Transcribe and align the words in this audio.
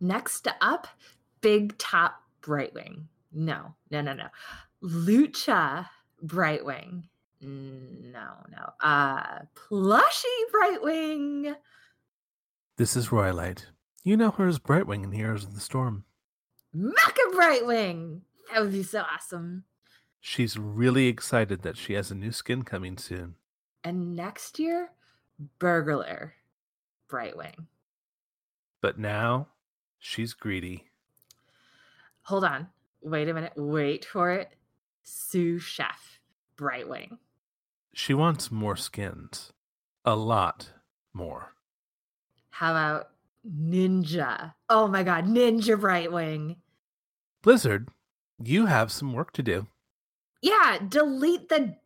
Next 0.00 0.48
up, 0.60 0.88
Big 1.40 1.76
Top 1.78 2.22
Brightwing. 2.42 3.04
No, 3.32 3.74
no, 3.90 4.00
no, 4.00 4.12
no. 4.12 4.26
Lucha 4.82 5.88
Brightwing. 6.24 7.04
No, 7.40 8.28
no. 8.50 8.72
Uh 8.80 9.40
Plushy 9.54 10.28
Brightwing. 10.54 11.54
This 12.76 12.96
is 12.96 13.08
Royalite. 13.08 13.66
You 14.04 14.16
know 14.16 14.30
her 14.32 14.46
as 14.46 14.58
Brightwing 14.58 15.04
in 15.04 15.12
Heroes 15.12 15.44
of 15.44 15.54
the 15.54 15.60
Storm. 15.60 16.04
Mecha 16.74 17.32
Brightwing. 17.34 18.20
That 18.52 18.62
would 18.62 18.72
be 18.72 18.82
so 18.82 19.02
awesome. 19.02 19.64
She's 20.20 20.58
really 20.58 21.06
excited 21.06 21.62
that 21.62 21.76
she 21.76 21.94
has 21.94 22.10
a 22.10 22.14
new 22.14 22.32
skin 22.32 22.62
coming 22.62 22.98
soon. 22.98 23.36
And 23.84 24.16
next 24.16 24.58
year, 24.58 24.90
Burglar 25.58 26.34
Brightwing. 27.08 27.66
But 28.80 28.98
now 28.98 29.48
she's 29.98 30.34
greedy. 30.34 30.84
Hold 32.22 32.44
on. 32.44 32.68
Wait 33.02 33.28
a 33.28 33.34
minute. 33.34 33.52
Wait 33.56 34.04
for 34.04 34.32
it. 34.32 34.54
Sous 35.04 35.62
Chef 35.62 36.20
Brightwing. 36.56 37.18
She 37.92 38.14
wants 38.14 38.50
more 38.50 38.76
skins. 38.76 39.52
A 40.04 40.16
lot 40.16 40.72
more. 41.12 41.52
How 42.50 42.72
about 42.72 43.10
Ninja? 43.48 44.54
Oh 44.68 44.88
my 44.88 45.02
god, 45.02 45.26
Ninja 45.26 45.80
Brightwing. 45.80 46.56
Blizzard, 47.42 47.88
you 48.42 48.66
have 48.66 48.90
some 48.90 49.12
work 49.12 49.32
to 49.32 49.42
do. 49.42 49.66
Yeah, 50.42 50.78
delete 50.88 51.48
the 51.48 51.76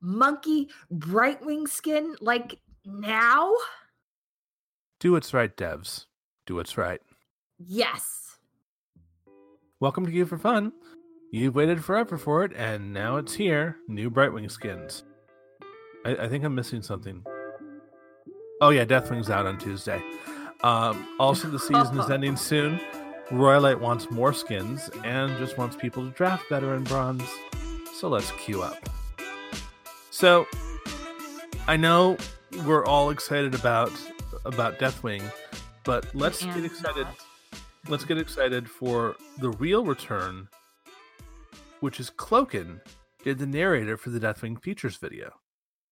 monkey 0.00 0.68
Brightwing 0.92 1.68
skin 1.68 2.16
like 2.20 2.58
now. 2.84 3.52
Do 5.00 5.12
what's 5.12 5.34
right, 5.34 5.54
devs. 5.54 6.06
Do 6.46 6.56
what's 6.56 6.76
right. 6.76 7.00
Yes. 7.58 8.36
Welcome 9.80 10.04
to 10.06 10.10
Queue 10.10 10.26
for 10.26 10.38
Fun. 10.38 10.72
You've 11.30 11.54
waited 11.54 11.84
forever 11.84 12.18
for 12.18 12.44
it, 12.44 12.52
and 12.56 12.92
now 12.92 13.16
it's 13.16 13.34
here. 13.34 13.76
New 13.88 14.10
Brightwing 14.10 14.50
skins. 14.50 15.04
I, 16.04 16.16
I 16.16 16.28
think 16.28 16.44
I'm 16.44 16.54
missing 16.54 16.82
something. 16.82 17.24
Oh 18.60 18.70
yeah, 18.70 18.84
Deathwing's 18.84 19.30
out 19.30 19.46
on 19.46 19.58
Tuesday. 19.58 20.02
Um, 20.62 21.06
also, 21.18 21.48
the 21.48 21.58
season 21.58 21.98
is 21.98 22.10
ending 22.10 22.36
soon. 22.36 22.80
Royalite 23.30 23.80
wants 23.80 24.10
more 24.10 24.32
skins 24.32 24.90
and 25.04 25.36
just 25.38 25.56
wants 25.56 25.76
people 25.76 26.04
to 26.04 26.10
draft 26.10 26.48
better 26.50 26.74
in 26.74 26.84
bronze. 26.84 27.28
So 27.94 28.08
let's 28.08 28.30
queue 28.32 28.62
up. 28.62 28.88
So 30.10 30.46
I 31.66 31.76
know 31.76 32.16
we're 32.66 32.84
all 32.84 33.10
excited 33.10 33.54
about 33.54 33.92
about 34.44 34.78
Deathwing, 34.78 35.22
but 35.84 36.12
let's 36.14 36.44
get 36.44 36.64
excited. 36.64 37.06
Let's 37.88 38.04
get 38.04 38.18
excited 38.18 38.68
for 38.68 39.16
the 39.38 39.50
real 39.50 39.84
return 39.84 40.48
which 41.84 42.00
is 42.00 42.08
Cloakin, 42.08 42.80
did 43.24 43.38
the 43.38 43.46
narrator 43.46 43.98
for 43.98 44.08
the 44.08 44.18
Deathwing 44.18 44.58
Features 44.62 44.96
video. 44.96 45.34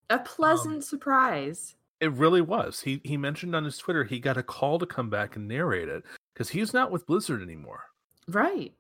A 0.08 0.18
pleasant 0.18 0.76
um, 0.76 0.80
surprise. 0.80 1.76
It 2.00 2.12
really 2.12 2.40
was. 2.40 2.80
He 2.80 3.02
he 3.04 3.18
mentioned 3.18 3.54
on 3.54 3.64
his 3.64 3.76
Twitter 3.76 4.02
he 4.02 4.18
got 4.18 4.38
a 4.38 4.42
call 4.42 4.78
to 4.78 4.86
come 4.86 5.10
back 5.10 5.36
and 5.36 5.46
narrate 5.46 5.90
it 5.90 6.02
because 6.32 6.48
he's 6.48 6.72
not 6.72 6.90
with 6.90 7.06
Blizzard 7.06 7.42
anymore. 7.42 7.84
Right. 8.26 8.72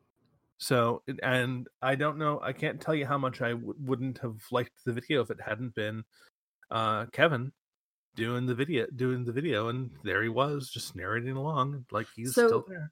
So, 0.56 1.02
and 1.22 1.68
I 1.82 1.96
don't 1.96 2.16
know, 2.16 2.40
I 2.42 2.54
can't 2.54 2.80
tell 2.80 2.94
you 2.94 3.04
how 3.04 3.18
much 3.18 3.42
I 3.42 3.50
w- 3.50 3.74
wouldn't 3.78 4.18
have 4.18 4.36
liked 4.50 4.72
the 4.86 4.92
video 4.92 5.20
if 5.20 5.30
it 5.30 5.40
hadn't 5.44 5.74
been 5.74 6.04
uh, 6.70 7.06
Kevin 7.12 7.52
doing 8.14 8.46
the 8.46 8.54
video, 8.54 8.86
doing 8.96 9.24
the 9.24 9.32
video, 9.32 9.68
and 9.68 9.90
there 10.02 10.22
he 10.22 10.30
was, 10.30 10.70
just 10.70 10.96
narrating 10.96 11.36
along 11.36 11.84
like 11.90 12.06
he's 12.16 12.34
so, 12.34 12.46
still 12.46 12.64
there 12.66 12.90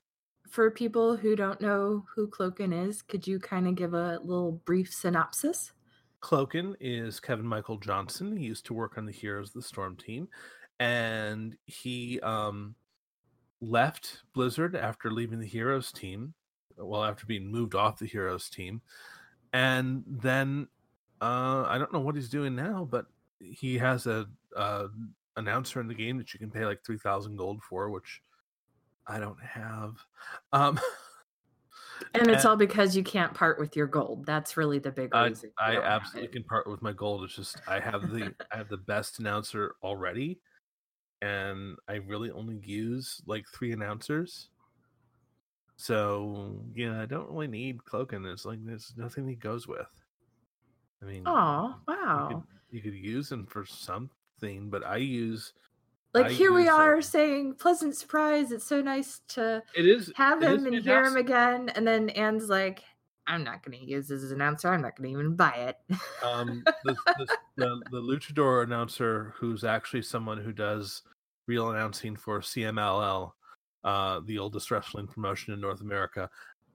for 0.50 0.70
people 0.70 1.16
who 1.16 1.36
don't 1.36 1.60
know 1.60 2.04
who 2.14 2.28
Cloakin 2.28 2.88
is, 2.88 3.02
could 3.02 3.26
you 3.26 3.38
kind 3.38 3.66
of 3.68 3.76
give 3.76 3.94
a 3.94 4.18
little 4.22 4.60
brief 4.64 4.92
synopsis? 4.92 5.72
Cloakin 6.20 6.74
is 6.80 7.20
Kevin 7.20 7.46
Michael 7.46 7.78
Johnson. 7.78 8.36
He 8.36 8.44
used 8.44 8.66
to 8.66 8.74
work 8.74 8.98
on 8.98 9.06
the 9.06 9.12
Heroes 9.12 9.48
of 9.48 9.54
the 9.54 9.62
Storm 9.62 9.96
team, 9.96 10.28
and 10.78 11.56
he 11.66 12.20
um, 12.20 12.74
left 13.60 14.18
Blizzard 14.34 14.76
after 14.76 15.10
leaving 15.10 15.40
the 15.40 15.46
Heroes 15.46 15.92
team. 15.92 16.34
Well, 16.76 17.04
after 17.04 17.26
being 17.26 17.50
moved 17.50 17.74
off 17.74 17.98
the 17.98 18.06
Heroes 18.06 18.48
team, 18.48 18.80
and 19.52 20.02
then 20.06 20.66
uh, 21.20 21.64
I 21.66 21.76
don't 21.78 21.92
know 21.92 22.00
what 22.00 22.14
he's 22.16 22.30
doing 22.30 22.54
now, 22.54 22.88
but 22.90 23.06
he 23.38 23.76
has 23.78 24.06
a, 24.06 24.26
a 24.56 24.86
announcer 25.36 25.80
in 25.80 25.88
the 25.88 25.94
game 25.94 26.16
that 26.18 26.32
you 26.32 26.40
can 26.40 26.50
pay 26.50 26.64
like 26.64 26.84
three 26.84 26.98
thousand 26.98 27.36
gold 27.36 27.62
for, 27.62 27.90
which 27.90 28.22
I 29.10 29.18
don't 29.18 29.40
have. 29.42 29.96
Um, 30.52 30.78
and 32.14 32.28
it's 32.28 32.44
and 32.44 32.50
all 32.50 32.56
because 32.56 32.96
you 32.96 33.02
can't 33.02 33.34
part 33.34 33.58
with 33.58 33.76
your 33.76 33.88
gold. 33.88 34.24
That's 34.24 34.56
really 34.56 34.78
the 34.78 34.92
big 34.92 35.12
reason. 35.14 35.50
I, 35.58 35.76
I 35.76 35.82
absolutely 35.82 36.28
can 36.32 36.44
part 36.44 36.68
with 36.68 36.80
my 36.80 36.92
gold. 36.92 37.24
It's 37.24 37.34
just 37.34 37.60
I 37.66 37.80
have 37.80 38.10
the 38.12 38.32
I 38.52 38.56
have 38.56 38.68
the 38.68 38.76
best 38.76 39.18
announcer 39.18 39.74
already, 39.82 40.38
and 41.22 41.76
I 41.88 41.96
really 41.96 42.30
only 42.30 42.60
use 42.64 43.20
like 43.26 43.44
three 43.52 43.72
announcers. 43.72 44.48
So 45.76 46.62
yeah, 46.74 47.02
I 47.02 47.06
don't 47.06 47.30
really 47.30 47.48
need 47.48 47.78
Cloakin. 47.78 48.30
It's 48.30 48.44
like 48.44 48.64
there's 48.64 48.94
nothing 48.96 49.26
he 49.26 49.34
goes 49.34 49.66
with. 49.66 49.88
I 51.02 51.06
mean, 51.06 51.24
oh 51.26 51.74
wow, 51.88 52.28
you 52.30 52.36
could, 52.36 52.44
you 52.70 52.82
could 52.82 52.94
use 52.94 53.32
him 53.32 53.46
for 53.46 53.64
something, 53.64 54.70
but 54.70 54.86
I 54.86 54.98
use 54.98 55.52
like 56.14 56.26
I 56.26 56.30
here 56.30 56.52
we 56.52 56.68
are 56.68 57.00
saying 57.00 57.54
pleasant 57.54 57.96
surprise 57.96 58.52
it's 58.52 58.66
so 58.66 58.80
nice 58.80 59.20
to 59.28 59.62
it 59.76 59.86
is 59.86 60.12
have 60.16 60.42
him 60.42 60.66
and 60.66 60.82
hear 60.82 61.04
him 61.04 61.16
again 61.16 61.68
and 61.70 61.86
then 61.86 62.10
anne's 62.10 62.48
like 62.48 62.82
i'm 63.26 63.44
not 63.44 63.62
going 63.62 63.78
to 63.78 63.84
use 63.84 64.08
this 64.08 64.22
as 64.22 64.30
an 64.30 64.40
announcer 64.40 64.68
i'm 64.68 64.82
not 64.82 64.96
going 64.96 65.12
to 65.12 65.20
even 65.20 65.36
buy 65.36 65.52
it 65.52 65.76
um 66.24 66.62
the, 66.84 66.96
the, 67.18 67.36
the, 67.56 67.80
the, 67.90 68.00
luchador 68.00 68.64
announcer 68.64 69.34
who's 69.38 69.64
actually 69.64 70.02
someone 70.02 70.38
who 70.38 70.52
does 70.52 71.02
real 71.46 71.70
announcing 71.70 72.16
for 72.16 72.40
cmll 72.40 73.32
uh 73.84 74.20
the 74.26 74.38
oldest 74.38 74.70
wrestling 74.70 75.06
promotion 75.06 75.54
in 75.54 75.60
north 75.60 75.80
america 75.80 76.28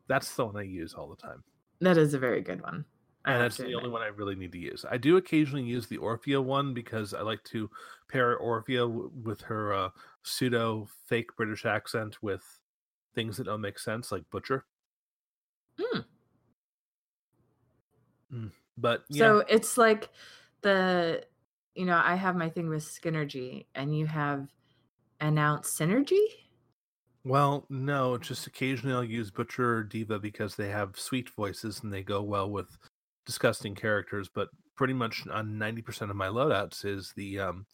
that's 0.07 0.35
the 0.35 0.45
one 0.45 0.57
i 0.57 0.61
use 0.61 0.93
all 0.93 1.09
the 1.09 1.15
time. 1.15 1.43
That 1.81 1.97
is 1.97 2.13
a 2.13 2.19
very 2.19 2.41
good 2.41 2.61
one 2.61 2.85
and 3.25 3.41
that's 3.41 3.57
the 3.57 3.73
only 3.73 3.89
one 3.89 4.01
I 4.01 4.07
really 4.07 4.35
need 4.35 4.51
to 4.51 4.59
use. 4.59 4.85
I 4.89 4.97
do 4.97 5.17
occasionally 5.17 5.63
use 5.63 5.87
the 5.87 5.97
Orphea 5.97 6.43
one 6.43 6.73
because 6.73 7.13
I 7.13 7.21
like 7.21 7.43
to 7.45 7.69
pair 8.07 8.37
Orphea 8.39 8.87
w- 8.87 9.11
with 9.23 9.41
her 9.41 9.73
uh, 9.73 9.89
pseudo 10.23 10.87
fake 11.07 11.35
British 11.35 11.65
accent 11.65 12.21
with 12.21 12.43
things 13.15 13.37
that 13.37 13.45
don't 13.45 13.61
make 13.61 13.79
sense, 13.79 14.11
like 14.11 14.23
Butcher. 14.31 14.65
Hmm. 15.79 15.99
Mm. 18.33 18.51
But 18.77 19.03
so 19.11 19.43
it's 19.47 19.77
like 19.77 20.09
the 20.61 21.23
you 21.73 21.85
know 21.85 22.01
I 22.03 22.15
have 22.15 22.35
my 22.35 22.49
thing 22.49 22.69
with 22.69 22.83
Skinergy, 22.83 23.65
and 23.75 23.97
you 23.97 24.05
have 24.05 24.49
announced 25.21 25.79
synergy. 25.79 26.25
Well, 27.23 27.65
no, 27.69 28.19
just 28.19 28.45
occasionally 28.45 28.95
I'll 28.95 29.03
use 29.03 29.31
Butcher 29.31 29.77
or 29.77 29.83
Diva 29.83 30.19
because 30.19 30.55
they 30.55 30.69
have 30.69 30.99
sweet 30.99 31.29
voices 31.31 31.81
and 31.81 31.91
they 31.91 32.03
go 32.03 32.21
well 32.21 32.51
with 32.51 32.77
disgusting 33.25 33.75
characters, 33.75 34.29
but 34.33 34.49
pretty 34.75 34.93
much 34.93 35.25
on 35.27 35.57
ninety 35.57 35.81
percent 35.81 36.11
of 36.11 36.17
my 36.17 36.27
loadouts 36.27 36.85
is 36.85 37.13
the 37.15 37.39
um 37.39 37.65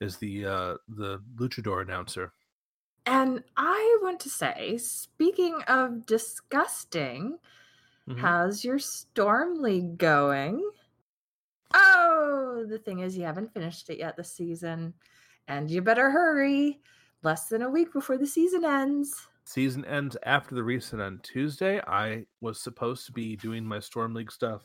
is 0.00 0.16
the 0.16 0.46
uh 0.46 0.74
the 0.88 1.20
luchador 1.36 1.82
announcer. 1.82 2.32
And 3.06 3.42
I 3.56 3.98
want 4.02 4.20
to 4.20 4.30
say, 4.30 4.76
speaking 4.78 5.62
of 5.68 6.06
disgusting, 6.06 7.38
mm-hmm. 8.08 8.20
how's 8.20 8.64
your 8.64 8.78
Storm 8.78 9.62
League 9.62 9.96
going? 9.96 10.68
Oh, 11.72 12.66
the 12.68 12.78
thing 12.78 12.98
is, 13.00 13.16
you 13.16 13.24
haven't 13.24 13.54
finished 13.54 13.88
it 13.90 13.98
yet 13.98 14.16
this 14.16 14.32
season, 14.32 14.94
and 15.48 15.70
you 15.70 15.82
better 15.82 16.10
hurry. 16.10 16.80
Less 17.22 17.48
than 17.48 17.62
a 17.62 17.68
week 17.68 17.92
before 17.92 18.16
the 18.16 18.26
season 18.26 18.64
ends. 18.64 19.28
Season 19.44 19.84
ends 19.84 20.16
after 20.24 20.54
the 20.54 20.62
reset 20.62 21.00
on 21.00 21.20
Tuesday. 21.22 21.78
I 21.86 22.24
was 22.40 22.62
supposed 22.62 23.04
to 23.06 23.12
be 23.12 23.36
doing 23.36 23.64
my 23.64 23.78
Storm 23.78 24.14
League 24.14 24.32
stuff 24.32 24.62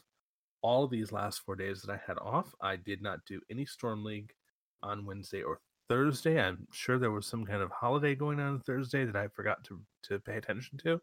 all 0.66 0.84
of 0.84 0.90
these 0.90 1.12
last 1.12 1.42
four 1.46 1.56
days 1.56 1.84
that 1.84 1.94
I 1.94 2.02
had 2.08 2.18
off, 2.18 2.56
I 2.60 2.76
did 2.76 3.00
not 3.00 3.24
do 3.28 3.40
any 3.52 3.68
Storm 3.68 4.04
League 4.04 4.34
on 4.82 5.06
Wednesday 5.06 5.44
or 5.44 5.60
Thursday. 5.88 6.42
I'm 6.42 6.68
sure 6.72 6.98
there 6.98 7.12
was 7.12 7.28
some 7.28 7.46
kind 7.46 7.62
of 7.62 7.70
holiday 7.70 8.16
going 8.16 8.40
on 8.40 8.60
Thursday 8.62 9.06
that 9.06 9.16
I 9.16 9.28
forgot 9.28 9.64
to 9.66 9.80
to 10.06 10.20
pay 10.20 10.38
attention 10.38 10.80
to. 10.80 11.00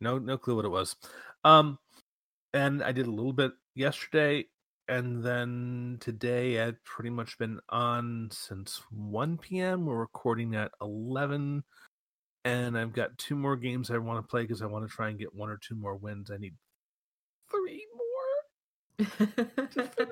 No, 0.00 0.18
no 0.18 0.38
clue 0.38 0.54
what 0.54 0.64
it 0.64 0.68
was. 0.68 0.94
Um, 1.42 1.80
and 2.54 2.80
I 2.80 2.92
did 2.92 3.08
a 3.08 3.10
little 3.10 3.32
bit 3.32 3.50
yesterday, 3.74 4.44
and 4.86 5.20
then 5.20 5.98
today 5.98 6.62
I've 6.62 6.82
pretty 6.84 7.10
much 7.10 7.38
been 7.38 7.58
on 7.70 8.28
since 8.30 8.80
1 8.92 9.38
p.m. 9.38 9.84
We're 9.84 9.96
recording 9.96 10.54
at 10.54 10.70
11, 10.80 11.64
and 12.44 12.78
I've 12.78 12.92
got 12.92 13.18
two 13.18 13.34
more 13.34 13.56
games 13.56 13.90
I 13.90 13.98
want 13.98 14.24
to 14.24 14.30
play 14.30 14.42
because 14.42 14.62
I 14.62 14.66
want 14.66 14.88
to 14.88 14.94
try 14.94 15.08
and 15.08 15.18
get 15.18 15.34
one 15.34 15.50
or 15.50 15.58
two 15.60 15.74
more 15.74 15.96
wins. 15.96 16.30
I 16.30 16.36
need 16.36 16.54
three 17.50 17.84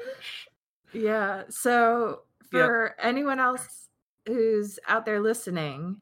yeah. 0.92 1.42
So 1.48 2.22
for 2.50 2.94
yep. 2.96 3.06
anyone 3.06 3.40
else 3.40 3.88
who's 4.26 4.78
out 4.88 5.04
there 5.04 5.20
listening, 5.20 6.00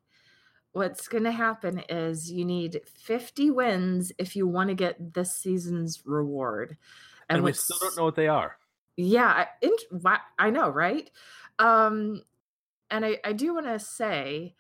what's 0.73 1.09
going 1.09 1.25
to 1.25 1.33
happen 1.33 1.83
is 1.89 2.31
you 2.31 2.45
need 2.45 2.81
50 2.87 3.51
wins 3.51 4.13
if 4.19 4.37
you 4.37 4.47
want 4.47 4.69
to 4.69 4.75
get 4.75 5.15
this 5.15 5.35
season's 5.35 6.03
reward. 6.05 6.77
And, 7.29 7.37
and 7.37 7.45
we 7.45 7.53
still 7.53 7.79
don't 7.81 7.97
know 7.97 8.05
what 8.05 8.17
they 8.17 8.29
are. 8.29 8.57
Yeah, 8.97 9.47
I, 9.65 10.19
I 10.39 10.51
know, 10.51 10.69
right? 10.69 11.11
Um, 11.59 12.23
and 12.91 13.05
I, 13.05 13.19
I 13.25 13.33
do 13.33 13.55
want 13.55 13.67
to 13.67 13.79
say 13.79 14.55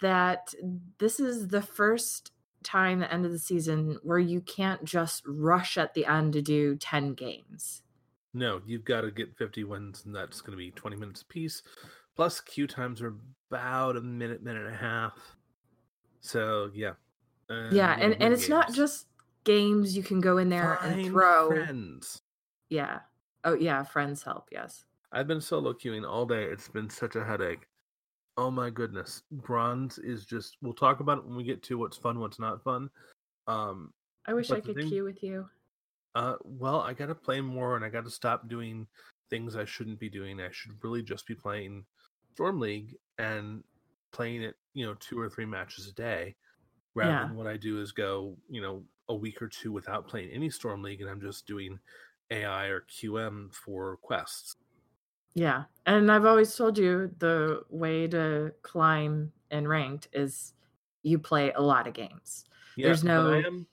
that 0.00 0.54
this 0.98 1.20
is 1.20 1.48
the 1.48 1.62
first 1.62 2.32
time 2.64 3.00
the 3.00 3.12
end 3.12 3.24
of 3.24 3.32
the 3.32 3.38
season 3.38 3.98
where 4.02 4.18
you 4.18 4.40
can't 4.40 4.84
just 4.84 5.22
rush 5.26 5.78
at 5.78 5.94
the 5.94 6.06
end 6.06 6.32
to 6.32 6.42
do 6.42 6.76
10 6.76 7.14
games. 7.14 7.82
No, 8.32 8.60
you've 8.66 8.84
got 8.84 9.02
to 9.02 9.10
get 9.10 9.36
50 9.36 9.64
wins, 9.64 10.04
and 10.04 10.14
that's 10.14 10.40
going 10.40 10.52
to 10.52 10.56
be 10.56 10.72
20 10.72 10.96
minutes 10.96 11.22
a 11.22 11.26
piece. 11.26 11.62
Plus, 12.16 12.40
queue 12.40 12.66
times 12.66 13.00
are 13.00 13.14
about 13.50 13.96
a 13.96 14.00
minute, 14.00 14.42
minute 14.42 14.66
and 14.66 14.74
a 14.74 14.78
half. 14.78 15.12
So, 16.20 16.70
yeah. 16.74 16.92
Uh, 17.48 17.70
yeah, 17.70 17.96
and, 17.98 18.20
and 18.20 18.32
it's 18.32 18.48
not 18.48 18.72
just 18.72 19.06
games 19.44 19.96
you 19.96 20.02
can 20.02 20.20
go 20.20 20.38
in 20.38 20.48
there 20.48 20.78
Find 20.80 21.00
and 21.00 21.10
throw. 21.10 21.48
Friends. 21.48 22.22
Yeah. 22.68 23.00
Oh, 23.44 23.54
yeah, 23.54 23.82
friends 23.84 24.22
help, 24.22 24.48
yes. 24.50 24.84
I've 25.12 25.28
been 25.28 25.40
solo 25.40 25.72
queuing 25.72 26.08
all 26.08 26.26
day. 26.26 26.44
It's 26.44 26.68
been 26.68 26.90
such 26.90 27.14
a 27.14 27.24
headache. 27.24 27.66
Oh 28.36 28.50
my 28.50 28.70
goodness. 28.70 29.22
Bronze 29.30 29.98
is 29.98 30.24
just 30.24 30.56
we'll 30.60 30.74
talk 30.74 31.00
about 31.00 31.18
it 31.18 31.24
when 31.24 31.36
we 31.36 31.44
get 31.44 31.62
to 31.64 31.78
what's 31.78 31.96
fun, 31.96 32.18
what's 32.18 32.40
not 32.40 32.62
fun. 32.62 32.90
Um 33.46 33.92
I 34.26 34.32
wish 34.32 34.50
I 34.50 34.60
could 34.60 34.76
thing, 34.76 34.88
queue 34.88 35.04
with 35.04 35.22
you. 35.22 35.48
Uh 36.14 36.34
well, 36.42 36.80
I 36.80 36.92
got 36.94 37.06
to 37.06 37.14
play 37.14 37.40
more 37.40 37.76
and 37.76 37.84
I 37.84 37.88
got 37.88 38.04
to 38.04 38.10
stop 38.10 38.48
doing 38.48 38.86
things 39.30 39.56
I 39.56 39.64
shouldn't 39.64 40.00
be 40.00 40.08
doing. 40.08 40.40
I 40.40 40.48
should 40.50 40.72
really 40.82 41.02
just 41.02 41.26
be 41.26 41.34
playing 41.34 41.84
Storm 42.34 42.60
League 42.60 42.96
and 43.18 43.62
playing 44.12 44.42
it, 44.42 44.56
you 44.74 44.86
know, 44.86 44.94
two 44.94 45.18
or 45.18 45.28
three 45.28 45.46
matches 45.46 45.86
a 45.88 45.92
day 45.92 46.34
rather 46.94 47.10
yeah. 47.10 47.26
than 47.26 47.36
what 47.36 47.46
I 47.46 47.56
do 47.56 47.80
is 47.80 47.92
go, 47.92 48.36
you 48.48 48.62
know, 48.62 48.82
a 49.08 49.14
week 49.14 49.42
or 49.42 49.48
two 49.48 49.72
without 49.72 50.08
playing 50.08 50.30
any 50.30 50.50
Storm 50.50 50.82
League 50.82 51.00
and 51.00 51.10
I'm 51.10 51.20
just 51.20 51.46
doing 51.46 51.78
AI 52.30 52.66
or 52.66 52.84
QM 52.90 53.52
for 53.52 53.98
quests. 54.02 54.56
Yeah. 55.34 55.64
And 55.86 56.10
I've 56.10 56.24
always 56.24 56.54
told 56.54 56.78
you 56.78 57.10
the 57.18 57.64
way 57.68 58.06
to 58.08 58.52
climb 58.62 59.32
in 59.50 59.68
ranked 59.68 60.08
is 60.12 60.54
you 61.02 61.18
play 61.18 61.52
a 61.52 61.60
lot 61.60 61.86
of 61.86 61.94
games. 61.94 62.44
Yeah, 62.76 62.88
There's 62.88 63.04
no 63.04 63.32
I 63.32 63.38
am 63.38 63.66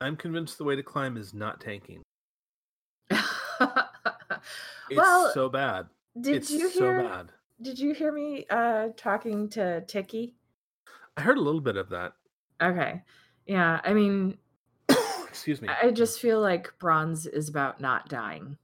I'm 0.00 0.16
convinced 0.16 0.58
the 0.58 0.64
way 0.64 0.76
to 0.76 0.82
climb 0.82 1.16
is 1.16 1.32
not 1.32 1.60
tanking. 1.60 2.02
it's 3.10 3.20
well, 4.94 5.32
so 5.32 5.48
bad. 5.48 5.86
Did 6.20 6.36
it's 6.36 6.50
you 6.50 6.68
hear 6.68 7.02
so 7.02 7.08
bad. 7.08 7.32
Did 7.62 7.78
you 7.78 7.94
hear 7.94 8.12
me 8.12 8.44
uh 8.50 8.88
talking 8.96 9.48
to 9.50 9.80
Tiki? 9.82 10.34
I 11.16 11.22
heard 11.22 11.38
a 11.38 11.42
little 11.42 11.60
bit 11.60 11.76
of 11.76 11.88
that. 11.90 12.12
Okay. 12.60 13.02
Yeah, 13.46 13.80
I 13.82 13.94
mean 13.94 14.38
excuse 15.28 15.62
me. 15.62 15.68
I 15.68 15.90
just 15.90 16.20
feel 16.20 16.40
like 16.40 16.72
bronze 16.78 17.26
is 17.26 17.48
about 17.48 17.80
not 17.80 18.08
dying 18.08 18.58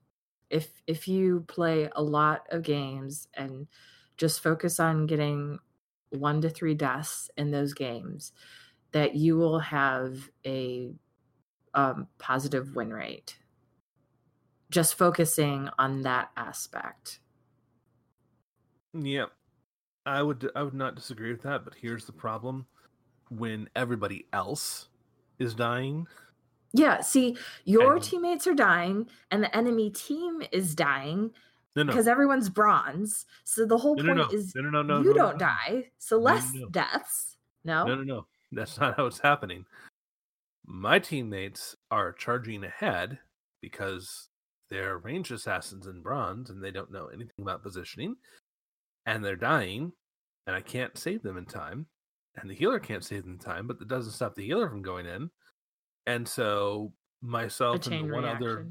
if 0.50 0.82
if 0.86 1.08
you 1.08 1.44
play 1.48 1.88
a 1.94 2.02
lot 2.02 2.46
of 2.50 2.62
games 2.62 3.28
and 3.34 3.66
just 4.16 4.40
focus 4.40 4.78
on 4.78 5.06
getting 5.06 5.58
one 6.10 6.40
to 6.40 6.48
three 6.48 6.74
deaths 6.74 7.30
in 7.36 7.50
those 7.50 7.74
games 7.74 8.32
that 8.92 9.16
you 9.16 9.36
will 9.36 9.58
have 9.58 10.30
a 10.46 10.94
um, 11.74 12.06
positive 12.18 12.76
win 12.76 12.92
rate. 12.92 13.36
Just 14.70 14.94
focusing 14.94 15.68
on 15.78 16.02
that 16.02 16.30
aspect. 16.36 17.18
Yeah. 18.92 19.26
I 20.06 20.22
would 20.22 20.50
i 20.54 20.62
would 20.62 20.74
not 20.74 20.96
disagree 20.96 21.32
with 21.32 21.42
that 21.42 21.64
but 21.64 21.74
here's 21.74 22.04
the 22.04 22.12
problem. 22.12 22.66
When 23.30 23.68
everybody 23.74 24.26
else 24.32 24.88
is 25.38 25.54
dying 25.54 26.06
yeah, 26.74 27.00
see, 27.00 27.36
your 27.64 27.94
and, 27.94 28.02
teammates 28.02 28.48
are 28.48 28.54
dying 28.54 29.06
and 29.30 29.42
the 29.42 29.56
enemy 29.56 29.90
team 29.90 30.42
is 30.50 30.74
dying 30.74 31.30
no, 31.76 31.84
no. 31.84 31.92
because 31.92 32.08
everyone's 32.08 32.48
bronze. 32.48 33.26
So 33.44 33.64
the 33.64 33.78
whole 33.78 33.94
no, 33.94 34.02
point 34.02 34.32
is 34.32 34.52
you 34.56 35.14
don't 35.14 35.38
die, 35.38 35.84
so 35.98 36.18
less 36.18 36.52
deaths. 36.72 37.36
No, 37.64 37.84
no, 37.84 37.94
no, 37.94 38.02
no. 38.02 38.26
That's 38.50 38.78
not 38.78 38.96
how 38.96 39.06
it's 39.06 39.20
happening. 39.20 39.64
My 40.66 40.98
teammates 40.98 41.76
are 41.92 42.12
charging 42.12 42.64
ahead 42.64 43.18
because 43.62 44.28
they're 44.68 44.98
ranged 44.98 45.30
assassins 45.30 45.86
in 45.86 46.02
bronze 46.02 46.50
and 46.50 46.62
they 46.62 46.72
don't 46.72 46.92
know 46.92 47.06
anything 47.06 47.40
about 47.40 47.62
positioning, 47.62 48.16
and 49.06 49.24
they're 49.24 49.36
dying, 49.36 49.92
and 50.48 50.56
I 50.56 50.60
can't 50.60 50.98
save 50.98 51.22
them 51.22 51.36
in 51.36 51.46
time, 51.46 51.86
and 52.36 52.50
the 52.50 52.54
healer 52.54 52.80
can't 52.80 53.04
save 53.04 53.22
them 53.22 53.34
in 53.34 53.38
time, 53.38 53.68
but 53.68 53.78
that 53.78 53.88
doesn't 53.88 54.12
stop 54.12 54.34
the 54.34 54.44
healer 54.44 54.68
from 54.68 54.82
going 54.82 55.06
in 55.06 55.30
and 56.06 56.26
so 56.28 56.92
myself 57.22 57.86
and 57.86 58.08
the 58.08 58.12
one 58.12 58.24
reaction. 58.24 58.36
other 58.36 58.66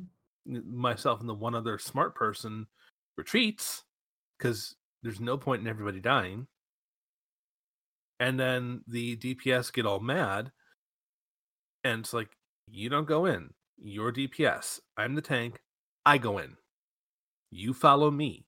myself 0.46 1.20
and 1.20 1.30
the 1.30 1.34
one 1.34 1.56
other 1.56 1.78
smart 1.78 2.16
person 2.16 2.68
retreats 3.18 3.84
because 4.38 4.76
there's 5.02 5.20
no 5.20 5.38
point 5.38 5.62
in 5.62 5.68
everybody 5.68 6.00
dying. 6.00 6.48
And 8.20 8.40
then 8.40 8.82
the 8.88 9.18
dps 9.18 9.74
get 9.74 9.86
all 9.86 10.00
mad 10.00 10.52
and 11.84 12.02
it's 12.02 12.14
like 12.14 12.38
you 12.70 12.90
don't 12.90 13.08
go 13.08 13.26
in. 13.26 13.50
You're 13.78 14.14
dps 14.14 14.80
i'm 14.98 15.16
the 15.16 15.22
tank. 15.22 15.62
I 16.06 16.18
go 16.18 16.38
in. 16.38 16.58
You 17.52 17.74
follow 17.74 18.12
me. 18.12 18.46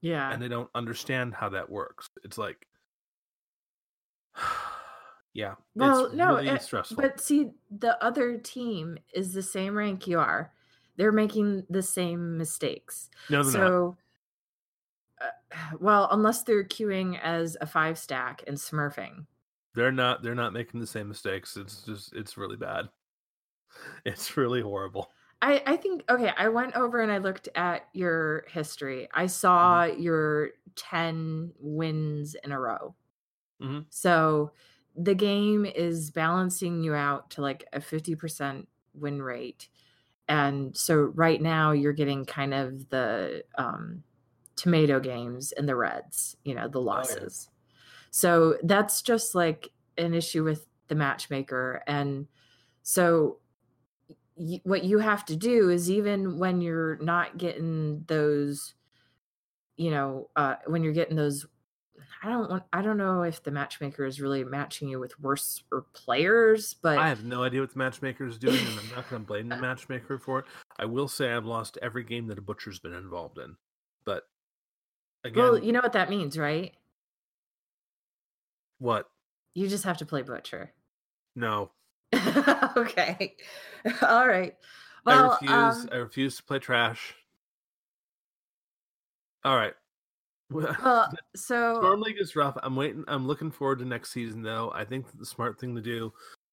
Yeah. 0.00 0.32
And 0.32 0.40
they 0.42 0.48
don't 0.48 0.70
understand 0.74 1.34
how 1.34 1.48
that 1.50 1.70
works. 1.70 2.08
It's 2.24 2.38
like 2.38 2.66
yeah. 5.34 5.54
Well, 5.74 6.12
no, 6.12 6.36
really 6.36 6.48
it, 6.48 6.62
stressful. 6.62 6.96
But 6.96 7.20
see, 7.20 7.50
the 7.70 8.02
other 8.04 8.36
team 8.38 8.98
is 9.14 9.32
the 9.32 9.42
same 9.42 9.76
rank 9.76 10.06
you 10.06 10.18
are. 10.18 10.52
They're 10.96 11.12
making 11.12 11.64
the 11.70 11.82
same 11.82 12.36
mistakes. 12.36 13.08
No, 13.30 13.42
so, 13.42 13.96
uh, 15.20 15.56
well, 15.80 16.08
unless 16.10 16.42
they're 16.42 16.64
queuing 16.64 17.18
as 17.22 17.56
a 17.60 17.66
five 17.66 17.98
stack 17.98 18.42
and 18.46 18.56
smurfing. 18.56 19.26
They're 19.74 19.92
not. 19.92 20.22
They're 20.22 20.34
not 20.34 20.52
making 20.52 20.80
the 20.80 20.86
same 20.86 21.08
mistakes. 21.08 21.56
It's 21.56 21.82
just. 21.82 22.12
It's 22.14 22.36
really 22.36 22.56
bad. 22.56 22.88
It's 24.04 24.36
really 24.36 24.60
horrible. 24.60 25.10
I, 25.40 25.62
I 25.66 25.76
think 25.76 26.04
okay 26.10 26.30
i 26.36 26.48
went 26.48 26.76
over 26.76 27.00
and 27.00 27.10
i 27.10 27.18
looked 27.18 27.48
at 27.54 27.88
your 27.92 28.44
history 28.48 29.08
i 29.12 29.26
saw 29.26 29.84
mm-hmm. 29.84 30.00
your 30.00 30.50
10 30.76 31.52
wins 31.58 32.36
in 32.44 32.52
a 32.52 32.60
row 32.60 32.94
mm-hmm. 33.60 33.80
so 33.90 34.52
the 34.96 35.14
game 35.14 35.64
is 35.64 36.10
balancing 36.10 36.82
you 36.82 36.94
out 36.94 37.30
to 37.30 37.42
like 37.42 37.64
a 37.72 37.80
50% 37.80 38.66
win 38.94 39.22
rate. 39.22 39.68
And 40.28 40.76
so 40.76 40.96
right 40.96 41.40
now 41.40 41.72
you're 41.72 41.92
getting 41.92 42.24
kind 42.24 42.54
of 42.54 42.88
the 42.90 43.44
um, 43.56 44.04
tomato 44.56 45.00
games 45.00 45.52
and 45.52 45.68
the 45.68 45.76
reds, 45.76 46.36
you 46.44 46.54
know, 46.54 46.68
the 46.68 46.80
losses. 46.80 47.48
Oh, 47.50 47.52
yeah. 47.52 47.58
So 48.10 48.58
that's 48.62 49.02
just 49.02 49.34
like 49.34 49.70
an 49.98 50.14
issue 50.14 50.44
with 50.44 50.66
the 50.88 50.94
matchmaker. 50.94 51.82
And 51.86 52.28
so 52.82 53.40
y- 54.36 54.60
what 54.64 54.84
you 54.84 54.98
have 54.98 55.24
to 55.26 55.36
do 55.36 55.70
is 55.70 55.90
even 55.90 56.38
when 56.38 56.60
you're 56.60 56.96
not 56.98 57.38
getting 57.38 58.04
those, 58.08 58.74
you 59.76 59.90
know, 59.90 60.30
uh, 60.36 60.56
when 60.66 60.82
you're 60.82 60.92
getting 60.92 61.16
those 61.16 61.46
I 62.24 62.28
don't 62.28 62.48
want 62.48 62.62
I 62.72 62.82
don't 62.82 62.98
know 62.98 63.22
if 63.22 63.42
the 63.42 63.50
matchmaker 63.50 64.04
is 64.04 64.20
really 64.20 64.44
matching 64.44 64.88
you 64.88 65.00
with 65.00 65.18
worse 65.18 65.64
or 65.72 65.86
players, 65.92 66.74
but 66.74 66.98
I 66.98 67.08
have 67.08 67.24
no 67.24 67.42
idea 67.42 67.60
what 67.60 67.72
the 67.72 67.78
matchmaker 67.78 68.24
is 68.26 68.38
doing, 68.38 68.58
and 68.58 68.78
I'm 68.78 68.94
not 68.94 69.10
going 69.10 69.22
to 69.22 69.26
blame 69.26 69.48
the 69.48 69.56
matchmaker 69.56 70.18
for 70.18 70.40
it. 70.40 70.44
I 70.78 70.84
will 70.84 71.08
say 71.08 71.32
I've 71.32 71.46
lost 71.46 71.78
every 71.82 72.04
game 72.04 72.28
that 72.28 72.38
a 72.38 72.42
butcher's 72.42 72.78
been 72.78 72.94
involved 72.94 73.38
in, 73.38 73.56
but 74.04 74.22
again, 75.24 75.42
well, 75.42 75.58
you 75.58 75.72
know 75.72 75.80
what 75.80 75.94
that 75.94 76.10
means, 76.10 76.38
right? 76.38 76.72
What? 78.78 79.08
You 79.54 79.68
just 79.68 79.84
have 79.84 79.98
to 79.98 80.06
play 80.06 80.22
butcher. 80.22 80.72
No. 81.34 81.72
okay. 82.76 83.34
All 84.02 84.28
right. 84.28 84.54
Well, 85.04 85.38
I 85.42 85.46
refuse. 85.48 85.84
Um, 85.84 85.88
I 85.92 85.96
refuse 85.96 86.36
to 86.36 86.44
play 86.44 86.60
trash. 86.60 87.14
All 89.44 89.56
right. 89.56 89.74
Well, 90.52 91.08
so 91.36 91.76
Storm 91.76 92.00
League 92.00 92.20
is 92.20 92.36
rough. 92.36 92.56
I'm 92.62 92.76
waiting. 92.76 93.04
I'm 93.08 93.26
looking 93.26 93.50
forward 93.50 93.78
to 93.80 93.84
next 93.84 94.12
season, 94.12 94.42
though. 94.42 94.72
I 94.74 94.84
think 94.84 95.06
the 95.18 95.26
smart 95.26 95.58
thing 95.58 95.74
to 95.74 95.82
do 95.82 96.12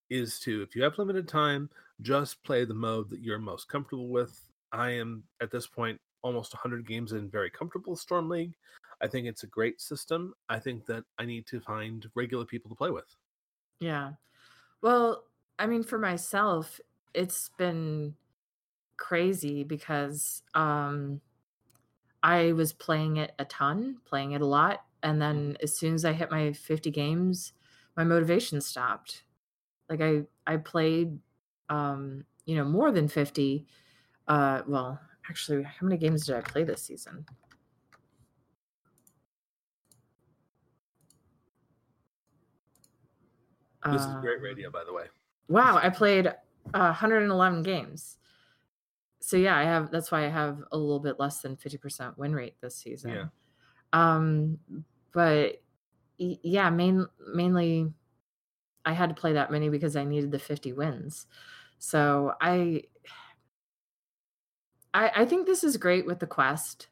is 0.09 0.39
to, 0.39 0.61
if 0.61 0.75
you 0.75 0.83
have 0.83 0.97
limited 0.97 1.27
time, 1.27 1.69
just 2.01 2.43
play 2.43 2.65
the 2.65 2.73
mode 2.73 3.09
that 3.09 3.21
you're 3.21 3.39
most 3.39 3.67
comfortable 3.67 4.09
with. 4.09 4.39
I 4.71 4.91
am 4.91 5.23
at 5.41 5.51
this 5.51 5.67
point 5.67 5.99
almost 6.21 6.53
100 6.53 6.87
games 6.87 7.13
in, 7.13 7.29
very 7.29 7.49
comfortable 7.49 7.91
with 7.91 7.99
Storm 7.99 8.29
League. 8.29 8.53
I 9.01 9.07
think 9.07 9.27
it's 9.27 9.43
a 9.43 9.47
great 9.47 9.79
system. 9.79 10.33
I 10.49 10.59
think 10.59 10.85
that 10.87 11.03
I 11.17 11.25
need 11.25 11.45
to 11.47 11.59
find 11.59 12.05
regular 12.15 12.45
people 12.45 12.69
to 12.69 12.75
play 12.75 12.89
with. 12.89 13.15
Yeah. 13.79 14.11
Well, 14.81 15.23
I 15.57 15.67
mean, 15.67 15.83
for 15.83 15.97
myself, 15.97 16.79
it's 17.13 17.49
been 17.57 18.15
crazy 18.97 19.63
because 19.63 20.43
um 20.55 21.21
I 22.21 22.51
was 22.53 22.73
playing 22.73 23.17
it 23.17 23.33
a 23.39 23.45
ton, 23.45 23.99
playing 24.05 24.33
it 24.33 24.41
a 24.41 24.45
lot. 24.45 24.85
And 25.03 25.21
then 25.21 25.57
as 25.61 25.77
soon 25.77 25.93
as 25.93 26.03
I 26.05 26.11
hit 26.13 26.31
my 26.31 26.53
50 26.53 26.91
games, 26.91 27.53
my 27.95 28.03
motivation 28.03 28.61
stopped. 28.61 29.23
Like 29.89 30.01
I 30.01 30.23
I 30.45 30.57
played 30.57 31.19
um, 31.69 32.25
you 32.45 32.55
know, 32.55 32.65
more 32.65 32.91
than 32.91 33.07
50 33.07 33.67
uh 34.27 34.63
well, 34.67 34.99
actually 35.29 35.63
how 35.63 35.85
many 35.87 35.97
games 35.97 36.25
did 36.25 36.35
I 36.35 36.41
play 36.41 36.63
this 36.63 36.83
season? 36.83 37.25
This 43.85 44.01
is 44.01 44.15
great 44.21 44.41
radio, 44.41 44.67
Um, 44.67 44.73
by 44.73 44.83
the 44.83 44.93
way. 44.93 45.05
Wow, 45.47 45.77
I 45.77 45.89
played 45.89 46.27
uh, 46.27 46.33
111 46.73 47.63
games. 47.63 48.17
So 49.29 49.37
yeah, 49.37 49.55
I 49.55 49.63
have 49.63 49.91
that's 49.91 50.11
why 50.11 50.25
I 50.25 50.29
have 50.29 50.63
a 50.71 50.77
little 50.77 50.99
bit 50.99 51.19
less 51.19 51.41
than 51.41 51.55
50% 51.55 52.17
win 52.17 52.33
rate 52.33 52.55
this 52.61 52.75
season. 52.75 53.11
Yeah. 53.11 53.25
Um 53.93 54.57
but 55.13 55.61
yeah, 56.17 56.71
main 56.71 57.05
mainly 57.31 57.93
I 58.85 58.93
had 58.93 59.09
to 59.09 59.15
play 59.15 59.33
that 59.33 59.51
many 59.51 59.69
because 59.69 59.95
I 59.95 60.03
needed 60.03 60.31
the 60.31 60.39
50 60.39 60.73
wins. 60.73 61.27
So 61.77 62.33
I 62.41 62.85
I, 64.95 65.11
I 65.17 65.25
think 65.25 65.45
this 65.45 65.63
is 65.63 65.77
great 65.77 66.07
with 66.07 66.17
the 66.17 66.25
quest 66.25 66.87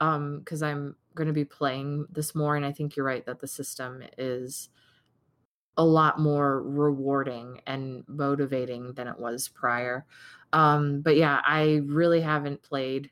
um 0.00 0.38
because 0.38 0.62
i'm 0.62 0.94
going 1.16 1.26
to 1.26 1.34
be 1.34 1.44
playing 1.44 2.06
this 2.08 2.32
more 2.32 2.54
and 2.54 2.64
i 2.64 2.70
think 2.70 2.94
you're 2.94 3.04
right 3.04 3.26
that 3.26 3.40
the 3.40 3.48
system 3.48 4.02
is 4.16 4.68
a 5.78 5.84
lot 5.84 6.18
more 6.20 6.62
rewarding 6.62 7.60
and 7.66 8.04
motivating 8.06 8.92
than 8.92 9.08
it 9.08 9.18
was 9.18 9.48
prior. 9.48 10.04
Um 10.52 11.00
but 11.02 11.16
yeah 11.16 11.40
i 11.44 11.82
really 11.84 12.22
haven't 12.22 12.62
played 12.62 13.10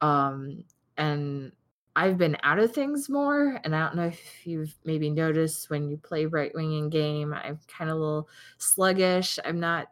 um 0.00 0.64
and 0.96 1.52
i've 1.96 2.16
been 2.16 2.36
out 2.42 2.58
of 2.58 2.72
things 2.72 3.08
more 3.08 3.60
and 3.64 3.74
i 3.74 3.80
don't 3.80 3.96
know 3.96 4.06
if 4.06 4.46
you've 4.46 4.74
maybe 4.84 5.10
noticed 5.10 5.68
when 5.70 5.88
you 5.88 5.96
play 5.98 6.24
Brightwing 6.26 6.78
in 6.78 6.88
game 6.88 7.34
i'm 7.34 7.58
kind 7.68 7.90
of 7.90 7.96
a 7.96 8.00
little 8.00 8.28
sluggish 8.58 9.38
i'm 9.44 9.60
not 9.60 9.88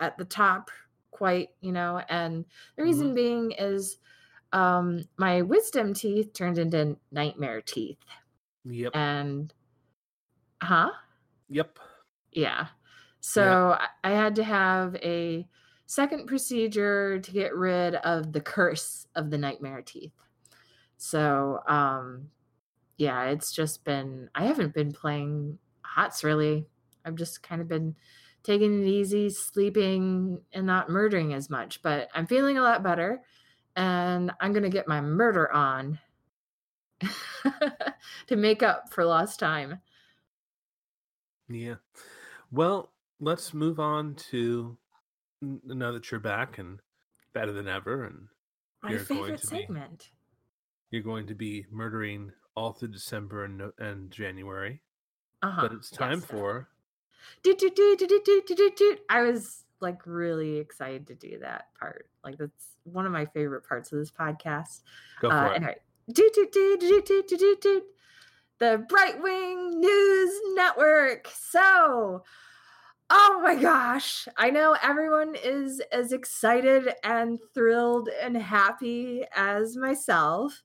at 0.00 0.18
the 0.18 0.24
top 0.24 0.70
quite 1.10 1.48
you 1.60 1.72
know 1.72 2.02
and 2.08 2.44
the 2.76 2.82
reason 2.82 3.14
being 3.14 3.52
is 3.52 3.98
um 4.52 5.04
my 5.16 5.42
wisdom 5.42 5.94
teeth 5.94 6.32
turned 6.32 6.58
into 6.58 6.96
nightmare 7.10 7.60
teeth. 7.60 7.98
Yep. 8.64 8.94
and 8.94 9.54
huh 10.62 10.90
Yep. 11.48 11.78
yeah. 12.32 12.68
So 13.20 13.76
I 13.78 13.88
I 14.04 14.10
had 14.10 14.36
to 14.36 14.44
have 14.44 14.94
a 14.96 15.46
second 15.86 16.26
procedure 16.26 17.18
to 17.18 17.30
get 17.30 17.54
rid 17.54 17.94
of 17.96 18.32
the 18.32 18.40
curse 18.40 19.06
of 19.14 19.30
the 19.30 19.38
nightmare 19.38 19.82
teeth. 19.82 20.12
So 20.96 21.60
um 21.66 22.28
yeah 22.96 23.26
it's 23.26 23.52
just 23.52 23.84
been 23.84 24.28
i 24.34 24.44
haven't 24.44 24.74
been 24.74 24.92
playing 24.92 25.58
hots 25.82 26.24
really. 26.24 26.66
I've 27.04 27.14
just 27.14 27.42
kind 27.42 27.62
of 27.62 27.68
been 27.68 27.94
taking 28.42 28.82
it 28.82 28.86
easy 28.86 29.30
sleeping 29.30 30.40
and 30.52 30.66
not 30.66 30.88
murdering 30.88 31.34
as 31.34 31.50
much 31.50 31.82
but 31.82 32.08
i'm 32.14 32.26
feeling 32.26 32.58
a 32.58 32.62
lot 32.62 32.82
better 32.82 33.20
and 33.76 34.30
i'm 34.40 34.52
going 34.52 34.62
to 34.62 34.68
get 34.68 34.88
my 34.88 35.00
murder 35.00 35.50
on 35.52 35.98
to 38.26 38.36
make 38.36 38.62
up 38.62 38.92
for 38.92 39.04
lost 39.04 39.38
time 39.38 39.80
Yeah. 41.48 41.76
Well, 42.50 42.90
let's 43.20 43.52
move 43.54 43.80
on 43.80 44.14
to 44.30 44.76
now 45.40 45.92
that 45.92 46.10
you're 46.10 46.20
back 46.20 46.58
and 46.58 46.80
better 47.32 47.52
than 47.52 47.68
ever, 47.68 48.04
and 48.04 48.28
my 48.82 48.90
You're 48.90 49.04
going 49.04 49.36
favorite 49.36 49.40
to 49.42 49.46
Be, 49.48 49.66
you're 50.90 51.02
going 51.02 51.26
to 51.26 51.34
be 51.34 51.66
murdering 51.70 52.32
all 52.54 52.72
through 52.72 52.88
December 52.88 53.44
and, 53.44 53.62
and 53.78 54.10
January. 54.10 54.80
uh-huh 55.42 55.62
But 55.62 55.72
it's 55.72 55.90
time 55.90 56.18
yes. 56.20 56.24
for 56.24 56.68
doot, 57.42 57.58
doot, 57.58 57.76
doot, 57.76 57.98
doot, 57.98 58.08
doot, 58.08 58.24
doot, 58.24 58.56
doot, 58.56 58.76
doot. 58.76 59.00
I 59.08 59.22
was 59.22 59.64
like 59.80 60.00
really 60.06 60.56
excited 60.56 61.06
to 61.06 61.14
do 61.14 61.38
that 61.40 61.66
part. 61.78 62.08
Like 62.24 62.38
that's 62.38 62.76
one 62.84 63.06
of 63.06 63.12
my 63.12 63.26
favorite 63.26 63.66
parts 63.68 63.92
of 63.92 63.98
this 63.98 64.10
podcast. 64.10 64.80
go 65.20 65.30
for 65.30 65.36
Uh, 65.36 65.50
it. 65.52 65.56
anyway, 65.56 65.76
doot, 66.12 66.32
doot, 66.34 66.52
doot, 66.52 66.80
doot, 66.80 67.06
doot, 67.06 67.28
doot, 67.28 67.60
doot. 67.60 67.82
The 68.58 68.84
Brightwing 68.90 69.74
News 69.74 70.40
Network. 70.54 71.30
So, 71.32 72.24
oh 73.08 73.40
my 73.40 73.54
gosh, 73.54 74.26
I 74.36 74.50
know 74.50 74.76
everyone 74.82 75.36
is 75.36 75.80
as 75.92 76.12
excited 76.12 76.92
and 77.04 77.38
thrilled 77.54 78.08
and 78.20 78.36
happy 78.36 79.24
as 79.36 79.76
myself. 79.76 80.60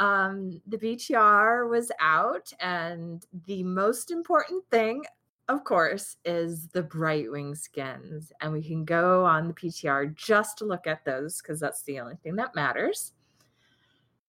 Um, 0.00 0.60
the 0.66 0.76
PTR 0.76 1.70
was 1.70 1.92
out, 2.00 2.52
and 2.58 3.24
the 3.46 3.62
most 3.62 4.10
important 4.10 4.64
thing, 4.72 5.04
of 5.48 5.62
course, 5.62 6.16
is 6.24 6.66
the 6.68 6.82
Brightwing 6.82 7.56
skins. 7.56 8.32
And 8.40 8.52
we 8.52 8.62
can 8.62 8.84
go 8.84 9.24
on 9.24 9.46
the 9.46 9.54
PTR 9.54 10.16
just 10.16 10.58
to 10.58 10.64
look 10.64 10.88
at 10.88 11.04
those 11.04 11.40
because 11.40 11.60
that's 11.60 11.84
the 11.84 12.00
only 12.00 12.16
thing 12.16 12.34
that 12.36 12.56
matters. 12.56 13.12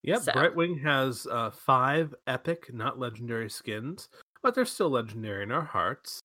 Yep, 0.04 0.22
so- 0.22 0.32
Brightwing 0.32 0.82
has 0.84 1.28
uh, 1.30 1.52
five 1.52 2.14
epic, 2.28 2.74
not 2.74 3.00
legendary 3.00 3.50
skins, 3.50 4.10
but 4.42 4.56
they're 4.56 4.66
still 4.66 4.90
legendary 4.90 5.44
in 5.44 5.52
our 5.52 5.64
hearts. 5.66 6.20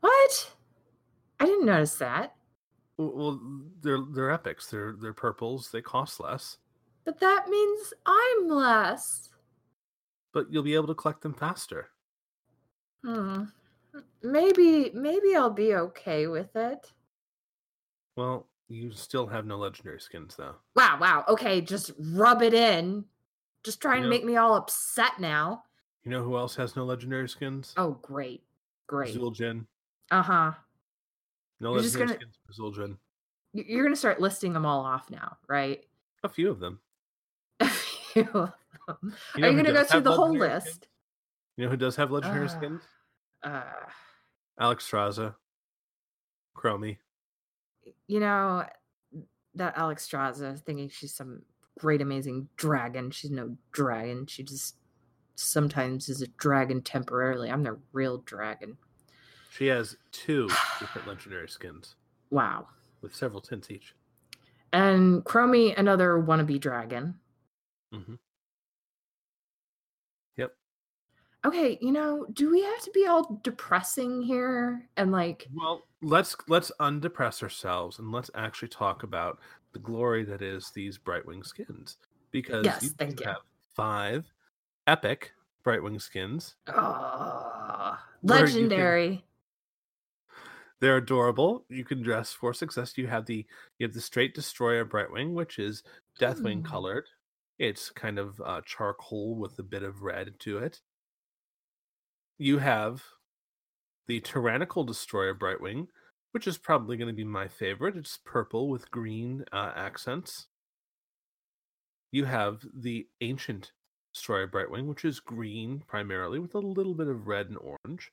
What? 0.00 0.52
I 1.40 1.46
didn't 1.46 1.66
notice 1.66 1.94
that. 1.96 2.34
Well, 2.96 3.40
they're 3.80 4.00
they're 4.12 4.30
epics. 4.32 4.68
They're 4.70 4.94
they're 5.00 5.12
purples. 5.12 5.70
They 5.70 5.80
cost 5.80 6.18
less, 6.20 6.58
But 7.04 7.20
that 7.20 7.48
means 7.48 7.92
I'm 8.06 8.48
less. 8.48 9.30
but 10.32 10.52
you'll 10.52 10.64
be 10.64 10.74
able 10.74 10.88
to 10.88 10.94
collect 10.94 11.20
them 11.22 11.34
faster. 11.34 11.90
Hmm. 13.04 13.44
Maybe 14.22 14.90
maybe 14.94 15.36
I'll 15.36 15.48
be 15.50 15.74
okay 15.76 16.26
with 16.26 16.54
it. 16.56 16.92
Well, 18.16 18.47
you 18.68 18.92
still 18.92 19.26
have 19.26 19.46
no 19.46 19.56
legendary 19.56 20.00
skins 20.00 20.36
though. 20.36 20.54
Wow, 20.76 20.98
wow. 21.00 21.24
Okay, 21.28 21.60
just 21.60 21.92
rub 21.98 22.42
it 22.42 22.54
in. 22.54 23.04
Just 23.64 23.80
trying 23.80 24.02
to 24.02 24.08
Yep. 24.08 24.10
make 24.10 24.24
me 24.24 24.36
all 24.36 24.54
upset 24.54 25.18
now. 25.18 25.64
You 26.04 26.10
know 26.10 26.22
who 26.22 26.36
else 26.36 26.54
has 26.56 26.76
no 26.76 26.84
legendary 26.84 27.28
skins? 27.28 27.74
Oh, 27.76 27.92
great. 28.02 28.42
Great. 28.86 29.14
Zul'jin. 29.14 29.66
Uh-huh. 30.10 30.52
No 31.60 31.70
You're 31.72 31.80
legendary 31.82 32.06
gonna- 32.06 32.18
skins 32.20 32.38
for 32.46 32.52
Zul'jin. 32.52 32.96
You're 33.52 33.82
going 33.82 33.92
to 33.94 33.98
start 33.98 34.20
listing 34.20 34.52
them 34.52 34.64
all 34.66 34.84
off 34.84 35.10
now, 35.10 35.36
right? 35.48 35.84
A 36.22 36.28
few 36.28 36.50
of 36.50 36.60
them. 36.60 36.78
A 37.60 37.68
few 37.68 38.22
of 38.34 38.52
them. 38.86 39.14
You 39.34 39.40
know 39.42 39.48
Are 39.48 39.50
you 39.50 39.52
going 39.52 39.64
to 39.64 39.72
go 39.72 39.84
through 39.84 40.02
the 40.02 40.12
whole 40.12 40.26
legendary 40.32 40.60
skins? 40.60 40.66
list? 40.76 40.88
You 41.56 41.64
know 41.64 41.70
who 41.70 41.76
does 41.76 41.96
have 41.96 42.10
legendary 42.10 42.46
Ah. 42.46 42.48
skins? 42.48 42.82
Uh, 43.42 43.62
Alexstrasza, 44.60 45.34
Chromie. 46.56 46.98
You 48.08 48.20
know, 48.20 48.64
that 49.54 49.76
Alexstrasza 49.76 50.58
thinking 50.60 50.88
she's 50.88 51.14
some 51.14 51.42
great, 51.78 52.00
amazing 52.00 52.48
dragon. 52.56 53.10
She's 53.10 53.30
no 53.30 53.56
dragon. 53.70 54.26
She 54.26 54.42
just 54.42 54.76
sometimes 55.36 56.08
is 56.08 56.20
a 56.22 56.26
dragon 56.26 56.82
temporarily. 56.82 57.50
I'm 57.50 57.62
the 57.62 57.78
real 57.92 58.18
dragon. 58.18 58.78
She 59.50 59.66
has 59.66 59.96
two 60.10 60.48
different 60.80 61.06
legendary 61.06 61.48
skins 61.48 61.94
Wow. 62.30 62.68
with 63.00 63.14
several 63.14 63.40
tints 63.40 63.70
each. 63.70 63.94
And 64.72 65.24
Chromie, 65.24 65.74
another 65.78 66.14
wannabe 66.20 66.60
dragon. 66.60 67.14
hmm 67.92 68.14
Yep. 70.36 70.54
Okay, 71.44 71.78
you 71.80 71.92
know, 71.92 72.26
do 72.32 72.50
we 72.50 72.62
have 72.62 72.82
to 72.82 72.90
be 72.90 73.06
all 73.06 73.40
depressing 73.44 74.22
here 74.22 74.88
and 74.96 75.12
like 75.12 75.48
Well, 75.54 75.86
let's 76.02 76.36
let's 76.48 76.72
undepress 76.80 77.42
ourselves 77.42 77.98
and 77.98 78.10
let's 78.12 78.30
actually 78.34 78.68
talk 78.68 79.02
about 79.04 79.38
the 79.72 79.78
glory 79.78 80.24
that 80.24 80.42
is 80.42 80.70
these 80.70 80.98
Brightwing 80.98 81.44
skins 81.46 81.98
because 82.32 82.64
Yes, 82.66 82.82
you 82.82 82.90
thank 82.98 83.20
you. 83.20 83.26
have 83.26 83.42
five 83.74 84.26
epic 84.86 85.32
Brightwing 85.64 86.00
skins. 86.00 86.56
oh, 86.68 87.98
can- 88.26 88.28
legendary? 88.28 89.24
They're 90.80 90.96
adorable. 90.98 91.64
You 91.68 91.84
can 91.84 92.02
dress 92.02 92.32
for 92.32 92.52
success. 92.54 92.96
You 92.98 93.06
have 93.08 93.26
the 93.26 93.46
you 93.78 93.86
have 93.86 93.94
the 93.94 94.00
straight 94.00 94.34
destroyer 94.34 94.84
Brightwing, 94.84 95.32
which 95.34 95.58
is 95.58 95.82
Deathwing 96.20 96.60
Ooh. 96.60 96.62
colored. 96.62 97.06
It's 97.58 97.90
kind 97.90 98.18
of 98.18 98.40
uh, 98.44 98.60
charcoal 98.64 99.36
with 99.36 99.58
a 99.58 99.62
bit 99.64 99.82
of 99.82 100.02
red 100.02 100.38
to 100.40 100.58
it. 100.58 100.80
You 102.38 102.58
have 102.58 103.04
the 104.06 104.20
Tyrannical 104.20 104.84
Destroyer 104.84 105.34
Brightwing, 105.34 105.88
which 106.32 106.46
is 106.48 106.58
probably 106.58 106.96
going 106.96 107.08
to 107.08 107.14
be 107.14 107.24
my 107.24 107.46
favorite. 107.48 107.96
It's 107.96 108.16
purple 108.16 108.68
with 108.68 108.90
green 108.90 109.44
uh, 109.52 109.72
accents. 109.76 110.48
You 112.10 112.24
have 112.26 112.66
the 112.74 113.08
Ancient 113.22 113.72
Destroyer 114.12 114.46
Brightwing, 114.48 114.86
which 114.86 115.04
is 115.04 115.20
green 115.20 115.80
primarily 115.80 116.38
with 116.38 116.54
a 116.54 116.58
little 116.60 116.94
bit 116.94 117.08
of 117.08 117.26
red 117.26 117.48
and 117.48 117.58
orange. 117.58 118.12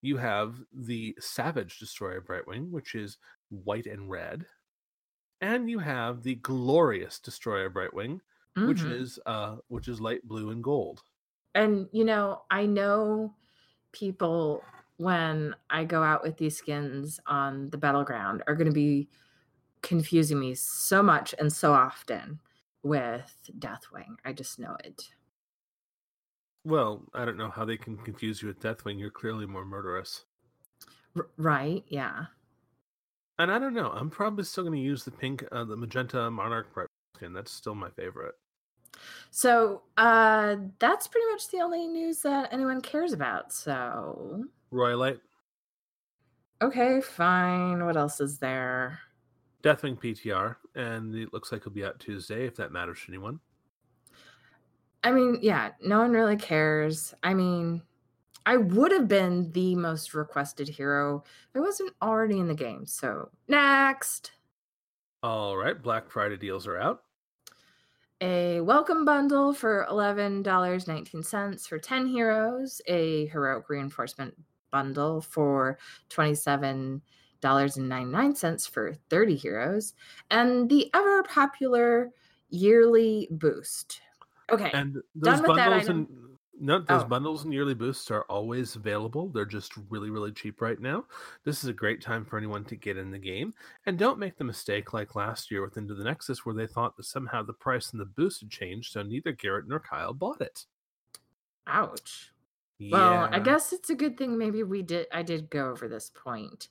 You 0.00 0.16
have 0.18 0.64
the 0.72 1.16
Savage 1.20 1.78
Destroyer 1.78 2.20
Brightwing, 2.22 2.70
which 2.70 2.94
is 2.94 3.18
white 3.50 3.86
and 3.86 4.10
red. 4.10 4.46
And 5.40 5.70
you 5.70 5.80
have 5.80 6.22
the 6.22 6.36
Glorious 6.36 7.20
Destroyer 7.20 7.70
Brightwing, 7.70 8.20
which 8.62 8.84
Mhm. 8.84 8.90
is 8.90 9.18
uh 9.26 9.58
which 9.68 9.88
is 9.88 10.00
light 10.00 10.22
blue 10.24 10.50
and 10.50 10.62
gold. 10.64 11.04
And 11.56 11.88
you 11.92 12.04
know, 12.04 12.42
I 12.50 12.66
know 12.66 13.34
people 13.92 14.62
when 14.98 15.54
I 15.70 15.84
go 15.84 16.02
out 16.02 16.22
with 16.22 16.36
these 16.36 16.56
skins 16.56 17.20
on 17.26 17.70
the 17.70 17.78
battleground 17.78 18.42
are 18.46 18.54
going 18.54 18.68
to 18.68 18.72
be 18.72 19.08
confusing 19.82 20.38
me 20.38 20.54
so 20.54 21.02
much 21.02 21.34
and 21.38 21.52
so 21.52 21.72
often 21.72 22.40
with 22.82 23.50
Deathwing. 23.58 24.16
I 24.24 24.32
just 24.32 24.58
know 24.58 24.76
it. 24.84 25.10
Well, 26.64 27.04
I 27.14 27.24
don't 27.24 27.36
know 27.36 27.50
how 27.50 27.64
they 27.64 27.76
can 27.76 27.96
confuse 27.96 28.42
you 28.42 28.48
with 28.48 28.60
Deathwing. 28.60 28.98
You're 28.98 29.10
clearly 29.10 29.46
more 29.46 29.64
murderous. 29.64 30.24
R- 31.16 31.30
right? 31.36 31.84
Yeah. 31.88 32.26
And 33.38 33.52
I 33.52 33.58
don't 33.58 33.74
know. 33.74 33.90
I'm 33.90 34.10
probably 34.10 34.44
still 34.44 34.64
going 34.64 34.74
to 34.74 34.80
use 34.80 35.04
the 35.04 35.10
pink, 35.10 35.44
uh, 35.52 35.64
the 35.64 35.76
magenta 35.76 36.30
Monarch 36.30 36.68
skin. 37.16 37.32
That's 37.32 37.52
still 37.52 37.74
my 37.74 37.90
favorite. 37.90 38.34
So 39.30 39.82
uh, 39.96 40.56
that's 40.78 41.06
pretty 41.06 41.26
much 41.30 41.48
the 41.48 41.60
only 41.60 41.86
news 41.86 42.22
that 42.22 42.52
anyone 42.52 42.80
cares 42.80 43.12
about. 43.12 43.52
So 43.52 44.44
Royalite. 44.72 45.20
Okay, 46.62 47.00
fine. 47.00 47.84
What 47.84 47.96
else 47.96 48.20
is 48.20 48.38
there? 48.38 48.98
Deathwing 49.62 49.98
PTR, 50.00 50.56
and 50.74 51.14
it 51.14 51.32
looks 51.32 51.52
like 51.52 51.62
it'll 51.62 51.72
be 51.72 51.84
out 51.84 52.00
Tuesday. 52.00 52.46
If 52.46 52.56
that 52.56 52.72
matters 52.72 53.00
to 53.00 53.08
anyone. 53.08 53.40
I 55.04 55.12
mean, 55.12 55.38
yeah, 55.42 55.70
no 55.82 56.00
one 56.00 56.12
really 56.12 56.36
cares. 56.36 57.14
I 57.22 57.34
mean, 57.34 57.82
I 58.46 58.56
would 58.56 58.92
have 58.92 59.08
been 59.08 59.50
the 59.52 59.74
most 59.74 60.14
requested 60.14 60.68
hero 60.68 61.22
if 61.50 61.56
I 61.56 61.60
wasn't 61.60 61.94
already 62.00 62.38
in 62.38 62.48
the 62.48 62.54
game. 62.54 62.86
So 62.86 63.30
next. 63.48 64.32
All 65.22 65.56
right, 65.56 65.80
Black 65.80 66.10
Friday 66.10 66.36
deals 66.36 66.66
are 66.66 66.78
out. 66.78 67.02
A 68.22 68.62
welcome 68.62 69.04
bundle 69.04 69.52
for 69.52 69.86
$11.19 69.90 71.68
for 71.68 71.78
10 71.78 72.06
heroes, 72.06 72.80
a 72.86 73.26
heroic 73.26 73.68
reinforcement 73.68 74.34
bundle 74.70 75.20
for 75.20 75.76
$27.99 76.08 78.70
for 78.70 78.94
30 79.10 79.36
heroes, 79.36 79.92
and 80.30 80.70
the 80.70 80.90
ever 80.94 81.24
popular 81.24 82.10
yearly 82.48 83.28
boost. 83.30 84.00
Okay. 84.50 84.70
And 84.72 85.02
those 85.14 85.42
bundles 85.42 85.88
and 85.88 86.08
no, 86.58 86.78
those 86.78 87.02
oh. 87.02 87.06
bundles 87.06 87.44
and 87.44 87.52
yearly 87.52 87.74
boosts 87.74 88.10
are 88.10 88.24
always 88.24 88.76
available. 88.76 89.28
They're 89.28 89.44
just 89.44 89.72
really, 89.90 90.10
really 90.10 90.32
cheap 90.32 90.60
right 90.60 90.80
now. 90.80 91.04
This 91.44 91.62
is 91.62 91.68
a 91.68 91.74
great 91.74 92.00
time 92.00 92.24
for 92.24 92.38
anyone 92.38 92.64
to 92.64 92.76
get 92.76 92.96
in 92.96 93.10
the 93.10 93.18
game. 93.18 93.52
And 93.84 93.98
don't 93.98 94.18
make 94.18 94.36
the 94.36 94.44
mistake 94.44 94.92
like 94.92 95.14
last 95.14 95.50
year 95.50 95.62
with 95.62 95.76
Into 95.76 95.94
the 95.94 96.04
Nexus, 96.04 96.44
where 96.44 96.54
they 96.54 96.66
thought 96.66 96.96
that 96.96 97.04
somehow 97.04 97.42
the 97.42 97.52
price 97.52 97.92
and 97.92 98.00
the 98.00 98.06
boost 98.06 98.40
had 98.40 98.50
changed, 98.50 98.92
so 98.92 99.02
neither 99.02 99.32
Garrett 99.32 99.68
nor 99.68 99.80
Kyle 99.80 100.14
bought 100.14 100.40
it. 100.40 100.66
Ouch. 101.66 102.32
Yeah. 102.78 102.96
Well, 102.96 103.28
I 103.32 103.38
guess 103.38 103.72
it's 103.72 103.90
a 103.90 103.94
good 103.94 104.18
thing 104.18 104.36
maybe 104.36 104.62
we 104.62 104.82
did 104.82 105.06
I 105.12 105.22
did 105.22 105.50
go 105.50 105.70
over 105.70 105.88
this 105.88 106.10
point. 106.14 106.68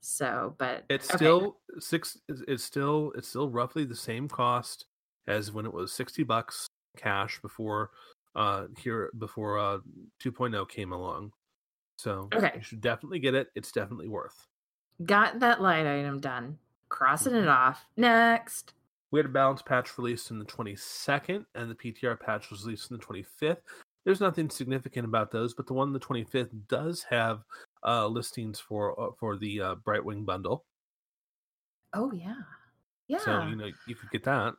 So, 0.00 0.54
but 0.58 0.84
it's 0.88 1.10
okay. 1.10 1.16
still 1.16 1.58
six 1.78 2.18
it's 2.28 2.64
still 2.64 3.12
it's 3.16 3.28
still 3.28 3.50
roughly 3.50 3.84
the 3.84 3.96
same 3.96 4.28
cost 4.28 4.86
as 5.26 5.52
when 5.52 5.66
it 5.66 5.72
was 5.72 5.92
60 5.92 6.22
bucks 6.22 6.68
cash 6.96 7.40
before 7.42 7.90
uh 8.36 8.66
here 8.78 9.10
before 9.18 9.58
uh 9.58 9.78
2.0 10.22 10.68
came 10.68 10.92
along. 10.92 11.32
So, 11.98 12.28
okay. 12.34 12.52
you 12.54 12.62
should 12.62 12.82
definitely 12.82 13.18
get 13.18 13.34
it. 13.34 13.48
It's 13.54 13.72
definitely 13.72 14.08
worth. 14.08 14.46
Got 15.04 15.40
that 15.40 15.62
light 15.62 15.86
item 15.86 16.20
done. 16.20 16.58
Crossing 16.88 17.34
it 17.34 17.40
mm-hmm. 17.40 17.48
off. 17.48 17.86
Next. 17.96 18.74
We 19.10 19.18
had 19.18 19.26
a 19.26 19.30
balance 19.30 19.62
patch 19.62 19.96
released 19.98 20.30
in 20.30 20.38
the 20.38 20.44
22nd, 20.44 21.46
and 21.54 21.70
the 21.70 21.74
PTR 21.74 22.20
patch 22.20 22.50
was 22.50 22.64
released 22.64 22.90
in 22.90 22.98
the 22.98 23.02
25th. 23.02 23.58
There's 24.04 24.20
nothing 24.20 24.50
significant 24.50 25.04
about 25.04 25.30
those, 25.30 25.54
but 25.54 25.66
the 25.66 25.74
one 25.74 25.92
the 25.92 25.98
25th 25.98 26.50
does 26.68 27.04
have 27.10 27.42
uh, 27.84 28.06
listings 28.06 28.60
for 28.60 28.98
uh, 29.00 29.12
for 29.18 29.36
the 29.36 29.60
uh, 29.60 29.74
Brightwing 29.76 30.24
bundle. 30.24 30.64
Oh 31.92 32.12
yeah, 32.12 32.34
yeah. 33.08 33.18
So 33.18 33.42
you 33.46 33.56
know 33.56 33.70
you 33.86 33.94
could 33.94 34.10
get 34.10 34.22
that. 34.24 34.54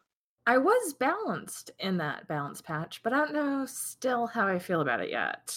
I 0.47 0.57
was 0.57 0.93
balanced 0.93 1.71
in 1.79 1.97
that 1.97 2.25
balance 2.29 2.62
patch, 2.62 3.03
but 3.03 3.12
I 3.12 3.17
don't 3.17 3.33
know 3.33 3.65
still 3.65 4.27
how 4.27 4.47
I 4.47 4.60
feel 4.60 4.79
about 4.79 5.01
it 5.01 5.10
yet. 5.12 5.53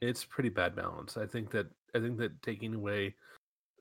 It's 0.00 0.24
pretty 0.24 0.48
bad 0.48 0.74
balance. 0.74 1.18
I 1.18 1.26
think 1.26 1.50
that 1.50 1.66
I 1.94 2.00
think 2.00 2.16
that 2.16 2.42
taking 2.42 2.74
away, 2.74 3.14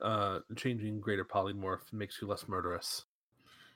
uh, 0.02 0.40
changing 0.58 1.00
greater 1.00 1.24
polymorph 1.24 1.94
makes 1.94 2.22
you 2.22 2.28
less 2.28 2.50
murderous. 2.50 3.06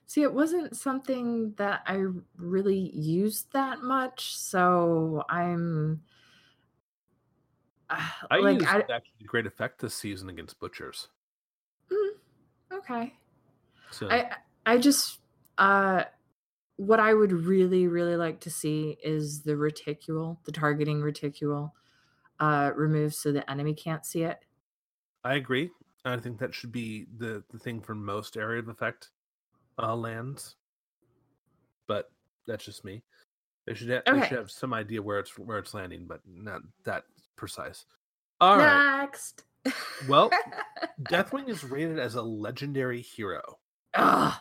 See, 0.06 0.22
it 0.22 0.34
wasn't 0.34 0.76
something 0.76 1.54
that 1.54 1.82
I 1.88 2.08
really 2.36 2.92
used 2.94 3.54
that 3.54 3.82
much, 3.82 4.38
so 4.38 5.24
I'm. 5.30 6.04
Uh, 7.90 8.10
I 8.30 8.38
like, 8.40 8.60
used 8.60 8.68
I, 8.68 8.80
actually 8.80 9.26
great 9.26 9.48
effect 9.48 9.80
this 9.80 9.96
season 9.96 10.28
against 10.28 10.60
butchers. 10.60 11.08
Mm, 11.90 12.78
okay. 12.80 13.14
So 13.92 14.10
I 14.10 14.36
I 14.66 14.78
just 14.78 15.22
uh 15.58 16.04
what 16.78 17.00
I 17.00 17.14
would 17.14 17.32
really 17.32 17.88
really 17.88 18.18
like 18.18 18.40
to 18.42 18.50
see 18.52 18.98
is 19.04 19.42
the 19.44 19.58
reticule, 19.58 20.40
the 20.46 20.52
targeting 20.52 21.02
reticule, 21.02 21.74
uh 22.40 22.72
removed 22.76 23.16
so 23.16 23.32
the 23.32 23.50
enemy 23.50 23.74
can't 23.74 24.06
see 24.06 24.24
it. 24.24 24.40
I 25.24 25.36
agree. 25.36 25.72
I 26.06 26.18
think 26.18 26.38
that 26.40 26.54
should 26.54 26.72
be 26.72 27.08
the 27.18 27.44
the 27.50 27.60
thing 27.60 27.82
for 27.82 27.96
most 27.96 28.38
area 28.38 28.60
of 28.60 28.68
effect 28.70 29.12
uh, 29.80 29.96
lands, 29.96 30.58
but 31.88 32.12
that's 32.48 32.66
just 32.66 32.84
me. 32.86 33.04
They 33.66 33.74
should 33.74 33.90
ha- 33.90 34.04
okay. 34.08 34.20
they 34.20 34.28
should 34.28 34.38
have 34.38 34.52
some 34.52 34.74
idea 34.74 35.02
where 35.02 35.20
it's 35.20 35.38
where 35.38 35.60
it's 35.60 35.74
landing, 35.74 36.08
but 36.08 36.22
not 36.28 36.62
that 36.86 37.06
precise. 37.36 37.86
All 38.42 38.58
Next. 38.58 39.44
right. 39.66 39.76
well, 40.10 40.32
Deathwing 41.02 41.50
is 41.50 41.64
rated 41.64 42.00
as 42.00 42.16
a 42.16 42.22
legendary 42.22 43.02
hero. 43.02 43.60
Ugh, 43.96 44.34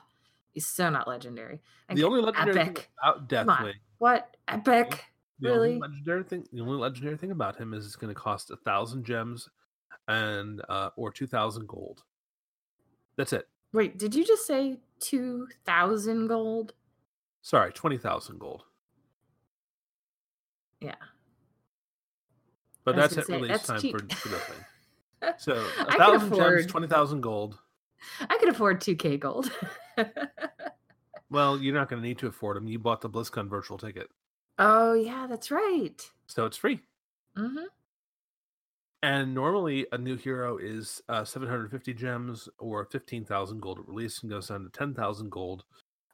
he's 0.54 0.66
so 0.66 0.88
not 0.88 1.06
legendary. 1.06 1.60
the 1.92 2.04
only 2.04 2.22
legendary 2.22 2.60
epic. 2.60 2.76
thing 2.76 2.86
about 3.02 3.28
Deathwing. 3.28 3.74
What 3.98 4.36
epic? 4.48 5.04
The 5.40 5.48
really? 5.50 5.74
only 5.74 5.80
legendary 5.80 6.22
thing. 6.22 6.46
The 6.52 6.60
only 6.62 6.78
legendary 6.78 7.16
thing 7.16 7.32
about 7.32 7.56
him 7.56 7.74
is 7.74 7.84
it's 7.84 7.96
going 7.96 8.14
to 8.14 8.18
cost 8.18 8.50
a 8.50 8.56
thousand 8.56 9.04
gems, 9.04 9.48
and 10.08 10.62
uh, 10.68 10.90
or 10.96 11.12
two 11.12 11.26
thousand 11.26 11.66
gold. 11.68 12.02
That's 13.16 13.32
it. 13.32 13.48
Wait, 13.72 13.98
did 13.98 14.14
you 14.14 14.24
just 14.24 14.46
say 14.46 14.78
2,000 15.00 16.28
gold? 16.28 16.74
Sorry, 17.42 17.72
20,000 17.72 18.38
gold. 18.38 18.62
Yeah. 20.80 20.94
But 22.84 22.96
that's 22.96 23.18
at 23.18 23.26
say, 23.26 23.34
release 23.34 23.50
that's 23.50 23.66
time 23.66 23.80
for, 23.80 23.98
for 24.14 24.28
the 24.28 24.38
thing. 24.38 24.56
So, 25.38 25.54
a 25.78 25.92
thousand 25.96 26.34
gems, 26.34 26.66
20,000 26.66 27.22
gold. 27.22 27.58
I 28.20 28.36
could 28.38 28.48
afford 28.48 28.80
2K 28.80 29.18
gold. 29.18 29.50
well, 31.30 31.58
you're 31.58 31.74
not 31.74 31.88
going 31.88 32.02
to 32.02 32.06
need 32.06 32.18
to 32.18 32.26
afford 32.26 32.56
them. 32.56 32.68
You 32.68 32.78
bought 32.78 33.00
the 33.00 33.10
BlizzCon 33.10 33.48
virtual 33.48 33.78
ticket. 33.78 34.08
Oh, 34.58 34.94
yeah, 34.94 35.26
that's 35.28 35.50
right. 35.50 36.00
So 36.26 36.46
it's 36.46 36.56
free. 36.56 36.80
Mm-hmm. 37.36 37.64
And 39.02 39.34
normally, 39.34 39.86
a 39.92 39.98
new 39.98 40.16
hero 40.16 40.56
is 40.56 41.02
uh, 41.10 41.24
750 41.24 41.92
gems 41.92 42.48
or 42.58 42.86
15,000 42.86 43.60
gold 43.60 43.78
at 43.78 43.86
release 43.86 44.22
and 44.22 44.30
goes 44.30 44.48
down 44.48 44.64
to 44.64 44.70
10,000 44.70 45.30
gold 45.30 45.64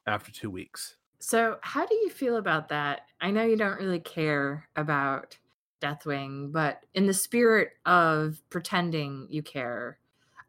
after 0.07 0.33
two 0.33 0.51
weeks. 0.51 0.97
So, 1.21 1.59
how 1.61 1.87
do 1.87 1.95
you 1.95 2.11
feel 2.11 2.37
about 2.37 2.69
that? 2.71 3.03
I 3.21 3.31
know 3.31 3.45
you 3.45 3.57
don't 3.57 3.79
really 3.79 4.01
care 4.01 4.67
about 4.75 5.37
Deathwing, 5.81 6.51
but 6.51 6.85
in 6.95 7.07
the 7.07 7.15
spirit 7.15 7.71
of 7.87 8.43
pretending 8.51 9.27
you 9.31 9.43
care, 9.43 9.99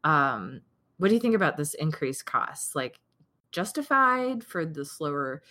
um, 0.04 0.62
what 1.02 1.08
do 1.08 1.16
you 1.16 1.20
think 1.20 1.34
about 1.34 1.58
this 1.58 1.74
increased 1.74 2.28
cost? 2.28 2.76
Like, 2.76 3.00
justified 3.52 4.44
for 4.44 4.68
the 4.68 4.86
slower 4.86 5.42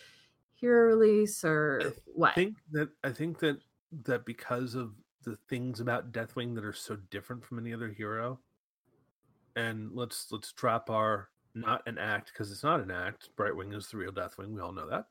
hero 0.54 0.86
release, 0.86 1.44
or 1.44 1.82
I 1.84 1.90
what? 2.14 2.30
I 2.30 2.34
think 2.34 2.56
that 2.70 2.88
I 3.02 3.10
think 3.10 3.40
that 3.40 3.58
that 4.04 4.24
because 4.24 4.76
of 4.76 4.92
the 5.24 5.36
things 5.48 5.80
about 5.80 6.12
Deathwing 6.12 6.54
that 6.54 6.64
are 6.64 6.72
so 6.72 6.96
different 7.10 7.44
from 7.44 7.58
any 7.58 7.74
other 7.74 7.88
hero. 7.88 8.38
And 9.56 9.90
let's 9.92 10.30
let's 10.30 10.52
drop 10.52 10.88
our 10.88 11.30
not 11.56 11.82
an 11.88 11.98
act 11.98 12.30
because 12.32 12.52
it's 12.52 12.62
not 12.62 12.78
an 12.78 12.92
act. 12.92 13.30
Brightwing 13.36 13.74
is 13.74 13.88
the 13.88 13.96
real 13.96 14.12
Deathwing. 14.12 14.50
We 14.54 14.60
all 14.60 14.72
know 14.72 14.88
that. 14.88 15.06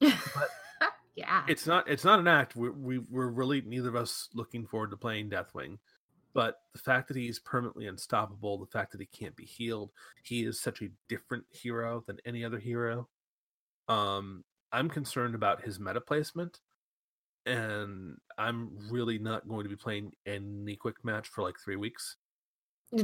But 0.00 0.48
yeah, 1.16 1.44
it's 1.48 1.66
not 1.66 1.86
it's 1.86 2.04
not 2.04 2.18
an 2.18 2.28
act. 2.28 2.56
We, 2.56 2.70
we 2.70 2.98
we're 2.98 3.28
really 3.28 3.60
neither 3.60 3.90
of 3.90 3.96
us 3.96 4.30
looking 4.32 4.66
forward 4.66 4.90
to 4.92 4.96
playing 4.96 5.28
Deathwing. 5.28 5.76
But 6.34 6.56
the 6.72 6.78
fact 6.78 7.08
that 7.08 7.16
he's 7.16 7.38
permanently 7.38 7.86
unstoppable, 7.86 8.58
the 8.58 8.66
fact 8.66 8.92
that 8.92 9.00
he 9.00 9.06
can't 9.06 9.36
be 9.36 9.44
healed, 9.44 9.90
he 10.22 10.44
is 10.44 10.60
such 10.60 10.80
a 10.82 10.88
different 11.08 11.44
hero 11.50 12.02
than 12.06 12.18
any 12.24 12.44
other 12.44 12.58
hero. 12.58 13.08
Um, 13.88 14.44
I'm 14.72 14.88
concerned 14.88 15.34
about 15.34 15.62
his 15.62 15.78
meta 15.78 16.00
placement 16.00 16.60
and 17.46 18.16
I'm 18.38 18.70
really 18.90 19.18
not 19.18 19.48
going 19.48 19.64
to 19.64 19.68
be 19.68 19.76
playing 19.76 20.12
any 20.26 20.76
quick 20.76 21.04
match 21.04 21.28
for 21.28 21.42
like 21.42 21.58
three 21.58 21.76
weeks. 21.76 22.16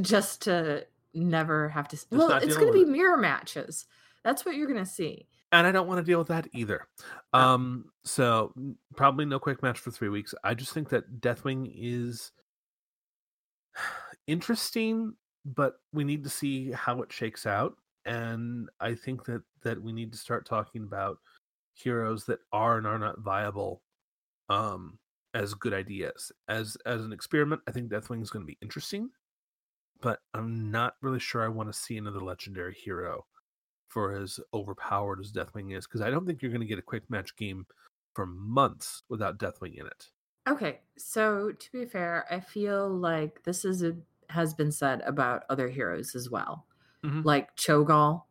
Just 0.01 0.43
to 0.43 0.85
never 1.13 1.69
have 1.69 1.87
to. 1.89 1.95
Just 1.95 2.11
well, 2.11 2.31
it's 2.37 2.55
going 2.55 2.71
to 2.71 2.73
be 2.73 2.85
mirror 2.85 3.17
matches. 3.17 3.85
That's 4.23 4.45
what 4.45 4.55
you're 4.55 4.67
going 4.67 4.83
to 4.83 4.89
see. 4.89 5.27
And 5.51 5.65
I 5.65 5.71
don't 5.71 5.87
want 5.87 5.99
to 5.99 6.03
deal 6.03 6.19
with 6.19 6.27
that 6.27 6.47
either. 6.53 6.87
Um, 7.33 7.85
so 8.03 8.53
probably 8.95 9.25
no 9.25 9.39
quick 9.39 9.63
match 9.63 9.79
for 9.79 9.89
three 9.89 10.09
weeks. 10.09 10.35
I 10.43 10.53
just 10.53 10.73
think 10.73 10.89
that 10.89 11.21
Deathwing 11.21 11.71
is 11.75 12.31
interesting, 14.27 15.13
but 15.45 15.75
we 15.93 16.03
need 16.03 16.23
to 16.23 16.29
see 16.29 16.71
how 16.71 17.01
it 17.01 17.11
shakes 17.11 17.45
out. 17.45 17.75
And 18.05 18.69
I 18.79 18.95
think 18.95 19.25
that 19.25 19.43
that 19.63 19.81
we 19.81 19.91
need 19.91 20.11
to 20.13 20.17
start 20.17 20.45
talking 20.45 20.83
about 20.83 21.17
heroes 21.73 22.25
that 22.25 22.39
are 22.51 22.77
and 22.77 22.87
are 22.87 22.99
not 22.99 23.19
viable 23.19 23.81
um 24.49 24.97
as 25.33 25.53
good 25.53 25.73
ideas. 25.73 26.31
As 26.47 26.77
as 26.85 27.03
an 27.03 27.13
experiment, 27.13 27.61
I 27.67 27.71
think 27.71 27.91
Deathwing 27.91 28.21
is 28.21 28.29
going 28.29 28.43
to 28.43 28.47
be 28.47 28.57
interesting, 28.61 29.09
but 30.01 30.19
I'm 30.33 30.71
not 30.71 30.95
really 31.01 31.19
sure 31.19 31.43
I 31.43 31.49
want 31.49 31.71
to 31.71 31.79
see 31.79 31.97
another 31.97 32.21
legendary 32.21 32.73
hero 32.73 33.25
for 33.87 34.15
as 34.15 34.39
overpowered 34.53 35.19
as 35.19 35.31
Deathwing 35.31 35.75
is 35.75 35.87
because 35.87 36.01
I 36.01 36.09
don't 36.09 36.25
think 36.25 36.41
you're 36.41 36.51
going 36.51 36.61
to 36.61 36.67
get 36.67 36.79
a 36.79 36.83
quick 36.83 37.09
match 37.09 37.35
game 37.35 37.65
for 38.13 38.25
months 38.25 39.03
without 39.09 39.39
Deathwing 39.39 39.79
in 39.79 39.85
it. 39.87 40.09
Okay, 40.49 40.81
so 40.97 41.51
to 41.51 41.71
be 41.71 41.85
fair, 41.85 42.25
I 42.31 42.39
feel 42.39 42.89
like 42.89 43.43
this 43.43 43.63
is 43.65 43.83
a 43.83 43.97
has 44.29 44.53
been 44.53 44.71
said 44.71 45.01
about 45.01 45.43
other 45.49 45.69
heroes 45.69 46.13
as 46.15 46.29
well, 46.29 46.67
Mhm. 47.03 47.23
like 47.23 47.55
Cho'Gall. 47.57 48.25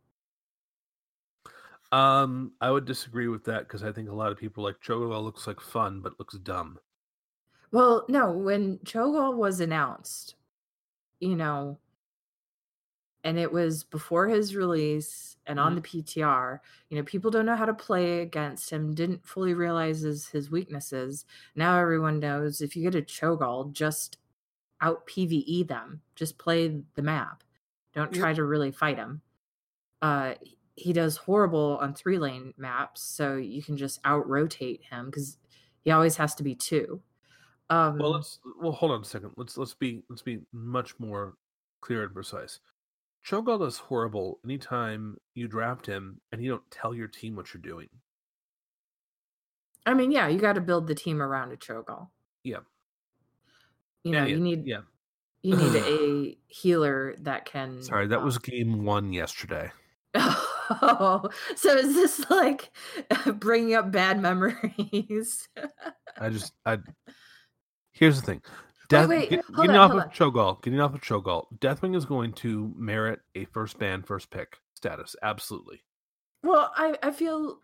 Um, 1.91 2.53
I 2.61 2.71
would 2.71 2.85
disagree 2.85 3.29
with 3.29 3.45
that 3.45 3.61
because 3.61 3.83
I 3.83 3.93
think 3.93 4.09
a 4.11 4.15
lot 4.15 4.31
of 4.33 4.39
people 4.39 4.63
like 4.63 4.81
Cho'Gall 4.81 5.23
looks 5.23 5.47
like 5.47 5.61
fun 5.61 6.01
but 6.01 6.19
looks 6.19 6.37
dumb. 6.39 6.79
Well, 7.71 8.05
no, 8.09 8.31
when 8.31 8.79
Cho'Gall 8.81 9.35
was 9.37 9.61
announced, 9.61 10.35
you 11.21 11.37
know, 11.37 11.79
and 13.29 13.39
it 13.39 13.53
was 13.53 13.85
before 13.85 14.27
his 14.27 14.57
release 14.57 15.37
and 15.47 15.61
on 15.61 15.75
the 15.75 15.83
PTR, 15.83 16.61
you 16.89 16.97
know, 16.97 17.03
people 17.03 17.31
don't 17.31 17.45
know 17.45 17.57
how 17.57 17.67
to 17.67 17.75
play 17.75 18.21
against 18.21 18.71
him, 18.71 18.95
didn't 18.95 19.27
fully 19.27 19.53
realize 19.53 20.01
his, 20.01 20.29
his 20.29 20.51
weaknesses. 20.51 21.27
Now 21.55 21.79
everyone 21.79 22.21
knows 22.21 22.63
if 22.63 22.75
you 22.75 22.83
get 22.83 22.95
a 22.95 23.03
Cho'Gall, 23.03 23.71
just 23.71 24.17
out 24.81 25.07
PvE 25.07 25.69
them, 25.69 26.01
just 26.15 26.39
play 26.39 26.81
the 26.95 27.03
map. 27.03 27.45
Don't 27.95 28.15
try 28.15 28.33
to 28.33 28.45
really 28.45 28.71
fight 28.71 28.97
him. 28.97 29.21
Uh, 30.01 30.33
he 30.75 30.95
does 30.95 31.19
horrible 31.19 31.77
on 31.83 31.93
three 31.93 32.19
lane 32.19 32.55
maps, 32.57 33.03
so 33.03 33.37
you 33.37 33.63
can 33.63 33.77
just 33.77 34.01
out 34.07 34.27
rotate 34.27 34.85
him 34.89 35.07
because 35.07 35.37
he 35.85 35.91
always 35.91 36.17
has 36.17 36.35
to 36.37 36.43
be 36.43 36.55
two. 36.55 37.03
Um, 37.69 37.99
Well, 37.99 38.13
let's 38.13 38.39
well 38.59 38.73
hold 38.73 38.93
on 38.93 39.03
a 39.03 39.05
second. 39.05 39.33
Let's 39.37 39.59
let's 39.59 39.75
be 39.75 40.03
let's 40.09 40.23
be 40.23 40.39
much 40.55 40.99
more 40.99 41.35
clear 41.83 42.05
and 42.05 42.15
precise. 42.15 42.61
Cho'Gall 43.27 43.67
is 43.67 43.79
horrible 43.79 44.39
anytime 44.45 45.17
you 45.35 45.49
draft 45.49 45.87
him 45.87 46.21
and 46.33 46.43
you 46.43 46.51
don't 46.51 46.71
tell 46.71 46.95
your 46.95 47.09
team 47.09 47.37
what 47.37 47.53
you're 47.53 47.61
doing. 47.61 47.89
I 49.85 49.95
mean, 49.95 50.11
yeah, 50.13 50.29
you 50.29 50.39
got 50.39 50.55
to 50.55 50.61
build 50.61 50.87
the 50.87 50.95
team 50.95 51.21
around 51.23 51.53
a 51.53 51.57
Cho'Gall. 51.57 52.09
Yeah. 52.45 52.59
You 54.05 54.13
know, 54.13 54.19
Yeah, 54.19 54.25
yeah, 54.25 54.35
you 54.35 54.41
need 54.41 54.67
yeah. 54.67 54.81
you 55.43 55.57
need 55.57 55.75
a 55.77 56.39
healer 56.47 57.15
that 57.21 57.45
can. 57.45 57.83
Sorry, 57.83 58.07
that 58.09 58.21
uh, 58.21 58.25
was 58.25 58.39
game 58.39 58.85
one 58.85 59.13
yesterday. 59.13 59.71
Oh, 60.71 61.31
so 61.57 61.75
is 61.77 61.95
this 61.95 62.29
like 62.29 62.71
bringing 63.37 63.75
up 63.75 63.91
bad 63.91 64.21
memories? 64.21 65.49
I 66.21 66.29
just 66.29 66.53
I. 66.67 66.77
Here's 67.93 68.21
the 68.21 68.27
thing. 68.27 68.43
Wait, 68.91 68.97
Death, 69.01 69.09
wait, 69.09 69.31
get- 69.31 69.45
hold 69.45 69.57
getting 69.67 69.77
on, 69.77 69.91
off 69.99 70.07
of 70.07 70.13
Cho'Gall, 70.13 70.63
getting 70.63 70.81
off 70.81 70.95
of 70.95 71.01
Cho'Gall, 71.03 71.47
Deathwing 71.59 71.95
is 71.95 72.05
going 72.07 72.33
to 72.35 72.73
merit 72.77 73.21
a 73.35 73.45
first 73.47 73.79
ban, 73.79 74.03
first 74.03 74.31
pick 74.31 74.59
status. 74.75 75.15
Absolutely. 75.23 75.83
well, 76.43 76.73
I 76.77 76.97
I 77.03 77.11
feel 77.11 77.61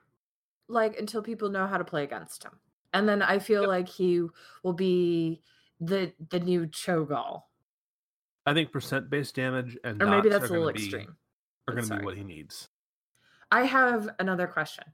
like 0.69 0.99
until 0.99 1.23
people 1.23 1.49
know 1.51 1.67
how 1.67 1.79
to 1.79 1.85
play 1.85 2.05
against 2.05 2.43
him, 2.45 2.53
and 2.93 3.09
then 3.09 3.23
I 3.23 3.39
feel 3.39 3.63
Yep. 3.63 3.69
like 3.69 3.89
he 3.89 4.27
will 4.63 4.73
be 4.75 5.41
the 5.81 6.13
the 6.31 6.41
new 6.41 6.67
Cho'Gall, 6.67 7.43
I 8.47 8.53
think 8.53 8.71
percent 8.73 9.09
based 9.09 9.35
damage 9.35 9.79
and 9.85 10.03
or 10.03 10.07
maybe 10.07 10.29
that's 10.29 10.49
a 10.51 10.53
little 10.53 10.73
be- 10.73 10.81
extreme. 10.83 11.17
Are 11.67 11.75
going 11.75 11.89
to 11.89 11.97
be 11.99 12.05
what 12.05 12.15
he 12.17 12.25
needs. 12.25 12.69
I 13.51 13.63
have 13.65 14.11
another 14.19 14.47
question. 14.47 14.85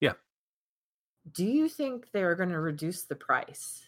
Yeah. 0.00 0.14
Do 1.30 1.44
you 1.46 1.68
think 1.68 2.10
they're 2.10 2.34
going 2.34 2.48
to 2.48 2.58
reduce 2.58 3.04
the 3.04 3.14
price? 3.14 3.85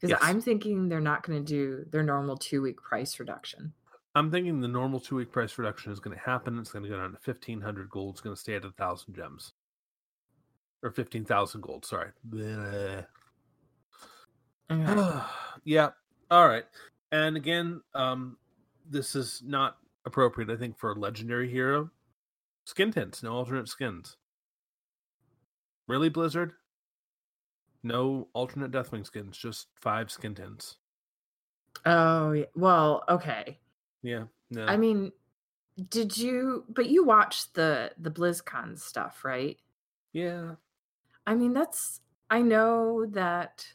Because 0.00 0.10
Yes. 0.10 0.20
I'm 0.22 0.40
thinking 0.40 0.88
they're 0.88 1.00
not 1.00 1.26
going 1.26 1.44
to 1.44 1.52
do 1.52 1.84
their 1.90 2.02
normal 2.04 2.36
two 2.36 2.62
week 2.62 2.80
price 2.80 3.18
reduction. 3.18 3.72
I'm 4.14 4.30
thinking 4.30 4.60
the 4.60 4.68
normal 4.68 5.00
two 5.00 5.16
week 5.16 5.32
price 5.32 5.58
reduction 5.58 5.92
is 5.92 6.00
going 6.00 6.16
to 6.16 6.22
happen. 6.22 6.58
It's 6.58 6.72
going 6.72 6.84
to 6.84 6.88
go 6.88 6.96
down 6.98 7.12
to 7.12 7.18
fifteen 7.18 7.60
hundred 7.60 7.90
gold. 7.90 8.14
It's 8.14 8.20
going 8.20 8.34
to 8.34 8.40
stay 8.40 8.54
at 8.54 8.64
a 8.64 8.70
thousand 8.72 9.14
gems, 9.14 9.52
or 10.82 10.90
fifteen 10.90 11.24
thousand 11.24 11.62
gold. 11.62 11.84
Sorry. 11.84 12.10
Yeah. 15.64 15.90
All 16.30 16.46
right. 16.48 16.64
And 17.10 17.36
again, 17.36 17.80
um, 17.94 18.36
this 18.88 19.16
is 19.16 19.42
not 19.44 19.78
appropriate. 20.04 20.50
I 20.50 20.56
think 20.56 20.78
for 20.78 20.92
a 20.92 20.94
legendary 20.98 21.50
hero, 21.50 21.90
skin 22.64 22.92
tints, 22.92 23.22
no 23.22 23.32
alternate 23.32 23.68
skins. 23.68 24.16
Really, 25.88 26.08
Blizzard? 26.10 26.52
No 27.88 28.28
alternate 28.34 28.70
Deathwing 28.70 29.04
skins, 29.06 29.36
just 29.36 29.68
five 29.80 30.10
skin 30.10 30.34
tints. 30.34 30.76
oh, 31.86 32.32
yeah. 32.32 32.44
well, 32.54 33.02
okay. 33.08 33.58
Yeah. 34.02 34.24
No. 34.50 34.66
I 34.66 34.76
mean, 34.76 35.12
did 35.90 36.16
you? 36.16 36.64
But 36.68 36.88
you 36.90 37.04
watched 37.04 37.54
the 37.54 37.92
the 37.98 38.10
BlizzCon 38.10 38.78
stuff, 38.78 39.24
right? 39.24 39.58
yeah. 40.12 40.54
I 41.26 41.34
mean, 41.34 41.52
that's. 41.52 42.00
I 42.30 42.42
know 42.42 43.06
that 43.12 43.66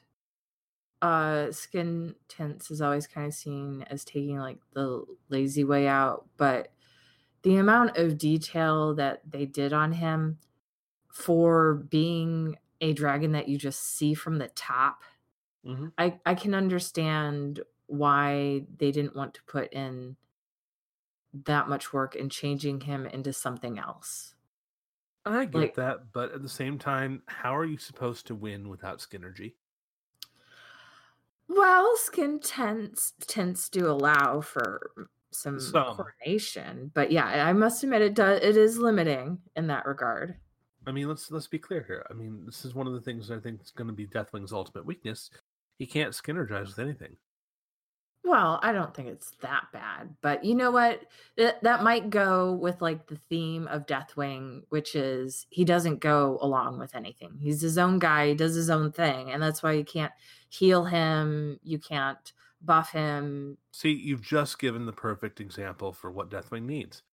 uh 1.02 1.52
skin 1.52 2.16
tints 2.30 2.72
is 2.72 2.82
always 2.82 3.08
kind 3.08 3.28
of 3.28 3.34
seen 3.34 3.84
as 3.90 4.06
taking 4.06 4.38
like 4.38 4.60
the 4.74 5.04
lazy 5.30 5.64
way 5.64 5.88
out, 5.88 6.28
but 6.38 6.72
the 7.42 7.58
amount 7.58 7.98
of 7.98 8.18
detail 8.18 8.94
that 8.96 9.22
they 9.30 9.46
did 9.46 9.74
on 9.74 9.92
him 9.92 10.38
for 11.12 11.76
being 11.76 12.58
a 12.84 12.94
dragon 12.94 13.32
that 13.32 13.48
you 13.50 13.58
just 13.58 13.82
see 13.82 14.14
from 14.14 14.38
the 14.38 14.50
top, 14.50 15.04
hmm 15.66 15.88
I 15.98 16.20
I 16.26 16.36
can 16.36 16.54
understand 16.54 17.62
why 17.88 18.66
they 18.78 18.92
didn't 18.92 19.16
want 19.16 19.34
to 19.36 19.44
put 19.46 19.74
in 19.74 20.18
that 21.46 21.68
much 21.70 21.92
work 21.94 22.16
in 22.16 22.30
changing 22.30 22.82
him 22.82 23.06
into 23.08 23.34
something 23.34 23.80
else. 23.80 24.36
I 25.26 25.46
get 25.46 25.56
Like- 25.56 25.76
that, 25.76 26.12
but 26.12 26.32
at 26.34 26.42
the 26.44 26.50
same 26.50 26.78
time, 26.78 27.24
how 27.28 27.56
are 27.56 27.66
you 27.66 27.78
supposed 27.78 28.28
to 28.28 28.36
win 28.36 28.70
without 28.70 29.00
Skinergy? 29.00 29.56
Well, 31.48 31.96
skin 31.98 32.40
tints 32.40 33.14
tints 33.22 33.70
do 33.70 33.88
allow 33.90 34.42
for 34.42 34.92
some 35.32 35.60
Some. 35.60 35.96
coordination, 35.96 36.92
but 36.94 37.12
yeah, 37.12 37.26
I 37.48 37.54
must 37.54 37.84
admit 37.84 38.02
it 38.02 38.14
does 38.16 38.42
it 38.42 38.56
is 38.58 38.78
limiting 38.80 39.42
in 39.56 39.68
that 39.68 39.86
regard. 39.86 40.40
I 40.86 40.92
mean, 40.92 41.08
let's 41.08 41.32
let's 41.32 41.48
be 41.48 41.60
clear 41.60 41.84
here. 41.88 42.06
I 42.10 42.14
mean, 42.14 42.44
this 42.46 42.66
is 42.66 42.76
one 42.76 42.88
of 42.88 42.94
the 42.94 43.02
things 43.02 43.32
I 43.32 43.40
think 43.40 43.62
is 43.62 43.72
going 43.72 43.88
to 43.88 43.94
be 43.94 44.08
Deathwing's 44.08 44.54
ultimate 44.54 44.86
weakness. 44.86 45.30
He 45.80 45.86
can't 45.86 46.14
Skinergize 46.14 46.68
with 46.68 46.80
anything. 46.80 47.16
Well, 48.26 48.60
I 48.64 48.72
don't 48.72 48.96
think 48.96 49.10
it's 49.10 49.32
that 49.42 49.66
bad, 49.74 50.16
but 50.22 50.46
you 50.46 50.56
know 50.56 50.72
what? 50.72 51.02
That 51.36 51.62
that 51.64 51.84
might 51.84 52.10
go 52.10 52.54
with 52.54 52.82
like 52.82 53.08
the 53.08 53.18
theme 53.18 53.68
of 53.68 53.86
Deathwing, 53.86 54.64
which 54.70 54.96
is 54.96 55.46
he 55.50 55.66
doesn't 55.66 56.00
go 56.00 56.38
along 56.42 56.80
with 56.80 56.96
anything. 56.96 57.38
He's 57.40 57.62
his 57.62 57.78
own 57.78 58.00
guy, 58.00 58.30
he 58.30 58.34
does 58.34 58.56
his 58.56 58.70
own 58.70 58.92
thing, 58.94 59.32
and 59.32 59.44
that's 59.44 59.62
why 59.62 59.74
you 59.74 59.84
can't 59.84 60.14
heal 60.48 60.86
him, 60.86 61.60
you 61.64 61.80
can't 61.80 62.32
buff 62.62 62.92
him. 62.92 63.58
See, 63.74 63.92
you've 63.92 64.22
just 64.22 64.58
given 64.58 64.86
the 64.86 64.94
perfect 64.94 65.42
example 65.42 65.92
for 65.92 66.10
what 66.10 66.30
Deathwing 66.30 66.64
needs. 66.64 67.04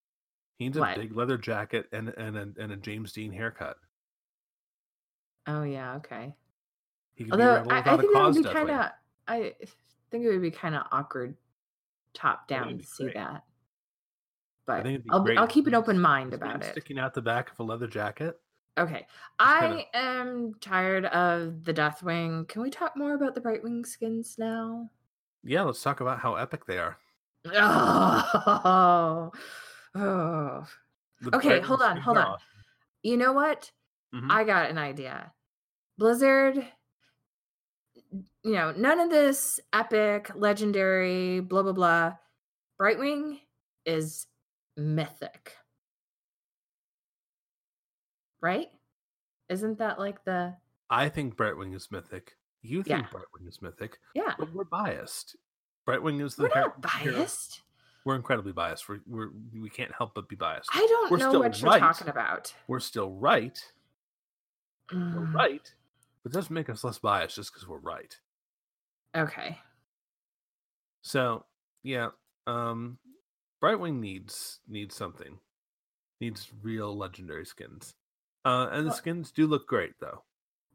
He 0.60 0.66
needs 0.66 0.78
What? 0.78 0.94
a 0.98 1.00
big 1.00 1.16
leather 1.16 1.38
jacket 1.38 1.88
and 1.90 2.10
and 2.10 2.36
a, 2.36 2.42
and 2.62 2.70
a 2.70 2.76
James 2.76 3.12
Dean 3.14 3.32
haircut. 3.32 3.78
Oh 5.46 5.62
yeah, 5.62 5.94
okay. 5.96 6.34
Although 7.32 7.64
I, 7.70 7.78
I 7.78 7.96
think 7.96 8.12
that 8.12 8.22
would 8.26 8.34
be 8.36 8.44
kind 8.44 8.70
of 8.70 8.90
I 9.26 9.54
think 10.10 10.24
it 10.26 10.28
would 10.28 10.42
be 10.42 10.50
kind 10.50 10.74
of 10.74 10.82
awkward 10.92 11.34
top 12.12 12.46
down 12.46 12.76
to 12.76 12.84
see 12.84 13.04
great. 13.04 13.14
that. 13.14 13.44
But 14.66 14.82
think 14.82 14.94
it'd 14.96 15.04
be 15.04 15.10
I'll, 15.10 15.38
I'll 15.38 15.46
keep 15.46 15.66
an 15.66 15.74
open 15.74 15.98
mind 15.98 16.34
about 16.34 16.62
it. 16.62 16.72
Sticking 16.72 16.98
out 16.98 17.14
the 17.14 17.22
back 17.22 17.50
of 17.50 17.58
a 17.58 17.62
leather 17.62 17.86
jacket. 17.86 18.38
Okay. 18.78 19.06
kinda- 19.06 19.06
I 19.38 19.86
am 19.94 20.52
tired 20.60 21.06
of 21.06 21.64
the 21.64 21.72
Deathwing. 21.72 22.46
Can 22.48 22.60
we 22.60 22.68
talk 22.68 22.98
more 22.98 23.14
about 23.14 23.34
the 23.34 23.40
Brightwing 23.40 23.86
skins 23.86 24.36
now? 24.38 24.90
Yeah, 25.42 25.62
let's 25.62 25.82
talk 25.82 26.00
about 26.00 26.18
how 26.20 26.34
epic 26.34 26.66
they 26.66 26.76
are. 26.78 26.98
Oh, 27.54 29.32
oh. 29.94 30.66
Okay, 31.34 31.60
hold 31.60 31.82
on, 31.82 31.96
hold 31.98 32.16
are 32.18 32.26
on. 32.26 32.38
You 33.02 33.16
know 33.16 33.32
what? 33.32 33.70
Mhm. 34.14 34.30
I 34.30 34.44
got 34.44 34.70
an 34.70 34.78
idea. 34.78 35.32
Blizzard, 35.98 36.66
you 38.12 38.52
know, 38.52 38.72
none 38.72 39.00
of 39.00 39.10
this 39.10 39.60
epic, 39.72 40.30
legendary, 40.34 41.40
blah, 41.40 41.62
blah, 41.62 41.72
blah. 41.72 42.16
Brightwing 42.80 43.40
is 43.84 44.26
mythic. 44.76 45.56
Right? 48.40 48.68
Isn't 49.48 49.78
that 49.78 49.98
like 49.98 50.24
the. 50.24 50.56
I 50.88 51.08
think 51.08 51.36
Brightwing 51.36 51.74
is 51.74 51.90
mythic. 51.90 52.36
You 52.62 52.82
think 52.82 53.00
Yeah. 53.02 53.08
Brightwing 53.08 53.48
is 53.48 53.60
mythic, 53.62 53.98
Yeah. 54.14 54.34
but 54.38 54.52
we're 54.52 54.64
biased. 54.64 55.36
Brightwing 55.86 56.22
is 56.24 56.36
the 56.36 56.44
We're 56.44 56.48
her- 56.54 56.60
not 56.62 56.80
biased. 56.80 57.62
We're 58.04 58.16
incredibly 58.16 58.52
biased. 58.52 58.88
We're, 58.88 59.00
we're 59.06 59.30
we 59.52 59.68
can't 59.70 59.92
help 59.96 60.14
but 60.14 60.28
be 60.28 60.36
biased. 60.36 60.70
I 60.72 60.86
don't 60.88 61.10
We're 61.10 61.18
know 61.18 61.38
what 61.38 61.60
you're 61.60 61.70
right. 61.70 61.80
talking 61.80 62.08
about. 62.08 62.52
We're 62.66 62.80
still 62.80 63.10
right. 63.12 63.58
We're 64.92 64.98
Mm, 64.98 65.34
right. 65.34 65.74
But 66.22 66.32
it 66.32 66.34
doesn't 66.34 66.52
make 66.54 66.68
us 66.70 66.82
less 66.82 66.98
biased 66.98 67.36
just 67.36 67.52
because 67.52 67.68
we're 67.68 67.78
right. 67.78 68.18
Okay. 69.16 69.58
So 71.02 71.44
yeah, 71.82 72.08
um, 72.46 72.98
Brightwing 73.62 74.00
needs 74.00 74.60
needs 74.68 74.94
something. 74.94 75.38
Needs 76.20 76.50
real 76.62 76.96
legendary 76.96 77.46
skins. 77.46 77.94
Uh, 78.44 78.68
and 78.72 78.84
the 78.86 78.88
Well- 78.88 78.96
skins 78.96 79.30
do 79.32 79.46
look 79.46 79.66
great 79.66 79.98
though. 80.00 80.22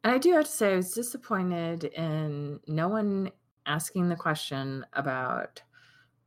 And 0.03 0.13
I 0.13 0.17
do 0.19 0.33
have 0.33 0.45
to 0.45 0.51
say, 0.51 0.73
I 0.73 0.75
was 0.75 0.91
disappointed 0.91 1.85
in 1.85 2.59
no 2.67 2.87
one 2.87 3.31
asking 3.65 4.07
the 4.09 4.15
question 4.15 4.85
about 4.93 5.63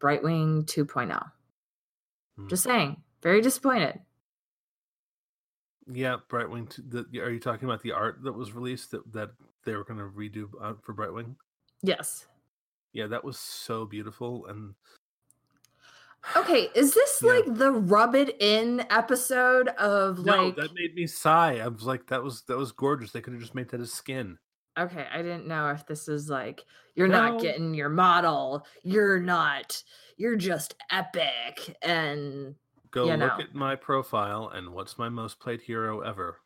Brightwing 0.01 0.65
2.0. 0.67 1.31
Hmm. 2.37 2.49
Just 2.49 2.65
saying, 2.65 2.97
very 3.23 3.41
disappointed. 3.41 4.01
Yeah, 5.91 6.17
Brightwing. 6.29 6.69
T- 6.75 6.83
the, 6.87 7.21
are 7.21 7.31
you 7.31 7.41
talking 7.41 7.69
about 7.69 7.83
the 7.83 7.93
art 7.93 8.23
that 8.23 8.33
was 8.33 8.53
released 8.53 8.91
that 8.91 9.11
that 9.13 9.31
they 9.65 9.75
were 9.75 9.85
going 9.85 9.99
to 9.99 10.07
redo 10.07 10.49
uh, 10.61 10.75
for 10.83 10.95
Brightwing? 10.95 11.35
Yes. 11.83 12.27
Yeah, 12.93 13.07
that 13.07 13.25
was 13.25 13.39
so 13.39 13.85
beautiful 13.87 14.47
and 14.47 14.75
Okay, 16.37 16.69
is 16.75 16.95
this 16.95 17.21
Yeah. 17.23 17.31
like 17.33 17.55
the 17.55 17.73
rub 17.73 18.15
it 18.15 18.37
in 18.41 18.85
episode 18.91 19.69
of 19.69 20.25
no, 20.25 20.47
like 20.47 20.57
that 20.57 20.75
made 20.75 20.95
me 20.95 21.07
sigh. 21.07 21.59
I 21.59 21.69
was 21.69 21.85
like, 21.85 22.07
that 22.09 22.23
was 22.23 22.43
that 22.43 22.57
was 22.57 22.73
gorgeous. 22.73 23.13
They 23.13 23.21
could 23.21 23.33
have 23.33 23.43
just 23.43 23.55
made 23.55 23.69
that 23.71 23.81
as 23.81 23.93
skin. 23.93 24.39
Okay, 24.79 25.07
I 25.13 25.23
didn't 25.23 25.47
know 25.49 25.71
if 25.71 25.87
this 25.87 26.09
is 26.09 26.29
like 26.31 26.65
you're 26.95 27.09
not 27.09 27.41
getting 27.41 27.75
your 27.75 27.89
model, 27.89 28.65
you're 28.83 29.21
not, 29.21 29.83
you're 30.17 30.37
just 30.37 30.75
epic 30.91 31.77
and 31.83 32.55
Go 32.91 33.07
look 33.07 33.19
know. 33.19 33.27
at 33.41 33.55
my 33.55 33.75
profile 33.77 34.49
and 34.55 34.71
what's 34.73 34.99
my 34.99 35.09
most 35.09 35.41
played 35.41 35.61
hero 35.61 36.01
ever. 36.01 36.39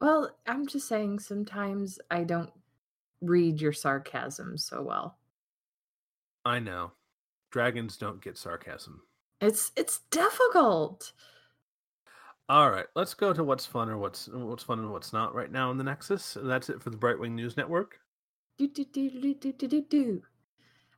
well, 0.00 0.36
I'm 0.46 0.66
just 0.66 0.88
saying 0.88 1.20
sometimes 1.20 1.98
I 2.10 2.24
don't 2.24 2.50
read 3.20 3.60
your 3.60 3.72
sarcasm 3.72 4.58
so 4.58 4.82
well. 4.82 5.18
I 6.44 6.58
know. 6.58 6.92
Dragons 7.52 7.96
don't 7.96 8.20
get 8.22 8.36
sarcasm. 8.36 9.02
It's 9.40 9.72
it's 9.76 10.00
difficult. 10.10 11.12
All 12.52 12.70
right, 12.70 12.84
let's 12.94 13.14
go 13.14 13.32
to 13.32 13.42
what's 13.42 13.64
fun 13.64 13.88
or 13.88 13.96
what's 13.96 14.28
what's 14.28 14.62
fun 14.62 14.78
and 14.78 14.92
what's 14.92 15.10
not 15.14 15.34
right 15.34 15.50
now 15.50 15.70
in 15.70 15.78
the 15.78 15.84
Nexus. 15.84 16.36
And 16.36 16.50
that's 16.50 16.68
it 16.68 16.82
for 16.82 16.90
the 16.90 16.98
Brightwing 16.98 17.30
News 17.30 17.56
Network. 17.56 17.98
Do, 18.58 18.68
do, 18.68 18.84
do, 18.84 19.08
do, 19.08 19.32
do, 19.32 19.52
do, 19.54 19.68
do, 19.68 19.80
do. 19.80 20.22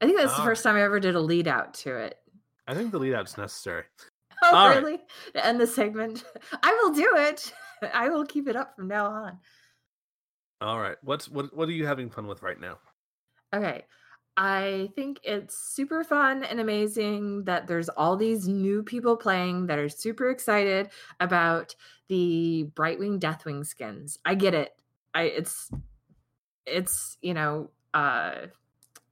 I 0.00 0.06
think 0.06 0.18
that's 0.18 0.36
the 0.36 0.42
first 0.42 0.64
time 0.64 0.74
I 0.74 0.82
ever 0.82 0.98
did 0.98 1.14
a 1.14 1.20
lead 1.20 1.46
out 1.46 1.72
to 1.74 1.96
it. 1.96 2.18
I 2.66 2.74
think 2.74 2.90
the 2.90 2.98
lead 2.98 3.14
out's 3.14 3.38
necessary. 3.38 3.84
Oh, 4.42 4.56
All 4.56 4.68
right. 4.68 4.82
really? 4.82 4.98
To 5.34 5.46
end 5.46 5.60
the 5.60 5.66
segment? 5.66 6.24
I 6.64 6.72
will 6.82 6.92
do 6.92 7.08
it. 7.18 7.52
I 7.94 8.08
will 8.08 8.26
keep 8.26 8.48
it 8.48 8.56
up 8.56 8.74
from 8.74 8.88
now 8.88 9.06
on. 9.06 9.38
All 10.60 10.80
right, 10.80 10.96
what's 11.02 11.28
what 11.28 11.56
what 11.56 11.68
are 11.68 11.72
you 11.72 11.86
having 11.86 12.10
fun 12.10 12.26
with 12.26 12.42
right 12.42 12.60
now? 12.60 12.78
Okay. 13.54 13.84
I 14.36 14.90
think 14.96 15.20
it's 15.22 15.56
super 15.56 16.02
fun 16.02 16.42
and 16.44 16.58
amazing 16.58 17.44
that 17.44 17.66
there's 17.66 17.88
all 17.88 18.16
these 18.16 18.48
new 18.48 18.82
people 18.82 19.16
playing 19.16 19.66
that 19.66 19.78
are 19.78 19.88
super 19.88 20.30
excited 20.30 20.90
about 21.20 21.76
the 22.08 22.66
Brightwing 22.74 23.20
Deathwing 23.20 23.64
skins. 23.64 24.18
I 24.24 24.34
get 24.34 24.54
it. 24.54 24.72
I 25.14 25.22
it's 25.24 25.70
it's, 26.66 27.16
you 27.22 27.34
know, 27.34 27.70
uh 27.92 28.46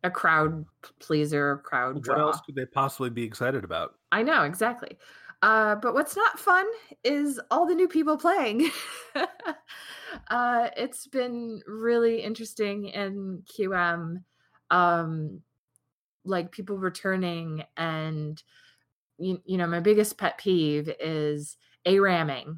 a 0.04 0.10
crowd 0.10 0.64
pleaser, 0.98 1.58
crowd 1.58 2.06
What 2.06 2.18
else 2.18 2.40
could 2.40 2.56
they 2.56 2.66
possibly 2.66 3.10
be 3.10 3.22
excited 3.22 3.62
about? 3.64 3.94
I 4.10 4.22
know, 4.22 4.42
exactly. 4.42 4.98
Uh, 5.42 5.74
but 5.76 5.94
what's 5.94 6.16
not 6.16 6.38
fun 6.38 6.66
is 7.04 7.40
all 7.50 7.66
the 7.66 7.74
new 7.74 7.88
people 7.88 8.16
playing. 8.16 8.70
uh, 10.28 10.68
it's 10.76 11.06
been 11.06 11.60
really 11.66 12.22
interesting 12.22 12.86
in 12.86 13.42
QM, 13.46 14.22
um, 14.72 15.40
like 16.24 16.50
people 16.50 16.76
returning, 16.76 17.62
and 17.76 18.42
you, 19.18 19.40
you 19.44 19.56
know, 19.56 19.68
my 19.68 19.80
biggest 19.80 20.18
pet 20.18 20.38
peeve 20.38 20.92
is 20.98 21.56
ARAMing 21.86 22.56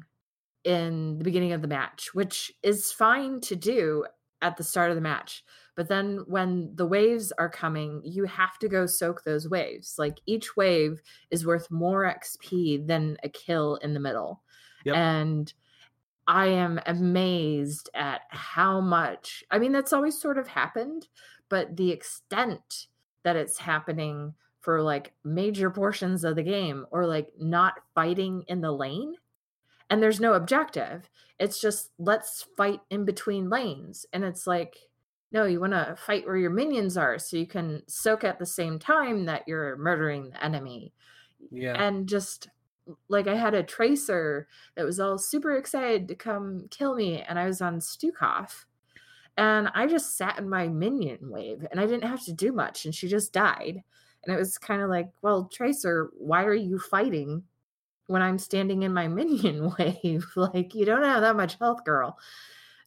in 0.63 1.19
the 1.19 1.23
beginning 1.23 1.53
of 1.53 1.61
the 1.61 1.67
match, 1.67 2.09
which 2.13 2.51
is 2.63 2.91
fine 2.91 3.39
to 3.41 3.55
do 3.55 4.05
at 4.41 4.57
the 4.57 4.63
start 4.63 4.89
of 4.89 4.95
the 4.95 5.01
match. 5.01 5.43
But 5.75 5.89
then 5.89 6.23
when 6.27 6.71
the 6.75 6.85
waves 6.85 7.31
are 7.37 7.49
coming, 7.49 8.01
you 8.03 8.25
have 8.25 8.57
to 8.59 8.69
go 8.69 8.85
soak 8.85 9.23
those 9.23 9.49
waves. 9.49 9.95
Like 9.97 10.19
each 10.25 10.55
wave 10.55 11.01
is 11.31 11.45
worth 11.45 11.69
more 11.69 12.03
XP 12.03 12.87
than 12.87 13.17
a 13.23 13.29
kill 13.29 13.75
in 13.77 13.93
the 13.93 13.99
middle. 13.99 14.41
Yep. 14.85 14.95
And 14.95 15.53
I 16.27 16.47
am 16.47 16.79
amazed 16.85 17.89
at 17.93 18.21
how 18.29 18.81
much, 18.81 19.43
I 19.51 19.59
mean, 19.59 19.71
that's 19.71 19.93
always 19.93 20.19
sort 20.19 20.37
of 20.37 20.47
happened, 20.47 21.07
but 21.49 21.77
the 21.77 21.91
extent 21.91 22.87
that 23.23 23.35
it's 23.35 23.59
happening 23.59 24.33
for 24.61 24.81
like 24.81 25.13
major 25.23 25.69
portions 25.69 26.23
of 26.23 26.35
the 26.35 26.43
game 26.43 26.85
or 26.91 27.05
like 27.05 27.29
not 27.39 27.75
fighting 27.93 28.43
in 28.47 28.61
the 28.61 28.71
lane. 28.71 29.15
And 29.89 30.01
there's 30.01 30.19
no 30.19 30.33
objective. 30.33 31.09
It's 31.39 31.61
just 31.61 31.91
let's 31.99 32.47
fight 32.57 32.81
in 32.89 33.05
between 33.05 33.49
lanes. 33.49 34.07
And 34.11 34.23
it's 34.23 34.47
like, 34.47 34.77
no, 35.31 35.45
you 35.45 35.59
want 35.59 35.73
to 35.73 35.95
fight 35.97 36.25
where 36.25 36.37
your 36.37 36.49
minions 36.49 36.97
are 36.97 37.19
so 37.19 37.37
you 37.37 37.45
can 37.45 37.83
soak 37.87 38.23
at 38.23 38.39
the 38.39 38.45
same 38.45 38.79
time 38.79 39.25
that 39.25 39.43
you're 39.47 39.75
murdering 39.77 40.29
the 40.29 40.43
enemy 40.43 40.93
Yeah, 41.51 41.73
and 41.81 42.07
just 42.07 42.47
like 43.09 43.27
I 43.27 43.35
had 43.35 43.53
a 43.53 43.63
tracer 43.63 44.47
that 44.75 44.85
was 44.85 44.99
all 44.99 45.17
super 45.17 45.57
excited 45.57 46.07
to 46.07 46.15
come 46.15 46.67
kill 46.69 46.95
me, 46.95 47.21
and 47.21 47.37
I 47.37 47.45
was 47.45 47.61
on 47.61 47.79
Stukov, 47.79 48.65
and 49.37 49.69
I 49.73 49.87
just 49.87 50.17
sat 50.17 50.39
in 50.39 50.49
my 50.49 50.67
minion 50.67 51.29
wave, 51.29 51.65
and 51.71 51.79
I 51.79 51.85
didn't 51.85 52.09
have 52.09 52.23
to 52.25 52.33
do 52.33 52.51
much, 52.51 52.85
and 52.85 52.93
she 52.93 53.07
just 53.07 53.33
died, 53.33 53.83
and 54.23 54.35
it 54.35 54.37
was 54.37 54.57
kind 54.57 54.81
of 54.81 54.89
like, 54.89 55.09
well, 55.21 55.45
tracer, 55.45 56.11
why 56.17 56.43
are 56.45 56.53
you 56.53 56.79
fighting 56.79 57.43
when 58.07 58.21
I'm 58.21 58.37
standing 58.37 58.83
in 58.83 58.93
my 58.93 59.07
minion 59.09 59.73
wave? 59.77 60.25
like 60.35 60.75
you 60.75 60.85
don't 60.85 61.03
have 61.03 61.21
that 61.21 61.35
much 61.35 61.57
health, 61.59 61.83
girl. 61.85 62.17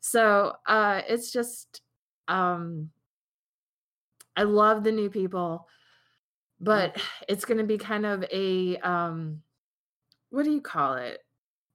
So 0.01 0.55
uh, 0.67 1.03
it's 1.09 1.33
just, 1.33 1.83
um, 2.29 2.91
I 4.37 4.45
love 4.45 4.85
the 4.85 4.93
new 4.93 5.11
people 5.11 5.67
but 6.61 6.97
it's 7.29 7.45
going 7.45 7.59
to 7.59 7.65
be 7.65 7.79
kind 7.79 8.07
of 8.07 8.25
a 8.33 8.77
um 8.79 9.43
what 10.31 10.45
do 10.45 10.51
you 10.51 10.61
call 10.61 10.95
it? 10.95 11.25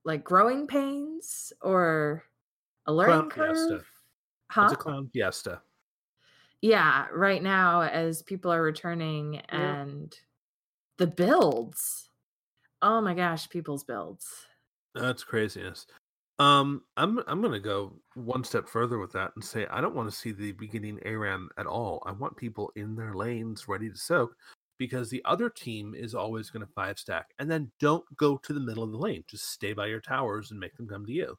Like 0.04 0.24
growing 0.24 0.68
pains 0.68 1.52
or 1.62 2.24
a 2.86 2.94
learning 2.94 3.30
curve 3.30 3.88
huh 4.54 4.63
it's 4.66 4.74
a 4.74 4.78
clown 4.78 5.10
fiesta. 5.13 5.62
yeah 6.62 7.08
right 7.12 7.42
now 7.44 7.82
as 7.82 8.22
people 8.22 8.52
are 8.52 8.62
returning 8.62 9.36
Yeah. 9.52 9.82
and 9.84 10.16
the 10.98 11.08
builds 11.08 12.10
oh 12.82 13.02
my 13.02 13.13
gosh 13.13 13.50
people's 13.50 13.84
builds 13.84 14.26
That's 14.96 15.24
craziness. 15.24 15.88
Um, 16.39 16.82
I'm 16.98 17.20
I'm 17.28 17.42
gonna 17.42 17.60
go 17.60 17.94
one 18.16 18.44
step 18.44 18.68
further 18.68 18.98
with 19.00 19.12
that 19.13 19.32
and 19.36 19.44
say 19.44 19.66
I 19.68 19.82
don't 19.82 19.96
want 19.96 20.10
to 20.10 20.16
see 20.16 20.32
the 20.32 20.52
beginning 20.52 21.00
ARAM 21.06 21.50
at 21.58 21.66
all. 21.68 22.02
I 22.06 22.12
want 22.12 22.36
people 22.38 22.72
in 22.76 22.96
their 22.96 23.13
lanes 23.13 23.68
ready 23.68 23.89
to 23.89 23.96
soak 23.98 24.36
because 24.80 25.10
the 25.10 25.22
other 25.26 25.50
team 25.50 25.94
is 25.96 26.13
always 26.16 26.50
going 26.50 26.66
to 26.66 26.72
five 26.74 26.98
stack 27.00 27.28
and 27.39 27.50
then 27.50 27.72
don't 27.80 28.04
go 28.18 28.38
to 28.38 28.52
the 28.54 28.60
middle 28.60 28.84
of 28.84 28.92
the 28.92 28.98
lane. 28.98 29.24
Just 29.28 29.50
stay 29.52 29.74
by 29.74 29.86
your 29.88 30.02
towers 30.02 30.52
and 30.52 30.60
make 30.60 30.76
them 30.76 30.88
come 30.88 31.06
to 31.06 31.12
you. 31.12 31.38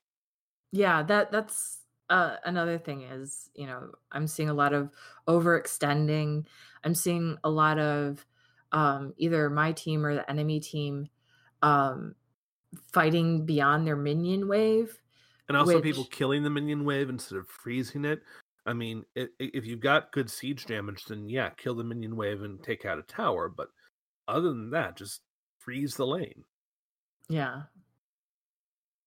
yeah 0.72 1.02
that 1.02 1.30
that's 1.30 1.83
uh, 2.14 2.38
another 2.44 2.78
thing 2.78 3.02
is 3.02 3.50
you 3.54 3.66
know 3.66 3.92
i'm 4.12 4.26
seeing 4.28 4.48
a 4.50 4.54
lot 4.54 4.72
of 4.74 4.90
overextending 5.28 6.46
i'm 6.84 6.94
seeing 6.94 7.38
a 7.44 7.50
lot 7.50 7.78
of 7.78 8.26
um, 8.72 9.14
either 9.18 9.50
my 9.50 9.72
team 9.72 10.04
or 10.06 10.14
the 10.16 10.30
enemy 10.30 10.60
team 10.60 11.08
um, 11.62 12.16
fighting 12.92 13.46
beyond 13.46 13.86
their 13.86 13.96
minion 13.96 14.48
wave 14.48 15.02
And 15.48 15.56
also 15.56 15.80
people 15.80 16.04
killing 16.04 16.42
the 16.42 16.50
minion 16.50 16.84
wave 16.84 17.08
instead 17.08 17.38
of 17.38 17.48
freezing 17.48 18.04
it. 18.04 18.22
I 18.66 18.72
mean, 18.74 19.04
i 19.16 19.22
i- 19.22 19.50
if 19.54 19.66
you've 19.66 19.80
got 19.80 20.12
good 20.12 20.30
siege 20.30 20.66
damage, 20.66 21.04
then 21.06 21.28
yeah, 21.30 21.50
kill 21.50 21.74
the 21.74 21.84
minion 21.84 22.16
wave 22.16 22.42
and 22.42 22.62
take 22.62 22.84
out 22.84 22.98
a 22.98 23.02
tower. 23.02 23.48
But 23.48 23.68
other 24.28 24.50
than 24.50 24.70
that, 24.70 24.96
just 24.96 25.22
freeze 25.58 25.96
the 25.96 26.06
lane. 26.06 26.44
yeah 27.28 27.64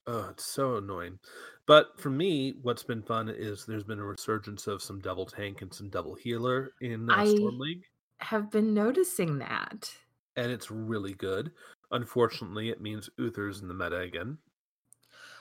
Oh, 0.08 0.30
it's 0.30 0.46
so 0.46 0.78
annoying. 0.78 1.20
But 1.68 2.00
for 2.00 2.10
me, 2.10 2.56
what's 2.64 2.84
been 2.84 3.04
fun 3.04 3.30
is 3.30 3.66
there's 3.66 3.84
been 3.84 4.00
a 4.00 4.06
resurgence 4.06 4.68
of 4.68 4.82
some 4.82 5.00
double 5.00 5.26
tank 5.26 5.62
and 5.62 5.74
some 5.74 5.90
double 5.90 6.16
healer 6.16 6.72
in 6.82 7.10
uh, 7.10 7.26
Storm 7.26 7.60
League, 7.60 7.84
have 8.20 8.50
been 8.50 8.74
noticing 8.74 9.38
that 9.40 9.92
and 10.36 10.52
it's 10.52 10.72
really 10.72 11.14
good. 11.14 11.52
Unfortunately, 11.92 12.70
it 12.70 12.82
means 12.82 13.10
Uther's 13.18 13.62
in 13.62 13.68
the 13.68 13.74
meta 13.74 14.00
again. 14.00 14.38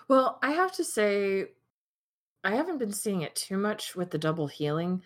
well 0.09 0.39
i 0.43 0.51
have 0.53 0.73
to 0.73 0.85
say 0.85 1.47
i 2.45 2.55
haven't 2.55 2.79
been 2.79 2.93
seeing 2.93 3.23
it 3.23 3.35
too 3.35 3.57
much 3.57 3.97
with 3.97 4.11
the 4.11 4.19
double 4.19 4.47
healing 4.47 5.03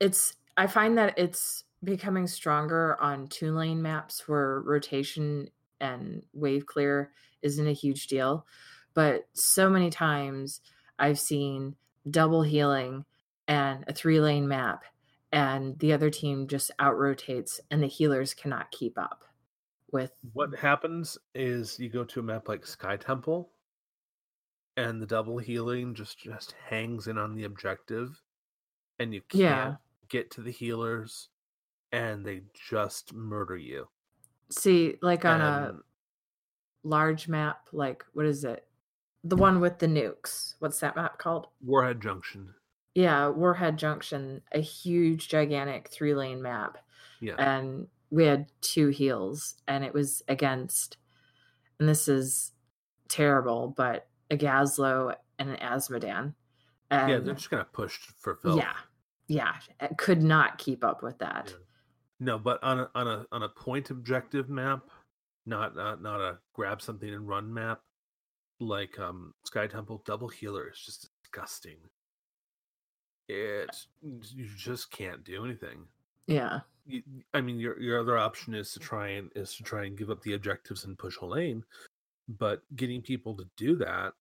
it's 0.00 0.36
I 0.56 0.66
find 0.66 0.98
that 0.98 1.14
it's 1.16 1.64
becoming 1.84 2.26
stronger 2.26 3.00
on 3.00 3.28
two 3.28 3.52
Lane 3.52 3.80
maps 3.80 4.28
where 4.28 4.60
rotation 4.60 5.48
and 5.80 6.22
wave 6.32 6.66
clear 6.66 7.12
isn't 7.42 7.66
a 7.66 7.72
huge 7.72 8.06
deal. 8.06 8.46
But 8.94 9.28
so 9.34 9.70
many 9.70 9.90
times 9.90 10.60
I've 10.98 11.18
seen 11.18 11.76
double 12.10 12.42
healing 12.42 13.04
and 13.48 13.84
a 13.88 13.92
three 13.92 14.20
lane 14.20 14.48
map, 14.48 14.84
and 15.32 15.78
the 15.78 15.92
other 15.92 16.10
team 16.10 16.46
just 16.48 16.70
out 16.78 16.96
rotates, 16.98 17.60
and 17.70 17.82
the 17.82 17.86
healers 17.88 18.34
cannot 18.34 18.70
keep 18.70 18.98
up 18.98 19.24
with 19.92 20.12
what 20.32 20.54
happens 20.58 21.16
is 21.34 21.78
you 21.78 21.88
go 21.88 22.04
to 22.04 22.20
a 22.20 22.22
map 22.22 22.48
like 22.48 22.66
Sky 22.66 22.96
Temple, 22.96 23.52
and 24.76 25.00
the 25.00 25.06
double 25.06 25.38
healing 25.38 25.94
just 25.94 26.18
just 26.18 26.52
hangs 26.52 27.06
in 27.08 27.16
on 27.18 27.34
the 27.34 27.44
objective, 27.44 28.22
and 28.98 29.14
you 29.14 29.22
can't 29.22 29.74
Yeah. 29.74 29.76
get 30.08 30.30
to 30.32 30.42
the 30.42 30.52
healers, 30.52 31.30
and 31.92 32.26
they 32.26 32.44
just 32.54 33.14
murder 33.14 33.56
you. 33.56 33.88
See, 34.50 34.98
like 35.02 35.24
on 35.24 35.40
a 35.40 35.74
large 36.82 37.28
map, 37.28 37.68
like 37.72 38.04
what 38.12 38.26
is 38.26 38.44
it? 38.44 38.68
The 39.24 39.36
one 39.36 39.60
with 39.60 39.78
the 39.78 39.86
nukes. 39.86 40.54
What's 40.58 40.80
that 40.80 40.96
map 40.96 41.18
called? 41.18 41.46
Warhead 41.64 42.00
Junction, 42.00 42.54
Yeah, 42.94 43.28
Warhead 43.28 43.76
Junction, 43.78 44.42
a 44.52 44.60
huge, 44.60 45.28
gigantic 45.28 45.88
three 45.88 46.14
lane 46.14 46.42
map. 46.42 46.78
yeah, 47.20 47.34
And 47.38 47.86
we 48.10 48.24
had 48.24 48.46
two 48.60 48.88
heels, 48.88 49.54
and 49.68 49.84
it 49.84 49.94
was 49.94 50.22
against, 50.28 50.96
and 51.78 51.88
this 51.88 52.08
is 52.08 52.52
terrible, 53.08 53.68
but 53.76 54.08
a 54.30 54.36
Gazlowe 54.36 55.14
and 55.38 55.50
an 55.50 55.56
Azmodan. 55.56 56.34
And 56.90 57.10
yeah, 57.10 57.18
they're 57.20 57.34
just 57.34 57.48
gonna 57.50 57.64
push 57.72 57.98
for 58.18 58.34
Phil. 58.36 58.56
yeah, 58.58 58.74
yeah, 59.28 59.54
could 59.96 60.22
not 60.22 60.58
keep 60.58 60.84
up 60.84 61.02
with 61.02 61.18
that. 61.18 61.46
Yeah. 61.50 61.56
No, 62.20 62.38
but 62.38 62.62
on 62.62 62.80
a 62.80 62.90
on 62.94 63.06
a 63.08 63.26
on 63.32 63.42
a 63.44 63.48
point 63.48 63.90
objective 63.90 64.48
map, 64.50 64.90
not 65.46 65.74
not 65.74 66.02
not 66.02 66.20
a 66.20 66.38
grab 66.52 66.82
something 66.82 67.08
and 67.08 67.26
run 67.26 67.52
map, 67.52 67.80
like 68.66 68.98
um 68.98 69.34
Sky 69.44 69.66
Temple 69.66 70.02
Double 70.04 70.28
Healer 70.28 70.70
is 70.70 70.78
just 70.78 71.08
disgusting. 71.22 71.76
It 73.28 73.70
you 74.00 74.48
just 74.56 74.90
can't 74.90 75.24
do 75.24 75.44
anything. 75.44 75.86
Yeah. 76.26 76.60
You, 76.86 77.02
I 77.34 77.40
mean, 77.40 77.58
your 77.58 77.80
your 77.80 78.00
other 78.00 78.18
option 78.18 78.54
is 78.54 78.72
to 78.72 78.80
try 78.80 79.08
and 79.08 79.30
is 79.36 79.54
to 79.56 79.62
try 79.62 79.84
and 79.84 79.96
give 79.96 80.10
up 80.10 80.22
the 80.22 80.34
objectives 80.34 80.84
and 80.84 80.98
push 80.98 81.18
a 81.18 81.26
lane, 81.26 81.64
but 82.28 82.62
getting 82.76 83.00
people 83.02 83.36
to 83.36 83.44
do 83.56 83.76
that 83.76 84.12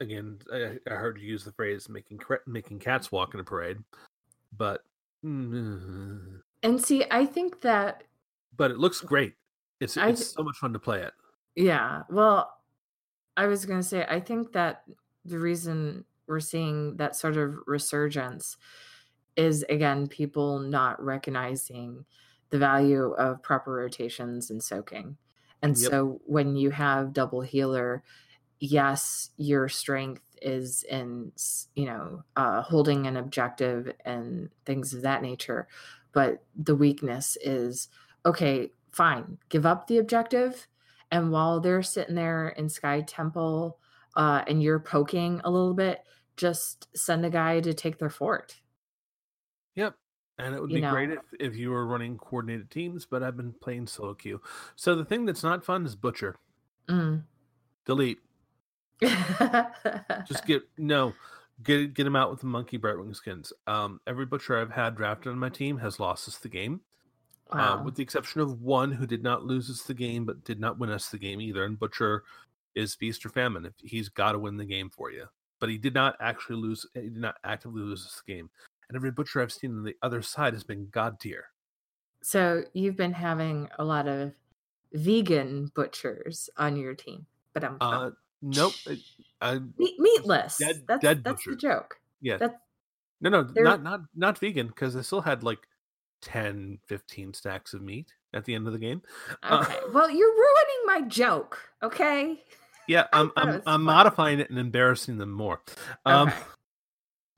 again, 0.00 0.38
I, 0.52 0.78
I 0.90 0.94
heard 0.94 1.20
you 1.20 1.26
use 1.26 1.44
the 1.44 1.52
phrase 1.52 1.88
making 1.88 2.20
making 2.46 2.78
cats 2.78 3.12
walk 3.12 3.34
in 3.34 3.40
a 3.40 3.44
parade, 3.44 3.78
but 4.56 4.82
mm, 5.24 6.40
And 6.62 6.82
see, 6.82 7.04
I 7.10 7.26
think 7.26 7.60
that 7.62 8.04
but 8.56 8.70
it 8.70 8.78
looks 8.78 9.00
great. 9.00 9.34
It's 9.80 9.96
I 9.96 10.10
it's 10.10 10.26
so 10.26 10.42
much 10.42 10.56
fun 10.56 10.72
to 10.72 10.78
play 10.78 11.02
it. 11.02 11.12
Yeah. 11.54 12.02
Well, 12.10 12.57
I 13.38 13.46
was 13.46 13.66
going 13.66 13.80
to 13.80 13.86
say, 13.86 14.06
I 14.08 14.20
think 14.20 14.52
that 14.52 14.84
the 15.24 15.38
reason 15.40 16.04
we're 16.26 16.40
seeing 16.40 16.98
that 16.98 17.16
sort 17.16 17.38
of 17.38 17.56
resurgence 17.66 18.58
is, 19.36 19.64
again, 19.68 20.08
people 20.08 20.58
not 20.60 21.02
recognizing 21.02 22.06
the 22.50 22.58
value 22.58 23.12
of 23.12 23.42
proper 23.42 23.72
rotations 23.72 24.50
and 24.50 24.62
soaking. 24.62 25.18
And 25.62 25.76
Yep. 25.76 25.92
so 25.92 26.20
when 26.26 26.56
you 26.56 26.70
have 26.70 27.14
double 27.14 27.42
healer, 27.42 28.04
yes, 28.60 29.30
your 29.36 29.68
strength 29.68 30.36
is 30.42 30.84
in, 30.84 31.32
you 31.76 31.86
know, 31.86 32.24
uh, 32.36 32.62
holding 32.62 33.06
an 33.06 33.16
objective 33.16 33.92
and 34.04 34.50
things 34.66 34.94
of 34.94 35.02
that 35.02 35.22
nature. 35.22 35.68
But 36.12 36.44
the 36.56 36.76
weakness 36.76 37.36
is, 37.42 37.88
okay, 38.26 38.72
fine, 38.92 39.38
give 39.50 39.66
up 39.66 39.86
the 39.88 39.98
objective 39.98 40.68
and 41.10 41.30
while 41.30 41.60
they're 41.60 41.82
sitting 41.82 42.14
there 42.14 42.48
in 42.50 42.68
Sky 42.68 43.00
Temple 43.02 43.78
uh, 44.16 44.42
and 44.46 44.62
you're 44.62 44.80
poking 44.80 45.40
a 45.44 45.50
little 45.50 45.74
bit, 45.74 46.00
just 46.36 46.88
send 46.96 47.24
a 47.24 47.30
guy 47.30 47.60
to 47.60 47.74
take 47.74 47.98
their 47.98 48.10
fort. 48.10 48.56
Yep. 49.74 49.94
And 50.38 50.54
it 50.54 50.60
would 50.60 50.70
You 50.70 50.80
be 50.80 50.86
great 50.86 51.10
if, 51.10 51.20
if 51.40 51.56
you 51.56 51.70
were 51.70 51.86
running 51.86 52.16
coordinated 52.16 52.70
teams, 52.70 53.06
but 53.06 53.22
I've 53.22 53.36
been 53.36 53.52
playing 53.60 53.86
solo 53.86 54.14
queue. 54.14 54.40
So 54.76 54.94
the 54.94 55.04
thing 55.04 55.24
that's 55.24 55.42
not 55.42 55.64
fun 55.64 55.84
is 55.84 55.96
Butcher. 55.96 56.36
Mm. 56.88 57.24
Delete. 57.84 58.20
Just 59.00 60.44
get 60.46 60.62
no. 60.76 61.14
Get 61.62 61.92
get 61.94 62.06
him 62.06 62.14
out 62.14 62.30
with 62.30 62.40
the 62.40 62.46
monkey 62.46 62.78
Brightwing 62.78 63.16
skins. 63.16 63.52
Um, 63.66 64.00
every 64.06 64.26
butcher 64.26 64.56
I've 64.56 64.70
had 64.70 64.94
drafted 64.94 65.32
on 65.32 65.38
my 65.38 65.48
team 65.48 65.78
has 65.78 65.98
lost 65.98 66.28
us 66.28 66.38
the 66.38 66.48
game. 66.48 66.82
Wow. 67.52 67.78
uh, 67.78 67.82
with 67.82 67.94
the 67.94 68.02
exception 68.02 68.40
of 68.40 68.60
one 68.62 68.92
who 68.92 69.06
did 69.06 69.22
not 69.22 69.44
lose 69.44 69.70
us 69.70 69.82
the 69.82 69.94
game, 69.94 70.24
but 70.24 70.44
did 70.44 70.60
not 70.60 70.78
win 70.78 70.90
us 70.90 71.08
the 71.08 71.18
game 71.18 71.40
either. 71.40 71.64
And 71.64 71.78
Butcher 71.78 72.24
is 72.74 72.94
feast 72.94 73.24
or 73.26 73.28
famine. 73.30 73.64
If 73.66 73.74
he's 73.82 74.08
got 74.08 74.32
to 74.32 74.38
win 74.38 74.56
the 74.56 74.64
game 74.64 74.90
for 74.90 75.10
you, 75.10 75.26
but 75.60 75.68
he 75.68 75.78
did 75.78 75.94
not 75.94 76.16
actually 76.20 76.56
lose. 76.56 76.86
He 76.94 77.00
did 77.02 77.16
not 77.16 77.36
actively 77.44 77.82
lose 77.82 78.04
us 78.06 78.22
the 78.26 78.32
game. 78.34 78.48
And 78.88 78.96
every 78.96 79.10
butcher 79.10 79.42
I've 79.42 79.52
seen 79.52 79.76
on 79.76 79.84
the 79.84 79.96
other 80.02 80.22
side 80.22 80.54
has 80.54 80.64
been 80.64 80.88
god 80.90 81.20
tier. 81.20 81.46
so 82.22 82.62
you've 82.72 82.96
been 82.96 83.12
having 83.12 83.68
a 83.78 83.84
lot 83.84 84.08
of 84.08 84.32
vegan 84.94 85.70
butchers 85.74 86.48
on 86.56 86.76
your 86.76 86.94
team, 86.94 87.26
but 87.52 87.64
I'm 87.64 87.76
Uh, 87.80 88.10
nope. 88.42 88.72
I, 88.86 88.98
I, 89.42 89.58
Meat, 89.76 89.98
meatless. 89.98 90.56
dead- 90.58 90.84
that's 90.86 91.02
dead 91.02 91.22
that's 91.24 91.44
the 91.44 91.54
joke. 91.56 91.96
yeah, 92.22 92.38
That's 92.38 92.54
no, 93.20 93.30
no, 93.30 93.42
they're- 93.42 93.62
not 93.64 93.82
not 93.82 94.00
not 94.14 94.38
vegan 94.38 94.68
because 94.68 94.96
I 94.96 95.02
still 95.02 95.20
had 95.20 95.42
like 95.42 95.66
10, 96.22 96.78
15 96.86 97.34
stacks 97.34 97.74
of 97.74 97.82
meat 97.82 98.12
at 98.34 98.44
the 98.44 98.54
end 98.54 98.66
of 98.66 98.72
the 98.72 98.78
game. 98.78 99.02
Uh, 99.42 99.64
okay. 99.66 99.78
well, 99.92 100.10
you're 100.10 100.28
ruining 100.30 100.86
my 100.86 101.02
joke. 101.08 101.58
Okay. 101.82 102.42
Yeah, 102.86 103.06
I'm 103.12 103.32
I'm, 103.36 103.62
I'm 103.66 103.82
modifying 103.82 104.40
it 104.40 104.50
and 104.50 104.58
embarrassing 104.58 105.18
them 105.18 105.30
more. 105.32 105.62
Um, 106.06 106.28
Okay. 106.28 106.36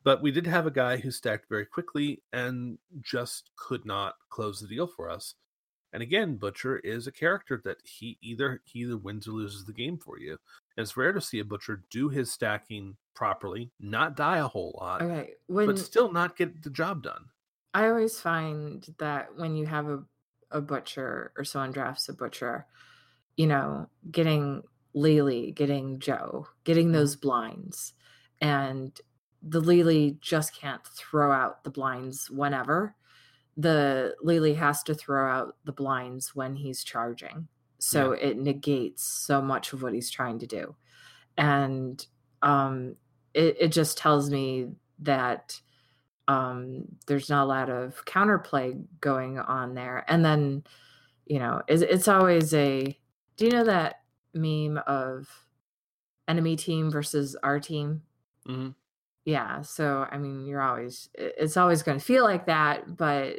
but 0.04 0.22
we 0.22 0.30
did 0.30 0.46
have 0.46 0.66
a 0.66 0.70
guy 0.70 0.96
who 0.96 1.10
stacked 1.10 1.48
very 1.48 1.66
quickly 1.66 2.22
and 2.32 2.78
just 3.02 3.50
could 3.56 3.84
not 3.84 4.14
close 4.28 4.60
the 4.60 4.68
deal 4.68 4.86
for 4.86 5.10
us. 5.10 5.34
And 5.92 6.04
again, 6.04 6.36
Butcher 6.36 6.78
is 6.78 7.08
a 7.08 7.12
character 7.12 7.60
that 7.64 7.78
he 7.84 8.16
either 8.22 8.60
he 8.64 8.80
either 8.80 8.96
wins 8.96 9.26
or 9.26 9.32
loses 9.32 9.64
the 9.64 9.72
game 9.72 9.98
for 9.98 10.20
you. 10.20 10.38
And 10.76 10.84
it's 10.84 10.96
rare 10.96 11.12
to 11.12 11.20
see 11.20 11.40
a 11.40 11.44
Butcher 11.44 11.82
do 11.90 12.08
his 12.08 12.30
stacking 12.30 12.96
properly, 13.14 13.72
not 13.80 14.14
die 14.16 14.38
a 14.38 14.46
whole 14.46 14.78
lot, 14.80 15.02
Okay. 15.02 15.32
When 15.48 15.66
but 15.66 15.78
still 15.80 16.12
not 16.12 16.36
get 16.36 16.62
the 16.62 16.70
job 16.70 17.02
done. 17.02 17.24
I 17.72 17.88
always 17.88 18.20
find 18.20 18.86
that 18.98 19.36
when 19.36 19.56
you 19.56 19.66
have 19.66 19.88
a, 19.88 20.02
a 20.50 20.60
butcher 20.60 21.32
or 21.36 21.44
someone 21.44 21.72
drafts 21.72 22.08
a 22.08 22.12
butcher, 22.12 22.66
you 23.36 23.46
know, 23.46 23.88
getting 24.10 24.62
Li 24.94 25.22
Li, 25.22 25.52
getting 25.52 26.00
Joe, 26.00 26.48
getting 26.64 26.92
those 26.92 27.16
blinds, 27.16 27.92
and 28.40 28.98
the 29.42 29.60
Li 29.60 29.82
Li 29.82 30.18
just 30.20 30.54
can't 30.54 30.84
throw 30.84 31.32
out 31.32 31.64
the 31.64 31.70
blinds 31.70 32.28
whenever. 32.30 32.96
The 33.56 34.14
Li 34.22 34.40
Li 34.40 34.54
has 34.54 34.82
to 34.84 34.94
throw 34.94 35.30
out 35.30 35.56
the 35.64 35.72
blinds 35.72 36.34
when 36.34 36.56
he's 36.56 36.84
charging. 36.84 37.48
So 37.78 38.12
it 38.12 38.36
negates 38.36 39.04
so 39.04 39.40
much 39.40 39.72
of 39.72 39.82
what 39.82 39.94
he's 39.94 40.10
trying 40.10 40.38
to 40.40 40.46
do. 40.46 40.76
And 41.38 42.04
um, 42.42 42.96
it, 43.32 43.56
it 43.58 43.68
just 43.68 43.96
tells 43.96 44.30
me 44.30 44.72
that 44.98 45.58
um, 46.30 46.84
there's 47.08 47.28
not 47.28 47.44
a 47.44 47.46
lot 47.46 47.68
of 47.70 48.04
counterplay 48.04 48.80
going 49.00 49.38
on 49.40 49.74
there. 49.74 50.04
And 50.06 50.24
then, 50.24 50.62
you 51.26 51.40
know, 51.40 51.62
it's, 51.66 51.82
it's 51.82 52.08
always 52.08 52.54
a. 52.54 52.96
Do 53.36 53.44
you 53.46 53.50
know 53.50 53.64
that 53.64 54.02
meme 54.34 54.78
of 54.86 55.28
enemy 56.28 56.54
team 56.54 56.90
versus 56.90 57.34
our 57.42 57.58
team? 57.58 58.02
Mhm. 58.46 58.74
Yeah. 59.24 59.62
So 59.62 60.06
I 60.10 60.18
mean, 60.18 60.46
you're 60.46 60.62
always. 60.62 61.08
It's 61.14 61.56
always 61.56 61.82
going 61.82 61.98
to 61.98 62.04
feel 62.04 62.22
like 62.22 62.46
that, 62.46 62.96
but 62.96 63.36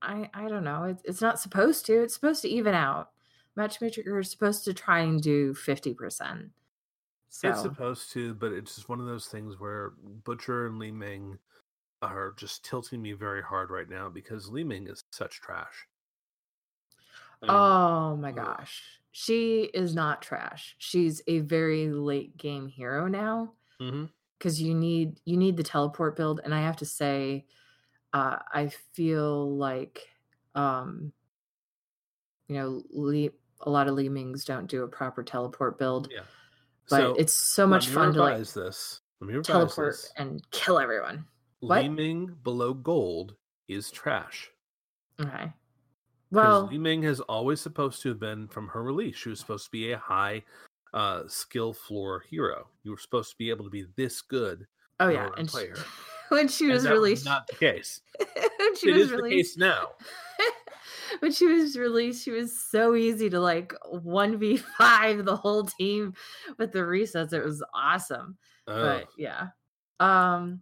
I 0.00 0.30
I 0.32 0.48
don't 0.48 0.64
know. 0.64 0.84
It's 0.84 1.02
it's 1.04 1.20
not 1.20 1.40
supposed 1.40 1.84
to. 1.86 2.02
It's 2.02 2.14
supposed 2.14 2.42
to 2.42 2.48
even 2.48 2.74
out. 2.74 3.10
Matchmaker 3.56 4.18
is 4.18 4.30
supposed 4.30 4.64
to 4.64 4.72
try 4.72 5.00
and 5.00 5.20
do 5.20 5.52
fifty 5.52 5.92
percent. 5.92 6.52
So 7.28 7.50
It's 7.50 7.60
supposed 7.60 8.12
to, 8.12 8.32
but 8.34 8.52
it's 8.52 8.76
just 8.76 8.88
one 8.88 9.00
of 9.00 9.06
those 9.06 9.26
things 9.26 9.60
where 9.60 9.92
Butcher 10.24 10.66
and 10.66 10.78
Li 10.78 10.90
Ming 10.90 11.38
are 12.02 12.34
just 12.36 12.64
tilting 12.64 13.02
me 13.02 13.12
very 13.12 13.42
hard 13.42 13.70
right 13.70 13.88
now 13.88 14.08
because 14.08 14.48
Li 14.48 14.64
Ming 14.64 14.86
is 14.86 15.04
such 15.10 15.40
trash. 15.40 15.86
I 17.42 17.46
mean, 17.46 17.56
Oh 17.56 18.16
my 18.16 18.32
gosh. 18.32 18.82
She 19.12 19.62
is 19.74 19.94
not 19.94 20.22
trash. 20.22 20.76
She's 20.78 21.22
a 21.26 21.40
very 21.40 21.88
late 21.90 22.36
game 22.36 22.68
hero 22.68 23.08
now 23.08 23.54
because 24.38 24.60
you 24.60 24.74
need 24.74 25.20
you 25.24 25.36
need 25.36 25.56
the 25.56 25.62
teleport 25.64 26.16
build 26.16 26.40
and 26.44 26.54
I 26.54 26.60
have 26.62 26.76
to 26.78 26.84
say 26.84 27.46
uh 28.12 28.38
I 28.52 28.68
feel 28.92 29.56
like 29.56 30.08
um 30.54 31.12
you 32.48 32.56
know 32.56 32.82
Lee, 32.90 33.30
a 33.60 33.70
lot 33.70 33.88
of 33.88 33.94
Li 33.94 34.08
Mings 34.08 34.44
don't 34.44 34.66
do 34.66 34.82
a 34.82 34.88
proper 34.88 35.22
teleport 35.22 35.78
build, 35.78 36.08
Yeah. 36.12 36.22
but 36.88 36.98
So, 37.00 37.14
it's 37.14 37.32
so 37.32 37.66
much 37.66 37.88
fun 37.88 38.12
to 38.14 38.20
like 38.20 38.38
this. 38.38 39.00
Teleport 39.42 39.92
this. 39.92 40.12
and 40.16 40.48
kill 40.50 40.78
everyone. 40.78 41.26
What? 41.60 41.82
Li 41.82 41.88
Ming 41.88 42.36
below 42.44 42.74
gold 42.74 43.34
is 43.68 43.90
trash. 43.90 44.50
Okay. 45.20 45.52
Well, 46.30 46.68
Li 46.70 46.78
Ming 46.78 47.02
has 47.02 47.20
always 47.20 47.60
supposed 47.60 48.02
to 48.02 48.10
have 48.10 48.20
been 48.20 48.48
from 48.48 48.68
her 48.68 48.82
release. 48.82 49.16
She 49.16 49.30
was 49.30 49.40
supposed 49.40 49.64
to 49.64 49.70
be 49.70 49.92
a 49.92 49.98
high 49.98 50.42
uh, 50.94 51.22
skill 51.26 51.72
floor 51.72 52.24
hero. 52.28 52.68
You 52.82 52.92
were 52.92 52.98
supposed 52.98 53.30
to 53.30 53.36
be 53.36 53.50
able 53.50 53.64
to 53.64 53.70
be 53.70 53.86
this 53.96 54.20
good. 54.20 54.66
Oh 55.00 55.08
yeah, 55.08 55.30
and 55.36 55.50
she, 55.50 55.68
when 56.28 56.48
she 56.48 56.66
was 56.66 56.84
and 56.84 56.94
released, 56.94 57.22
was 57.22 57.26
not 57.26 57.46
the 57.46 57.54
case. 57.54 58.00
when 58.58 58.76
she 58.76 58.90
it 58.90 58.94
was 58.94 59.02
is 59.04 59.12
released 59.12 59.58
the 59.58 59.64
case 59.64 59.70
now. 59.70 59.88
when 61.20 61.32
she 61.32 61.46
was 61.46 61.76
released, 61.76 62.24
she 62.24 62.30
was 62.30 62.58
so 62.60 62.94
easy 62.94 63.30
to 63.30 63.40
like 63.40 63.72
one 63.90 64.38
v 64.38 64.56
five 64.56 65.24
the 65.24 65.36
whole 65.36 65.64
team 65.64 66.14
with 66.58 66.72
the 66.72 66.80
resets. 66.80 67.32
It 67.32 67.44
was 67.44 67.62
awesome. 67.74 68.36
Oh. 68.66 68.82
But 68.82 69.08
yeah, 69.16 69.48
um, 70.00 70.60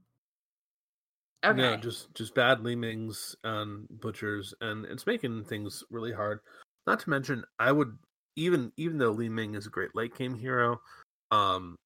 okay, 1.51 1.57
No, 1.57 1.77
just 1.77 2.15
just 2.15 2.35
bad 2.35 2.61
Li 2.61 2.75
Mings 2.75 3.37
and 3.45 3.87
butchers, 4.01 4.55
and 4.61 4.85
it's 4.87 5.07
making 5.07 5.45
things 5.45 5.83
really 5.91 6.13
hard. 6.13 6.41
Not 6.87 7.01
to 7.01 7.11
mention, 7.11 7.45
I 7.59 7.73
would 7.73 7.97
even 8.37 8.73
even 8.77 8.99
though 8.99 9.11
Li 9.13 9.29
Ming 9.29 9.55
is 9.55 9.67
a 9.67 9.71
great 9.71 9.95
late 9.95 10.15
game 10.15 10.35
hero, 10.35 10.81
um, 11.31 11.77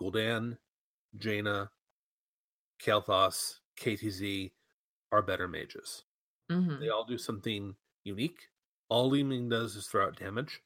Gul'dan, 0.00 0.56
Jaina, 1.18 1.70
Kael'thas, 2.82 3.60
KTZ 3.78 4.52
are 5.12 5.22
better 5.22 5.48
mages. 5.48 6.04
Mhm. 6.50 6.80
They 6.80 6.88
all 6.88 7.04
do 7.04 7.18
something 7.18 7.76
unique. 8.04 8.48
All 8.88 9.08
Li 9.08 9.22
Ming 9.22 9.48
does 9.48 9.76
is 9.76 9.86
throw 9.88 10.06
out 10.06 10.16
damage. 10.16 10.60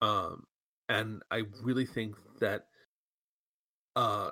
Um, 0.00 0.46
and 0.88 1.22
I 1.30 1.44
really 1.62 1.86
think 1.86 2.16
that 2.40 2.66
uh 3.94 4.30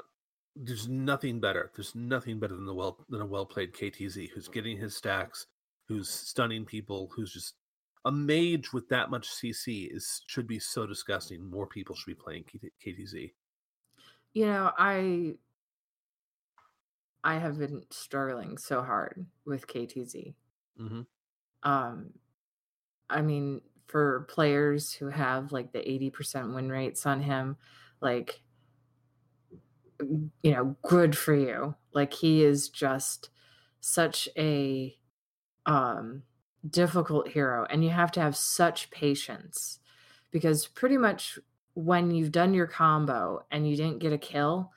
there's 0.60 0.88
nothing 0.88 1.40
better. 1.40 1.70
There's 1.74 1.94
nothing 1.94 2.38
better 2.38 2.54
than 2.54 2.66
the 2.66 2.74
well 2.74 3.04
than 3.08 3.20
a 3.20 3.26
well 3.26 3.46
played 3.46 3.72
KTZ 3.72 4.30
who's 4.30 4.48
getting 4.48 4.76
his 4.76 4.96
stacks, 4.96 5.46
who's 5.88 6.08
stunning 6.10 6.64
people, 6.64 7.10
who's 7.14 7.32
just 7.32 7.54
a 8.04 8.12
mage 8.12 8.72
with 8.72 8.88
that 8.88 9.10
much 9.10 9.28
CC 9.28 9.86
is 9.92 10.22
should 10.26 10.46
be 10.46 10.58
so 10.58 10.86
disgusting. 10.86 11.48
More 11.48 11.66
people 11.66 11.94
should 11.94 12.06
be 12.10 12.14
playing 12.14 12.44
KTZ. 12.84 13.32
you 14.32 14.46
know, 14.46 14.72
I 14.78 15.34
I 17.24 17.38
have 17.38 17.58
been 17.58 17.84
struggling 17.90 18.58
so 18.58 18.82
hard 18.82 19.26
with 19.46 19.66
KTZ. 19.66 20.34
hmm 20.78 21.02
um 21.62 22.12
i 23.10 23.20
mean 23.22 23.60
for 23.86 24.22
players 24.30 24.92
who 24.92 25.08
have 25.08 25.52
like 25.52 25.72
the 25.72 25.88
80% 25.90 26.54
win 26.54 26.70
rates 26.70 27.06
on 27.06 27.22
him 27.22 27.56
like 28.00 28.42
you 30.42 30.52
know 30.52 30.76
good 30.82 31.16
for 31.16 31.34
you 31.34 31.74
like 31.92 32.12
he 32.12 32.42
is 32.42 32.68
just 32.68 33.30
such 33.80 34.28
a 34.36 34.96
um 35.66 36.22
difficult 36.68 37.28
hero 37.28 37.66
and 37.70 37.84
you 37.84 37.90
have 37.90 38.12
to 38.12 38.20
have 38.20 38.36
such 38.36 38.90
patience 38.90 39.80
because 40.30 40.66
pretty 40.68 40.98
much 40.98 41.38
when 41.74 42.10
you've 42.10 42.32
done 42.32 42.54
your 42.54 42.66
combo 42.66 43.44
and 43.50 43.68
you 43.68 43.76
didn't 43.76 44.00
get 44.00 44.12
a 44.12 44.18
kill 44.18 44.72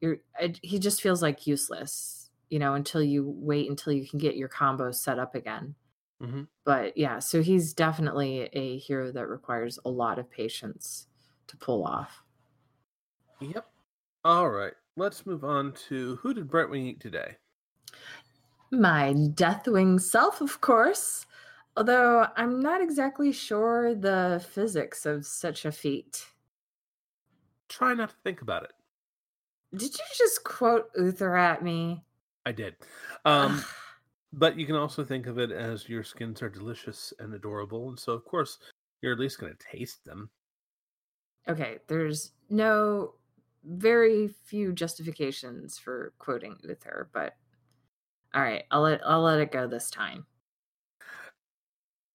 you're 0.00 0.18
it, 0.40 0.60
he 0.62 0.78
just 0.78 1.02
feels 1.02 1.22
like 1.22 1.46
useless 1.46 2.30
you 2.50 2.58
know 2.58 2.74
until 2.74 3.02
you 3.02 3.28
wait 3.38 3.70
until 3.70 3.92
you 3.92 4.08
can 4.08 4.18
get 4.18 4.36
your 4.36 4.48
combo 4.48 4.92
set 4.92 5.18
up 5.18 5.34
again 5.34 5.74
hmm 6.20 6.44
but 6.64 6.96
yeah, 6.96 7.18
so 7.18 7.42
he's 7.42 7.74
definitely 7.74 8.48
a 8.52 8.78
hero 8.78 9.12
that 9.12 9.26
requires 9.26 9.78
a 9.84 9.90
lot 9.90 10.18
of 10.18 10.30
patience 10.30 11.08
to 11.46 11.56
pull 11.56 11.84
off. 11.84 12.22
Yep. 13.40 13.73
All 14.24 14.48
right. 14.48 14.72
Let's 14.96 15.26
move 15.26 15.44
on 15.44 15.72
to 15.88 16.16
who 16.16 16.32
did 16.32 16.48
Brightwing 16.48 16.86
eat 16.86 17.00
today? 17.00 17.36
My 18.70 19.12
Deathwing 19.12 20.00
self, 20.00 20.40
of 20.40 20.60
course, 20.60 21.26
although 21.76 22.26
I'm 22.36 22.60
not 22.60 22.80
exactly 22.80 23.32
sure 23.32 23.94
the 23.94 24.44
physics 24.52 25.04
of 25.04 25.26
such 25.26 25.64
a 25.64 25.72
feat. 25.72 26.24
Try 27.68 27.94
not 27.94 28.10
to 28.10 28.16
think 28.24 28.40
about 28.40 28.64
it. 28.64 28.72
Did 29.76 29.92
you 29.92 30.04
just 30.16 30.44
quote 30.44 30.90
Uther 30.96 31.36
at 31.36 31.62
me? 31.62 32.04
I 32.46 32.52
did. 32.52 32.76
Um, 33.24 33.64
but 34.32 34.56
you 34.56 34.66
can 34.66 34.76
also 34.76 35.04
think 35.04 35.26
of 35.26 35.38
it 35.38 35.50
as 35.50 35.88
your 35.88 36.04
skins 36.04 36.40
are 36.42 36.48
delicious 36.48 37.12
and 37.18 37.34
adorable, 37.34 37.88
and 37.88 37.98
so 37.98 38.12
of 38.12 38.24
course 38.24 38.58
you're 39.02 39.12
at 39.12 39.18
least 39.18 39.38
going 39.38 39.52
to 39.52 39.76
taste 39.76 40.04
them. 40.04 40.30
okay, 41.48 41.78
there's 41.88 42.32
no 42.48 43.14
very 43.64 44.28
few 44.44 44.72
justifications 44.72 45.78
for 45.78 46.12
quoting 46.18 46.56
Uther, 46.62 47.08
but 47.12 47.34
all 48.34 48.42
right, 48.42 48.64
I'll 48.70 48.82
let 48.82 49.00
I'll 49.06 49.22
let 49.22 49.40
it 49.40 49.52
go 49.52 49.66
this 49.66 49.90
time. 49.90 50.26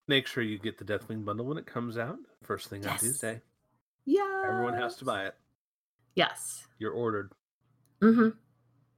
Make 0.07 0.25
sure 0.27 0.43
you 0.43 0.57
get 0.57 0.77
the 0.77 0.85
Deathwing 0.85 1.23
bundle 1.23 1.45
when 1.45 1.57
it 1.57 1.65
comes 1.67 1.97
out, 1.97 2.17
first 2.43 2.67
thing 2.69 2.85
on 2.85 2.97
Tuesday. 2.97 3.41
Yeah. 4.05 4.43
Everyone 4.47 4.73
has 4.73 4.95
to 4.97 5.05
buy 5.05 5.25
it. 5.27 5.35
Yes. 6.15 6.65
You're 6.79 6.93
ordered, 6.93 7.31
Mm-hmm. 8.01 8.29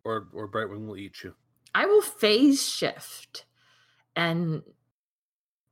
or 0.06 0.28
or 0.34 0.48
Brightwing 0.50 0.88
will 0.88 0.98
eat 0.98 1.24
you. 1.24 1.36
I 1.76 1.86
will 1.86 2.02
phase 2.02 2.68
shift 2.68 3.46
and 4.16 4.62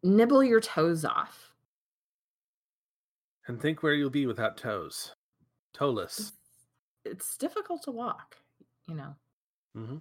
nibble 0.03 0.43
your 0.43 0.59
toes 0.61 1.03
off. 1.05 1.53
And 3.47 3.59
think 3.61 3.81
where 3.81 3.93
you'll 3.93 4.09
be 4.09 4.27
without 4.27 4.57
toes. 4.57 5.15
Toeless. 5.73 6.33
It's 7.05 7.37
difficult 7.37 7.83
to 7.83 7.91
walk, 7.91 8.35
you 8.87 8.95
know. 8.95 9.15
hmm 9.75 9.97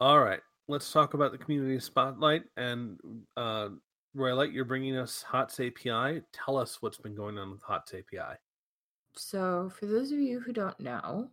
All 0.00 0.20
right, 0.20 0.40
let's 0.68 0.92
talk 0.92 1.14
about 1.14 1.32
the 1.32 1.38
community 1.38 1.78
spotlight. 1.80 2.44
And 2.56 2.98
uh, 3.36 3.70
Royalite, 4.16 4.52
you're 4.52 4.64
bringing 4.64 4.96
us 4.96 5.22
HOTS 5.22 5.60
API. 5.60 6.22
Tell 6.32 6.56
us 6.56 6.80
what's 6.80 6.98
been 6.98 7.14
going 7.14 7.38
on 7.38 7.50
with 7.50 7.62
HOTS 7.62 7.94
API. 7.94 8.38
So, 9.14 9.70
for 9.70 9.86
those 9.86 10.12
of 10.12 10.18
you 10.18 10.40
who 10.40 10.52
don't 10.52 10.78
know, 10.78 11.30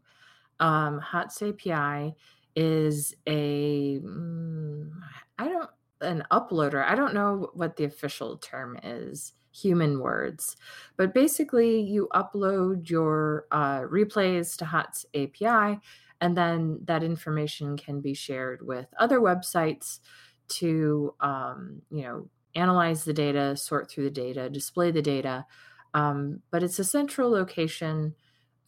um, 0.60 1.00
HOTS 1.00 1.44
API 1.44 2.16
is 2.56 3.14
a 3.28 4.00
mm, 4.00 4.90
I 5.38 5.48
don't 5.48 5.70
an 6.02 6.24
uploader. 6.32 6.84
I 6.84 6.96
don't 6.96 7.14
know 7.14 7.50
what 7.54 7.76
the 7.76 7.86
official 7.86 8.38
term 8.38 8.80
is. 8.84 9.34
Human 9.62 10.00
words, 10.00 10.58
but 10.98 11.14
basically, 11.14 11.80
you 11.80 12.10
upload 12.14 12.90
your 12.90 13.46
uh, 13.52 13.82
replays 13.82 14.58
to 14.58 14.66
HOTS 14.66 15.06
API, 15.16 15.80
and 16.22 16.36
then 16.36 16.80
that 16.86 17.04
information 17.04 17.78
can 17.78 18.02
be 18.02 18.14
shared 18.14 18.66
with 18.66 18.88
other 19.00 19.20
websites 19.20 20.00
to 20.48 21.16
um, 21.22 21.82
you 21.90 22.04
know 22.04 22.30
analyze 22.56 23.04
the 23.04 23.14
data, 23.14 23.56
sort 23.56 23.90
through 23.90 24.06
the 24.06 24.10
data, 24.10 24.50
display 24.50 24.92
the 24.92 25.02
data. 25.02 25.46
Um, 25.94 26.42
but 26.52 26.64
it's 26.64 26.80
a 26.80 26.84
central 26.84 27.30
location 27.30 28.16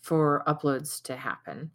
for 0.02 0.44
uploads 0.48 1.02
to 1.04 1.16
happen. 1.16 1.72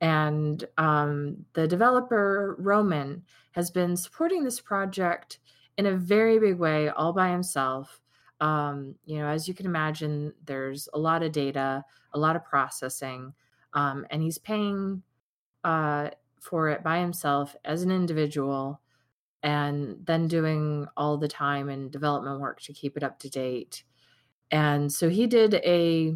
And 0.00 0.64
um, 0.76 1.46
the 1.54 1.68
developer, 1.68 2.56
Roman, 2.58 3.22
has 3.52 3.70
been 3.70 3.96
supporting 3.96 4.44
this 4.44 4.60
project 4.60 5.38
in 5.78 5.86
a 5.86 5.96
very 5.96 6.38
big 6.38 6.58
way 6.58 6.88
all 6.88 7.12
by 7.12 7.30
himself. 7.30 8.00
Um, 8.40 8.96
you 9.04 9.18
know, 9.18 9.26
as 9.26 9.48
you 9.48 9.54
can 9.54 9.66
imagine, 9.66 10.32
there's 10.44 10.88
a 10.92 10.98
lot 10.98 11.22
of 11.22 11.32
data, 11.32 11.84
a 12.12 12.18
lot 12.18 12.36
of 12.36 12.44
processing, 12.44 13.32
um, 13.72 14.06
and 14.10 14.22
he's 14.22 14.38
paying 14.38 15.02
uh, 15.64 16.10
for 16.40 16.68
it 16.68 16.82
by 16.82 17.00
himself 17.00 17.56
as 17.64 17.82
an 17.82 17.90
individual 17.90 18.80
and 19.42 19.98
then 20.04 20.28
doing 20.28 20.86
all 20.96 21.16
the 21.16 21.28
time 21.28 21.68
and 21.68 21.90
development 21.90 22.40
work 22.40 22.60
to 22.60 22.72
keep 22.72 22.96
it 22.96 23.02
up 23.02 23.18
to 23.20 23.28
date. 23.28 23.84
And 24.50 24.92
so 24.92 25.08
he 25.08 25.26
did 25.26 25.54
a 25.54 26.14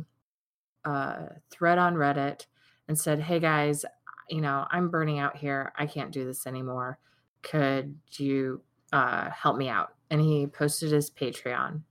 uh, 0.84 1.26
thread 1.50 1.78
on 1.78 1.94
Reddit 1.94 2.46
and 2.88 2.98
said, 2.98 3.20
Hey 3.20 3.38
guys, 3.38 3.84
you 4.28 4.40
know, 4.40 4.66
I'm 4.70 4.90
burning 4.90 5.18
out 5.18 5.36
here. 5.36 5.72
I 5.76 5.86
can't 5.86 6.12
do 6.12 6.24
this 6.24 6.46
anymore. 6.46 6.98
Could 7.42 7.96
you 8.16 8.62
uh, 8.92 9.30
help 9.30 9.56
me 9.56 9.68
out? 9.68 9.94
And 10.10 10.20
he 10.20 10.46
posted 10.46 10.92
his 10.92 11.10
Patreon. 11.10 11.82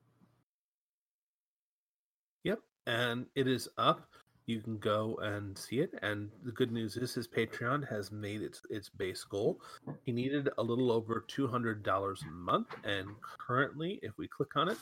And 2.88 3.26
it 3.36 3.48
is 3.48 3.70
up. 3.78 4.08
You 4.46 4.62
can 4.62 4.80
go 4.80 5.16
and 5.22 5.56
see 5.56 5.80
it. 5.80 5.94
And 6.02 6.30
the 6.44 6.52
good 6.52 6.72
news 6.72 6.98
is 6.98 7.14
his 7.14 7.28
Patreon 7.28 7.88
has 7.88 8.12
made 8.12 8.42
its 8.42 8.62
its 8.72 8.90
base 8.90 9.24
goal. 9.24 9.62
He 10.06 10.12
needed 10.12 10.50
a 10.58 10.64
little 10.64 10.92
over 10.92 11.24
two 11.28 11.48
hundred 11.48 11.84
dollars 11.84 12.24
a 12.28 12.32
month, 12.32 12.70
and 12.84 13.10
currently, 13.38 14.00
if 14.02 14.18
we 14.18 14.28
click 14.28 14.56
on 14.56 14.70
it, 14.70 14.78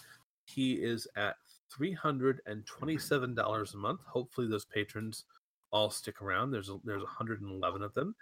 he 0.45 0.75
is 0.75 1.05
at 1.17 1.35
three 1.75 1.91
hundred 1.91 2.39
and 2.45 2.65
twenty-seven 2.65 3.35
dollars 3.35 3.73
a 3.73 3.77
month. 3.77 3.99
Hopefully, 4.05 4.47
those 4.47 4.63
patrons 4.63 5.25
all 5.71 5.89
stick 5.89 6.21
around. 6.21 6.51
There's 6.51 6.69
a, 6.69 6.77
there's 6.83 7.03
111 7.03 7.81
of 7.81 7.93
them. 7.93 8.15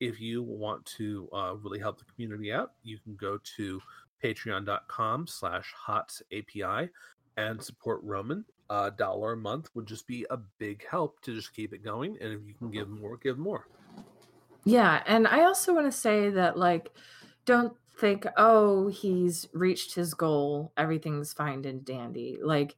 If 0.00 0.20
you 0.20 0.42
want 0.42 0.84
to 0.96 1.28
uh, 1.32 1.54
really 1.62 1.78
help 1.78 1.98
the 1.98 2.04
community 2.12 2.52
out, 2.52 2.72
you 2.82 2.98
can 2.98 3.16
go 3.16 3.38
to 3.56 3.80
patreon.com 4.22 5.26
slash 5.26 5.72
hots 5.76 6.22
API 6.32 6.90
and 7.36 7.62
support 7.62 8.00
Roman. 8.02 8.44
A 8.70 8.90
dollar 8.90 9.32
a 9.32 9.36
month 9.36 9.68
would 9.74 9.86
just 9.86 10.06
be 10.06 10.24
a 10.30 10.38
big 10.58 10.86
help 10.88 11.20
to 11.22 11.34
just 11.34 11.54
keep 11.54 11.74
it 11.74 11.84
going. 11.84 12.16
And 12.20 12.32
if 12.32 12.40
you 12.46 12.54
can 12.54 12.68
mm-hmm. 12.68 12.78
give 12.78 12.88
more, 12.88 13.16
give 13.16 13.36
more. 13.36 13.66
Yeah. 14.64 15.02
And 15.06 15.26
I 15.26 15.42
also 15.42 15.74
want 15.74 15.90
to 15.90 15.98
say 15.98 16.30
that, 16.30 16.56
like, 16.56 16.90
don't 17.44 17.74
think, 18.00 18.26
oh, 18.36 18.88
he's 18.88 19.46
reached 19.52 19.94
his 19.94 20.14
goal, 20.14 20.72
everything's 20.76 21.32
fine 21.32 21.64
and 21.64 21.84
dandy. 21.84 22.38
Like 22.42 22.76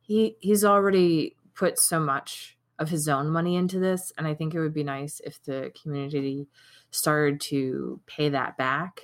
he 0.00 0.36
he's 0.40 0.64
already 0.64 1.36
put 1.54 1.78
so 1.78 2.00
much 2.00 2.56
of 2.78 2.88
his 2.88 3.06
own 3.08 3.28
money 3.30 3.56
into 3.56 3.78
this, 3.78 4.12
and 4.16 4.26
I 4.26 4.34
think 4.34 4.54
it 4.54 4.60
would 4.60 4.74
be 4.74 4.82
nice 4.82 5.20
if 5.24 5.42
the 5.42 5.72
community 5.80 6.48
started 6.90 7.40
to 7.42 8.00
pay 8.06 8.30
that 8.30 8.56
back. 8.56 9.02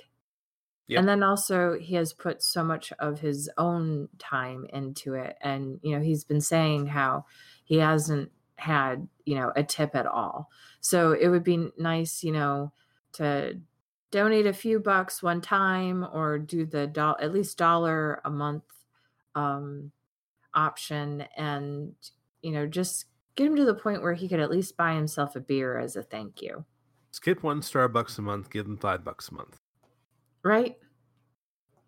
Yep. 0.89 0.99
And 0.99 1.07
then 1.07 1.21
also 1.21 1.77
he 1.79 1.93
has 1.95 2.13
put 2.13 2.41
so 2.41 2.63
much 2.63 2.91
of 2.97 3.19
his 3.19 3.47
own 3.59 4.09
time 4.17 4.65
into 4.73 5.13
it 5.13 5.37
and 5.39 5.79
you 5.83 5.95
know 5.95 6.03
he's 6.03 6.23
been 6.23 6.41
saying 6.41 6.87
how 6.87 7.25
he 7.63 7.77
hasn't 7.77 8.31
had 8.55 9.07
you 9.23 9.35
know 9.35 9.51
a 9.55 9.63
tip 9.63 9.95
at 9.95 10.07
all. 10.07 10.49
So 10.81 11.11
it 11.11 11.27
would 11.27 11.43
be 11.43 11.69
nice 11.77 12.23
you 12.23 12.31
know 12.31 12.73
to 13.13 13.59
donate 14.09 14.47
a 14.47 14.53
few 14.53 14.79
bucks 14.79 15.21
one 15.21 15.41
time 15.41 16.07
or 16.11 16.39
do 16.39 16.65
the 16.65 16.87
do- 16.87 17.15
at 17.21 17.31
least 17.31 17.59
dollar 17.59 18.19
a 18.25 18.31
month 18.31 18.63
um, 19.35 19.91
option 20.55 21.23
and 21.37 21.93
you 22.41 22.51
know 22.51 22.65
just 22.65 23.05
get 23.35 23.45
him 23.45 23.55
to 23.55 23.63
the 23.63 23.75
point 23.75 24.01
where 24.01 24.15
he 24.15 24.27
could 24.27 24.39
at 24.39 24.49
least 24.49 24.75
buy 24.75 24.95
himself 24.95 25.35
a 25.35 25.39
beer 25.39 25.77
as 25.77 25.95
a 25.95 26.01
thank 26.01 26.41
you. 26.41 26.65
Skip 27.11 27.43
one 27.43 27.61
starbucks 27.61 28.17
a 28.17 28.23
month 28.23 28.49
give 28.49 28.65
him 28.65 28.77
five 28.77 29.03
bucks 29.03 29.29
a 29.29 29.35
month 29.35 29.59
right 30.43 30.77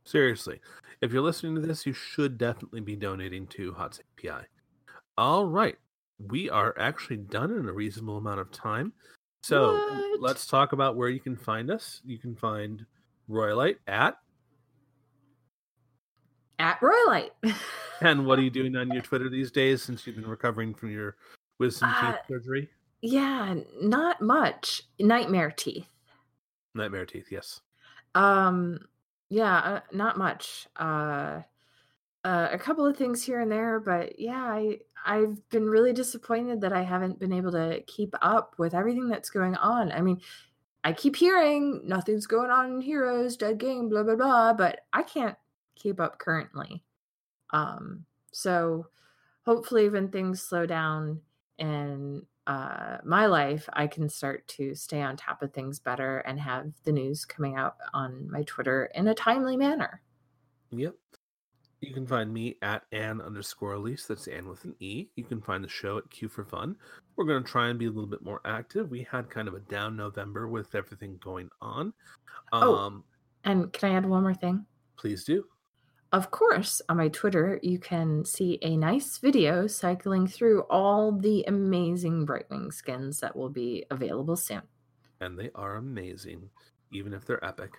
seriously 0.04 0.60
if 1.02 1.12
you're 1.12 1.22
listening 1.22 1.56
to 1.56 1.62
this 1.62 1.86
you 1.86 1.94
should 1.94 2.38
definitely 2.38 2.82
be 2.82 2.96
donating 2.96 3.48
to 3.48 3.74
hot 3.74 4.00
api 4.18 4.46
all 5.18 5.46
right 5.46 5.78
we 6.28 6.50
are 6.50 6.76
actually 6.78 7.18
done 7.18 7.52
in 7.52 7.68
a 7.68 7.74
reasonable 7.74 8.18
amount 8.18 8.40
of 8.40 8.52
time 8.52 8.94
so 9.44 9.74
what? 9.74 10.22
let's 10.22 10.46
talk 10.46 10.72
about 10.72 10.96
where 10.96 11.10
you 11.10 11.20
can 11.20 11.36
find 11.36 11.72
us. 11.72 12.02
You 12.06 12.18
can 12.18 12.36
find 12.36 12.86
Royalite 13.30 13.78
at 13.88 14.16
at 16.60 16.80
Royalite. 16.80 17.32
and 18.02 18.26
what 18.26 18.38
are 18.38 18.44
you 18.44 18.50
doing 18.52 18.76
on 18.76 18.92
your 18.92 19.02
Twitter 19.02 19.30
these 19.30 19.52
days 19.52 19.82
since 19.82 20.06
you've 20.06 20.16
been 20.16 20.28
recovering 20.28 20.74
from 20.74 20.92
your 20.92 21.16
wisdom 21.60 21.90
uh, 21.92 22.12
teeth 22.12 22.22
surgery? 22.28 22.70
Yeah, 23.02 23.56
not 23.82 24.22
much. 24.22 24.84
Nightmare 25.00 25.52
teeth. 25.52 25.88
Nightmare 26.76 27.08
teeth, 27.08 27.32
yes. 27.32 27.62
Um 28.16 28.80
yeah, 29.30 29.58
uh, 29.58 29.80
not 29.92 30.18
much. 30.18 30.68
Uh 30.76 31.42
uh, 32.24 32.50
a 32.52 32.58
couple 32.58 32.86
of 32.86 32.96
things 32.98 33.24
here 33.24 33.40
and 33.40 33.52
there, 33.52 33.80
but 33.80 34.20
yeah, 34.20 34.44
I 34.44 34.80
I've 35.04 35.50
been 35.50 35.66
really 35.66 35.94
disappointed 35.94 36.62
that 36.62 36.74
I 36.74 36.84
haven't 36.84 37.20
been 37.20 37.34
able 37.34 37.52
to 37.54 37.82
keep 37.88 38.14
up 38.22 38.54
with 38.60 38.76
everything 38.76 39.10
that's 39.10 39.32
going 39.32 39.56
on. 39.56 39.92
I 39.92 40.02
mean, 40.02 40.22
I 40.84 40.94
keep 40.94 41.16
hearing 41.16 41.82
nothing's 41.84 42.28
going 42.28 42.52
on 42.52 42.74
in 42.74 42.82
Heroes, 42.82 43.38
dead 43.38 43.58
game, 43.58 43.90
blah 43.90 44.04
blah 44.04 44.16
blah, 44.16 44.54
but 44.54 44.82
I 44.94 45.04
can't 45.04 45.38
keep 45.76 46.00
up 46.00 46.20
currently. 46.20 46.84
Um, 47.52 48.06
so 48.32 48.88
hopefully, 49.44 49.90
when 49.90 50.10
things 50.10 50.42
slow 50.42 50.66
down 50.66 51.22
in 51.58 52.24
uh, 52.48 52.98
my 53.04 53.28
life, 53.28 53.68
I 53.74 53.88
can 53.88 54.10
start 54.10 54.48
to 54.50 54.74
stay 54.76 55.02
on 55.02 55.16
top 55.16 55.42
of 55.42 55.54
things 55.54 55.80
better 55.80 56.20
and 56.20 56.40
have 56.40 56.72
the 56.84 56.92
news 56.92 57.26
coming 57.26 57.56
out 57.56 57.76
on 57.94 58.30
my 58.30 58.44
Twitter 58.44 58.90
in 58.96 59.08
a 59.08 59.14
timely 59.14 59.58
manner. 59.58 60.02
Yep. 60.72 60.96
You 61.82 61.94
can 61.94 62.06
find 62.06 62.32
me 62.32 62.58
at 62.62 62.84
Anne 62.92 63.22
underscore 63.22 63.74
Elise. 63.74 64.06
That's 64.06 64.28
Anne 64.28 64.48
with 64.48 64.64
an 64.66 64.76
E. 64.80 65.08
You 65.16 65.24
can 65.24 65.42
find 65.42 65.64
the 65.64 65.70
show 65.70 65.98
at 65.98 66.10
Queue 66.12 66.30
for 66.30 66.46
Fun. 66.46 66.76
We're 67.16 67.26
going 67.26 67.44
to 67.44 67.50
try 67.50 67.70
and 67.70 67.80
be 67.80 67.86
a 67.86 67.90
little 67.90 68.10
bit 68.10 68.24
more 68.24 68.40
active. 68.46 68.92
We 68.92 69.08
had 69.10 69.32
kind 69.32 69.48
of 69.48 69.56
a 69.56 69.62
down 69.62 69.96
November 69.96 70.48
with 70.48 70.76
everything 70.76 71.20
going 71.24 71.50
on. 71.60 71.94
Oh, 72.52 72.76
um, 72.76 73.04
oh, 73.04 73.50
and 73.50 73.74
can 73.74 73.92
I 73.92 73.96
add 73.96 74.06
one 74.06 74.22
more 74.22 74.36
thing? 74.36 74.66
Please 74.96 75.24
do. 75.24 75.46
Of 76.14 76.30
course, 76.30 76.82
on 76.90 76.98
my 76.98 77.08
Twitter, 77.08 77.58
you 77.64 77.80
can 77.80 78.26
see 78.26 78.60
a 78.62 78.76
nice 78.76 79.18
video 79.18 79.66
cycling 79.66 80.28
through 80.28 80.64
all 80.64 81.14
the 81.14 81.46
amazing 81.48 82.26
Brightwing 82.28 82.74
skins 82.74 83.22
that 83.22 83.34
will 83.34 83.50
be 83.50 83.86
available 83.90 84.36
soon. 84.36 84.64
And 85.22 85.40
they 85.40 85.52
are 85.56 85.78
amazing, 85.78 86.50
even 86.92 87.14
if 87.14 87.26
they're 87.26 87.44
epic. 87.46 87.76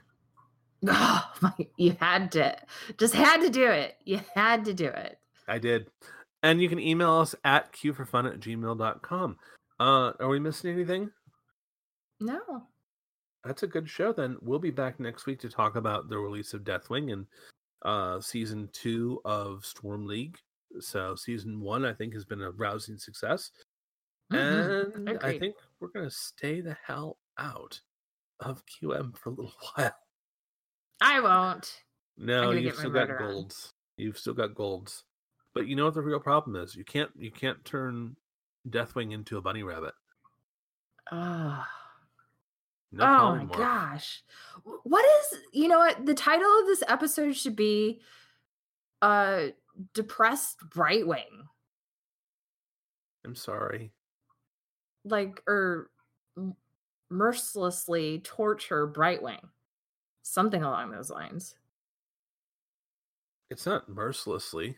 Oh 0.86 1.30
my, 1.42 1.52
you 1.76 1.94
had 2.00 2.32
to, 2.32 2.56
just 2.96 3.14
had 3.14 3.42
to 3.42 3.50
do 3.50 3.66
it. 3.66 3.96
You 4.04 4.20
had 4.34 4.64
to 4.64 4.72
do 4.72 4.86
it. 4.86 5.18
I 5.46 5.58
did. 5.58 5.88
And 6.42 6.62
you 6.62 6.70
can 6.70 6.78
email 6.78 7.12
us 7.18 7.34
at 7.44 7.72
queueforfun 7.74 8.32
at 8.32 8.40
gmail.com. 8.40 9.36
Uh, 9.78 10.12
are 10.18 10.28
we 10.28 10.40
missing 10.40 10.72
anything? 10.72 11.10
No. 12.18 12.40
That's 13.44 13.62
a 13.62 13.66
good 13.66 13.90
show 13.90 14.12
then. 14.12 14.36
We'll 14.40 14.58
be 14.58 14.70
back 14.70 15.00
next 15.00 15.26
week 15.26 15.40
to 15.40 15.50
talk 15.50 15.76
about 15.76 16.08
the 16.08 16.18
release 16.18 16.54
of 16.54 16.62
Deathwing 16.62 17.12
and 17.12 17.26
uh, 17.84 18.20
season 18.20 18.68
two 18.72 19.20
of 19.24 19.64
Storm 19.64 20.06
League. 20.06 20.38
So 20.80 21.14
season 21.14 21.60
one, 21.60 21.84
I 21.84 21.92
think, 21.92 22.14
has 22.14 22.24
been 22.24 22.42
a 22.42 22.50
rousing 22.50 22.98
success. 22.98 23.50
Mm-hmm. 24.32 24.96
And 24.96 25.08
Agreed. 25.08 25.36
I 25.36 25.38
think 25.38 25.56
we're 25.80 25.88
to 26.04 26.10
stay 26.10 26.60
the 26.60 26.76
hell 26.86 27.18
out 27.38 27.80
of 28.40 28.62
QM 28.66 29.16
for 29.16 29.30
a 29.30 29.32
little 29.32 29.52
while. 29.74 29.94
I 31.00 31.20
won't. 31.20 31.82
No, 32.16 32.52
you've 32.52 32.76
still 32.76 32.90
got 32.90 33.18
golds. 33.18 33.72
You've 33.96 34.18
still 34.18 34.34
got 34.34 34.54
golds. 34.54 35.04
But 35.54 35.66
you 35.66 35.76
know 35.76 35.84
what 35.84 35.94
the 35.94 36.02
real 36.02 36.20
problem 36.20 36.56
is? 36.56 36.74
You 36.74 36.84
can't 36.84 37.10
you 37.16 37.30
can't 37.30 37.62
turn 37.64 38.16
Deathwing 38.68 39.12
into 39.12 39.38
a 39.38 39.42
bunny 39.42 39.62
rabbit. 39.62 39.94
Oh. 41.10 41.64
No 42.92 43.04
oh 43.04 43.36
my 43.36 43.44
gosh. 43.44 44.22
What 44.84 45.04
is 45.04 45.40
you 45.52 45.68
know 45.68 45.78
what? 45.78 46.04
The 46.04 46.14
title 46.14 46.50
of 46.60 46.66
this 46.66 46.82
episode 46.86 47.34
should 47.34 47.56
be 47.56 48.00
uh 49.00 49.46
depressed 49.94 50.58
Brightwing. 50.68 51.46
I'm 53.24 53.34
sorry. 53.34 53.92
Like 55.04 55.42
or 55.46 55.90
mercilessly 57.10 58.20
torture 58.20 58.86
Brightwing 58.86 59.40
something 60.22 60.62
along 60.62 60.90
those 60.90 61.10
lines. 61.10 61.54
It's 63.50 63.66
not 63.66 63.88
mercilessly. 63.88 64.76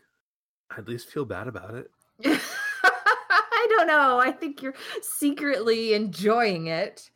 I 0.71 0.79
at 0.79 0.89
least 0.89 1.11
feel 1.11 1.25
bad 1.25 1.47
about 1.47 1.75
it. 1.75 1.91
I 2.25 3.67
don't 3.71 3.87
know. 3.87 4.19
I 4.19 4.33
think 4.33 4.63
you're 4.63 4.75
secretly 5.01 5.95
enjoying 5.95 6.67
it. 6.67 7.11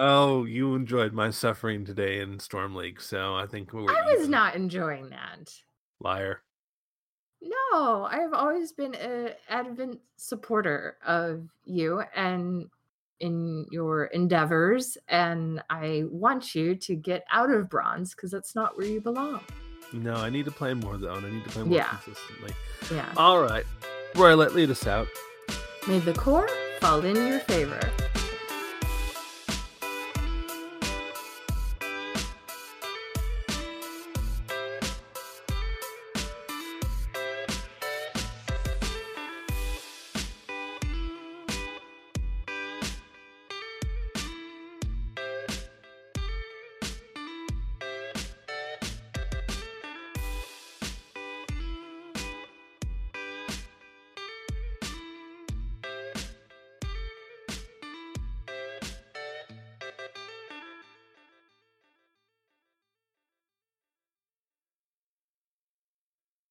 Oh, 0.00 0.44
you 0.44 0.74
enjoyed 0.74 1.12
my 1.12 1.30
suffering 1.30 1.84
today 1.84 2.20
in 2.20 2.38
Storm 2.38 2.74
League, 2.74 3.00
so 3.00 3.34
I 3.34 3.46
think 3.46 3.72
we 3.72 3.82
I 3.82 4.02
was 4.06 4.20
even. 4.20 4.30
not 4.30 4.54
enjoying 4.54 5.10
that. 5.10 5.52
Liar. 6.00 6.42
No, 7.40 8.08
I've 8.10 8.32
always 8.32 8.72
been 8.72 8.94
an 8.94 9.30
advent 9.48 10.00
supporter 10.16 10.96
of 11.06 11.48
you, 11.64 12.02
and 12.14 12.68
in 13.20 13.66
your 13.70 14.06
endeavors 14.06 14.96
and 15.08 15.62
I 15.70 16.04
want 16.10 16.54
you 16.54 16.76
to 16.76 16.94
get 16.94 17.24
out 17.32 17.50
of 17.50 17.68
bronze 17.68 18.14
because 18.14 18.30
that's 18.30 18.54
not 18.54 18.76
where 18.76 18.86
you 18.86 19.00
belong. 19.00 19.40
No, 19.92 20.14
I 20.14 20.30
need 20.30 20.44
to 20.44 20.50
play 20.50 20.74
more 20.74 20.98
though, 20.98 21.14
and 21.14 21.26
I 21.26 21.30
need 21.30 21.44
to 21.44 21.50
play 21.50 21.62
more 21.64 21.76
yeah. 21.76 21.88
consistently. 21.88 22.52
Yeah. 22.92 23.12
All 23.16 23.40
right. 23.40 23.64
Roy, 24.14 24.36
let 24.36 24.54
lead 24.54 24.70
us 24.70 24.86
out. 24.86 25.08
May 25.86 25.98
the 26.00 26.14
core 26.14 26.48
fall 26.80 27.04
in 27.04 27.16
your 27.26 27.40
favor. 27.40 27.80